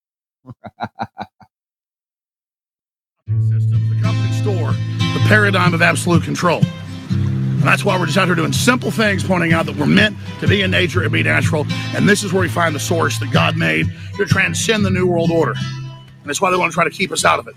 [3.28, 6.62] systems, the company store, the paradigm of absolute control.
[7.10, 10.16] And that's why we're just out here doing simple things, pointing out that we're meant
[10.40, 11.66] to be in nature and be natural.
[11.94, 13.86] And this is where we find the source that God made
[14.16, 15.52] to transcend the New World Order.
[15.52, 17.54] And that's why they want to try to keep us out of it.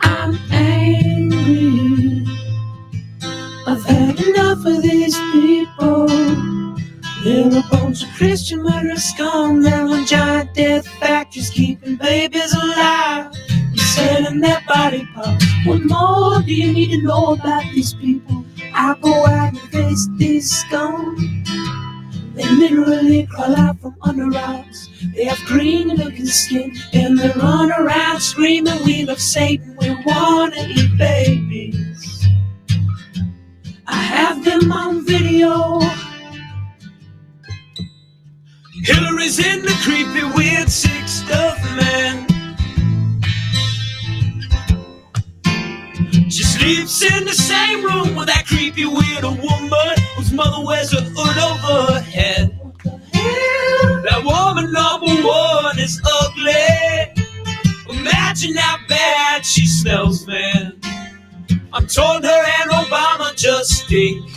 [0.00, 2.24] I'm angry.
[3.66, 6.53] I've had enough of these people.
[7.24, 9.62] They're a bunch of Christian murder scum.
[9.62, 13.32] They're on giant death factories keeping babies alive.
[13.72, 15.46] You're selling their body parts.
[15.64, 18.44] What more do you need to know about these people?
[18.74, 21.44] I go out and face these scum.
[22.34, 24.90] They literally crawl out from under rocks.
[25.16, 30.56] They have green looking skin and they run around screaming, We love Satan, we wanna
[30.68, 32.28] eat babies.
[33.86, 35.80] I have them on video.
[38.84, 42.26] Hillary's in the creepy, weird, sick stuff, man.
[46.28, 51.00] She sleeps in the same room with that creepy, weird woman whose mother wears a
[51.00, 52.60] hood over her head.
[54.04, 57.24] That woman number one is ugly.
[57.98, 60.78] Imagine how bad she smells, man.
[61.72, 64.33] I'm told her and Obama just stink.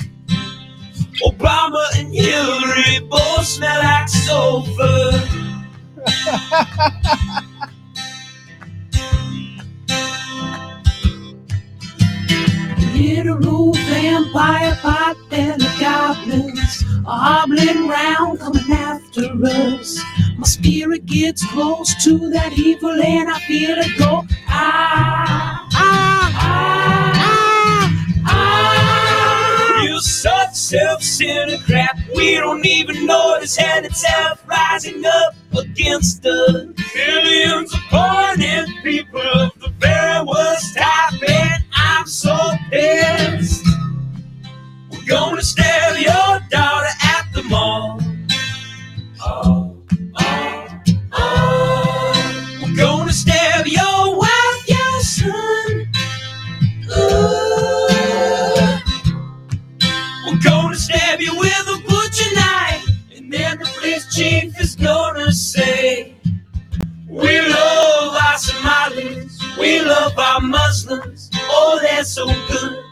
[1.26, 5.11] Obama and Hillary both smell like sulfur.
[12.95, 19.99] Literal vampire pot and the goblins are hobbling round coming after us.
[20.38, 24.23] My spirit gets close to that evil and I feel it go.
[24.49, 27.36] Ah, ah, ah,
[29.98, 30.02] ah.
[30.02, 31.99] Such self-centered crap.
[32.15, 36.68] We don't even notice hell itself rising up against us.
[36.95, 42.36] Millions of pointed people of the very worst type, and I'm so
[42.69, 43.65] pissed.
[44.91, 47.99] We're gonna stab your daughter at the mall.
[49.26, 49.66] Oh,
[64.18, 66.15] chief is gonna say,
[67.07, 71.30] We love our Somalis, we love our Muslims.
[71.35, 72.84] Oh, they're so good,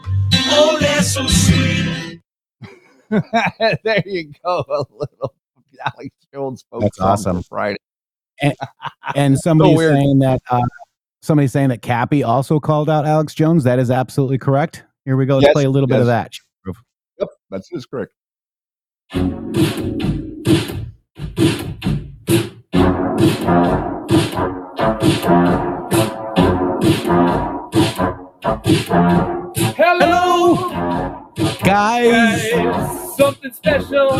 [0.50, 2.20] oh, they're so sweet.
[3.84, 4.64] there you go.
[4.68, 5.34] A little
[5.84, 7.42] Alex Jones folk That's awesome.
[7.42, 7.78] Friday.
[8.40, 8.54] And,
[9.14, 9.94] and somebody's weird.
[9.94, 10.62] saying that uh,
[11.22, 13.64] somebody's saying that Cappy also called out Alex Jones.
[13.64, 14.84] That is absolutely correct.
[15.04, 15.36] Here we go.
[15.36, 16.32] Let's Yes, play a little bit of that.
[17.18, 18.12] Yep, that's is correct.
[29.76, 30.70] Hello,
[31.62, 32.50] Guys,
[33.16, 34.16] Something special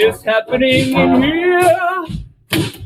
[0.00, 2.06] is happening in here.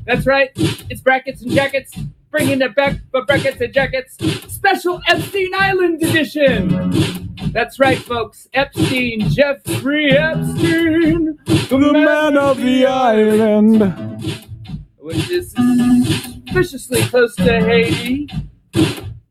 [0.06, 0.51] That's right.
[0.56, 1.97] It's brackets and jackets.
[2.32, 4.16] Bringing it back for brackets and jackets.
[4.52, 7.31] Special Epstein Island edition.
[7.52, 8.48] That's right, folks.
[8.55, 14.48] Epstein, Jeffrey Epstein, the, man of the island.
[15.09, 18.29] Which is suspiciously close to Haiti.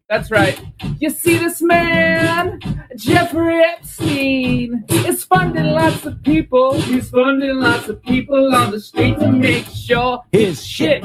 [0.09, 0.59] That's right.
[0.99, 2.59] You see, this man,
[2.95, 6.81] Jeffrey Epstein, is funding lots of people.
[6.81, 11.03] He's funding lots of people on the street to make sure his shit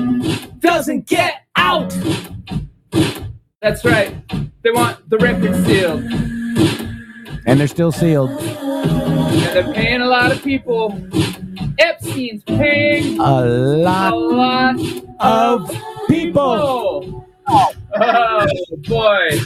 [0.60, 1.94] doesn't get out.
[3.60, 4.14] That's right.
[4.62, 6.02] They want the record sealed.
[7.46, 8.30] And they're still sealed.
[8.30, 10.92] And they're paying a lot of people.
[11.78, 14.76] Epstein's paying A lot a lot
[15.20, 15.70] of
[16.08, 17.26] people.
[17.48, 18.46] Oh
[18.88, 19.38] boy.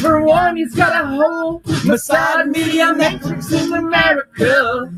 [0.00, 4.92] For one, he's got a whole Mossad media networks in America.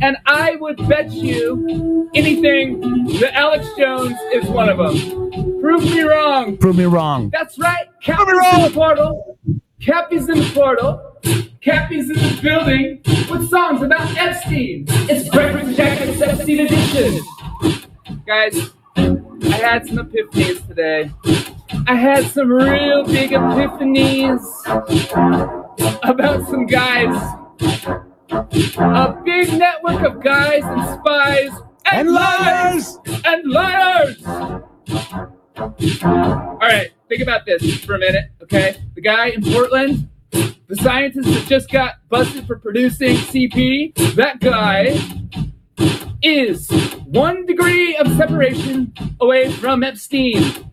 [0.00, 5.60] And I would bet you anything that Alex Jones is one of them.
[5.60, 6.56] Prove me wrong.
[6.56, 7.30] Prove me wrong.
[7.30, 7.86] That's right.
[8.02, 8.72] Cappy's me wrong.
[8.72, 9.38] portal.
[9.80, 11.00] Cappy's in the portal.
[11.60, 13.00] Cappy's in the building
[13.30, 14.84] with songs about Epstein.
[14.88, 17.20] It's Breakfast with Jackets Epstein edition.
[18.26, 21.10] Guys, I had some epiphanies today.
[21.86, 24.42] I had some real big epiphanies
[26.02, 27.14] about some guys.
[28.30, 31.50] A big network of guys and spies
[31.92, 34.26] and, liars and liars.
[36.02, 38.76] All right, think about this for a minute, okay?
[38.94, 44.98] The guy in Portland, the scientist that just got busted for producing CP, that guy
[46.22, 46.68] is
[47.06, 50.70] one degree of separation away from Epstein.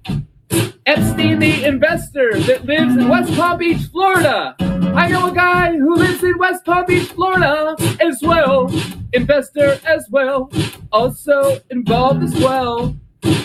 [0.85, 4.55] Epstein, the investor that lives in West Palm Beach, Florida.
[4.59, 8.71] I know a guy who lives in West Palm Beach, Florida as well.
[9.13, 10.51] Investor as well.
[10.91, 12.95] Also involved as well.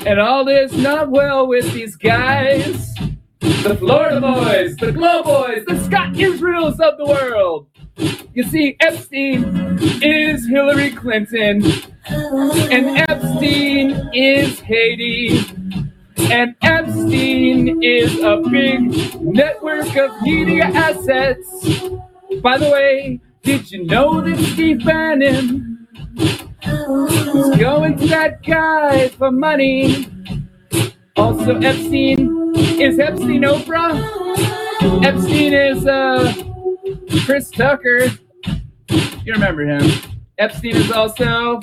[0.06, 2.94] And all is not well with these guys.
[3.40, 7.66] The Florida boys, the Glow boys, the Scott Israels of the world.
[8.34, 11.62] You see, Epstein is Hillary Clinton,
[12.06, 15.38] and Epstein is Haiti,
[16.30, 21.78] and Epstein is a big network of media assets.
[22.42, 25.88] By the way, did you know that Steve Bannon
[26.62, 30.06] going to that guy for money?
[31.16, 35.04] Also, Epstein is Epstein Oprah.
[35.04, 36.32] Epstein is uh,
[37.24, 38.06] Chris Tucker.
[39.24, 39.90] You remember him.
[40.38, 41.60] Epstein is also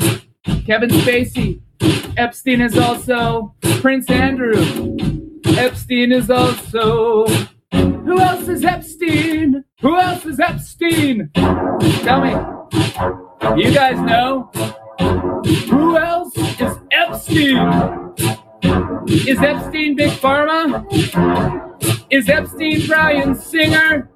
[0.65, 1.61] Kevin Spacey.
[2.17, 4.97] Epstein is also Prince Andrew.
[5.45, 7.25] Epstein is also.
[7.71, 9.63] Who else is Epstein?
[9.81, 11.29] Who else is Epstein?
[11.33, 13.61] Tell me.
[13.61, 14.51] You guys know?
[14.99, 18.13] Who else is Epstein?
[19.07, 20.85] Is Epstein Big Pharma?
[22.09, 24.09] Is Epstein Bryan Singer?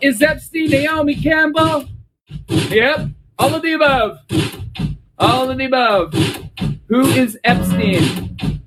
[0.00, 1.84] Is Epstein Naomi Campbell?
[2.48, 4.18] Yep, all of the above.
[5.18, 6.12] All of the above.
[6.88, 8.58] Who is Epstein?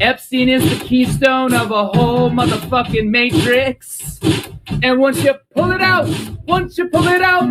[0.00, 4.18] Epstein is the keystone of a whole motherfucking matrix.
[4.82, 6.08] And once you pull it out,
[6.46, 7.48] once you pull it out,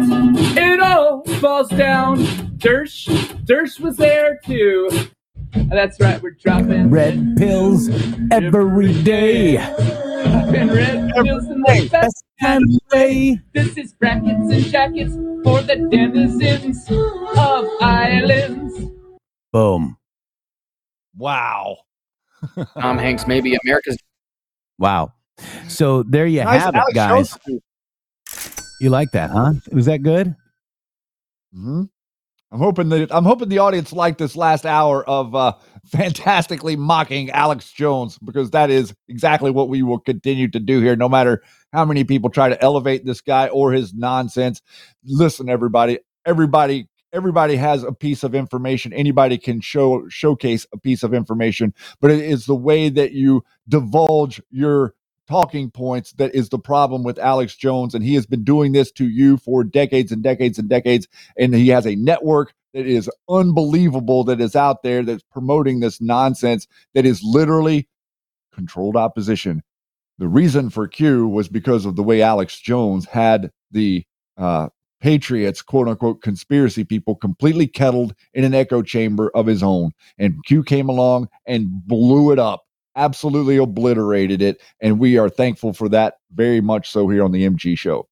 [0.57, 2.17] it all falls down.
[2.57, 3.07] Dersh,
[3.45, 4.89] Dersh was there too.
[5.53, 7.89] That's right, we're dropping Red pills
[8.31, 9.57] every day.
[10.23, 13.39] dropping red pills in the best kind of way.
[13.53, 15.13] This is brackets and jackets
[15.43, 18.91] for the denizens of islands.
[19.51, 19.97] Boom.
[21.15, 21.77] Wow.
[22.79, 23.97] Tom Hanks, maybe America's.
[24.77, 25.13] Wow.
[25.67, 27.37] So there you Nice have it, guys.
[28.81, 29.53] You like that, huh?
[29.71, 30.35] Was that good?
[31.53, 31.83] hmm
[32.51, 35.53] I'm hoping that I'm hoping the audience liked this last hour of uh,
[35.85, 40.95] fantastically mocking Alex Jones because that is exactly what we will continue to do here,
[40.95, 41.43] no matter
[41.73, 44.63] how many people try to elevate this guy or his nonsense.
[45.05, 48.93] Listen, everybody, everybody, everybody has a piece of information.
[48.93, 53.43] Anybody can show showcase a piece of information, but it is the way that you
[53.67, 54.95] divulge your
[55.29, 57.93] talking points that is the problem with Alex Jones.
[57.93, 61.07] And he has been doing this to you for decades and decades and decades.
[61.37, 66.01] And he has a network that is unbelievable that is out there that's promoting this
[66.01, 67.87] nonsense that is literally
[68.53, 69.61] controlled opposition.
[70.17, 74.69] The reason for Q was because of the way Alex Jones had the uh,
[74.99, 79.91] Patriots, quote unquote, conspiracy people completely kettled in an echo chamber of his own.
[80.17, 82.63] And Q came along and blew it up
[82.99, 84.61] absolutely obliterated it.
[84.81, 88.07] And we are thankful for that very much so here on the MG show.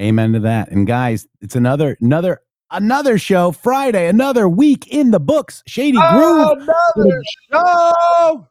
[0.00, 0.70] Amen to that.
[0.70, 2.40] And guys, it's another another
[2.70, 5.62] another show Friday, another week in the books.
[5.66, 6.58] Shady Grove.
[6.60, 7.22] Another
[7.52, 8.46] show.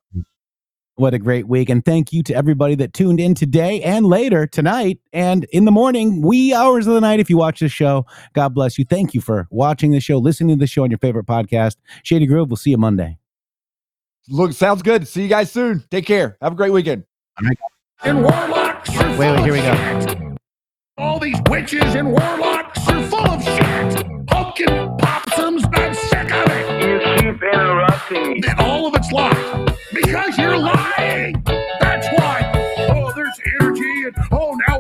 [0.98, 1.70] What a great week.
[1.70, 5.72] And thank you to everybody that tuned in today and later tonight and in the
[5.72, 7.20] morning, wee hours of the night.
[7.20, 8.86] If you watch this show, God bless you.
[8.86, 11.76] Thank you for watching the show, listening to the show on your favorite podcast.
[12.04, 13.20] Shady Grove, we'll see you Monday.
[14.28, 15.08] Look, sounds good.
[15.08, 15.84] See you guys soon.
[15.92, 16.38] Take care.
[16.42, 17.04] Have a great weekend.
[18.04, 20.36] And warlocks are Wait, wait, full here we of go.
[20.98, 24.28] All these witches and warlocks are full of shit.
[24.28, 26.82] Pumpkin possums, I'm sick of it.
[26.82, 27.00] You
[27.34, 28.32] keep interrupting.
[28.32, 28.42] me.
[28.48, 29.76] And all of it's lies.
[29.94, 31.44] Because you're lying.
[31.80, 32.52] That's why.
[32.90, 34.75] Oh, there's energy and oh, now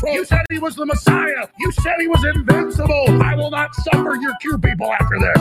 [0.00, 0.16] we're done with Trump.
[0.16, 1.48] You said he was the Messiah.
[1.58, 3.22] You said he was invincible.
[3.22, 5.38] I will not suffer your Q people after this.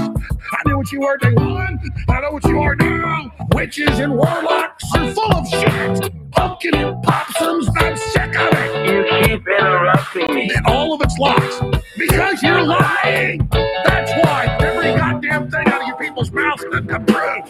[0.52, 1.80] I knew what you were day one.
[2.10, 3.32] I know what you are now.
[3.54, 6.32] Witches and warlocks are full of shit.
[6.32, 8.90] Pumpkin and possums, I'm sick of it.
[8.90, 10.52] You keep interrupting me.
[10.56, 11.82] And all of it's lies.
[11.98, 13.50] Because you're lying.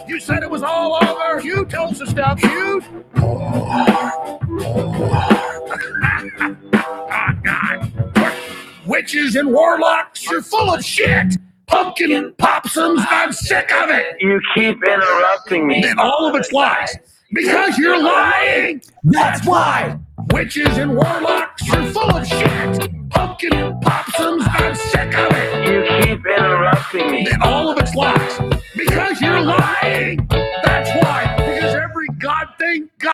[0.08, 1.42] You said it was all over.
[1.42, 2.42] You told us to stop.
[2.42, 2.82] You.
[8.86, 11.38] Witches and warlocks, you're full of shit.
[11.68, 14.18] Pumpkin popsums, I'm sick of it.
[14.20, 15.84] You keep interrupting me.
[15.84, 16.98] And all of it's lies.
[17.32, 18.82] Because you're lying.
[19.04, 19.98] That's why.
[20.30, 23.10] Witches and warlocks, you're full of shit.
[23.10, 25.68] Pumpkin popsums, I'm sick of it.
[25.68, 27.28] You keep interrupting me.
[27.32, 28.40] And all of it's lies.
[28.76, 30.28] Because you're lying.
[30.30, 31.36] That's why.
[31.38, 33.14] Because every god thing, god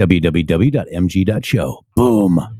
[0.00, 1.84] www.mg.show.
[1.96, 2.57] Boom.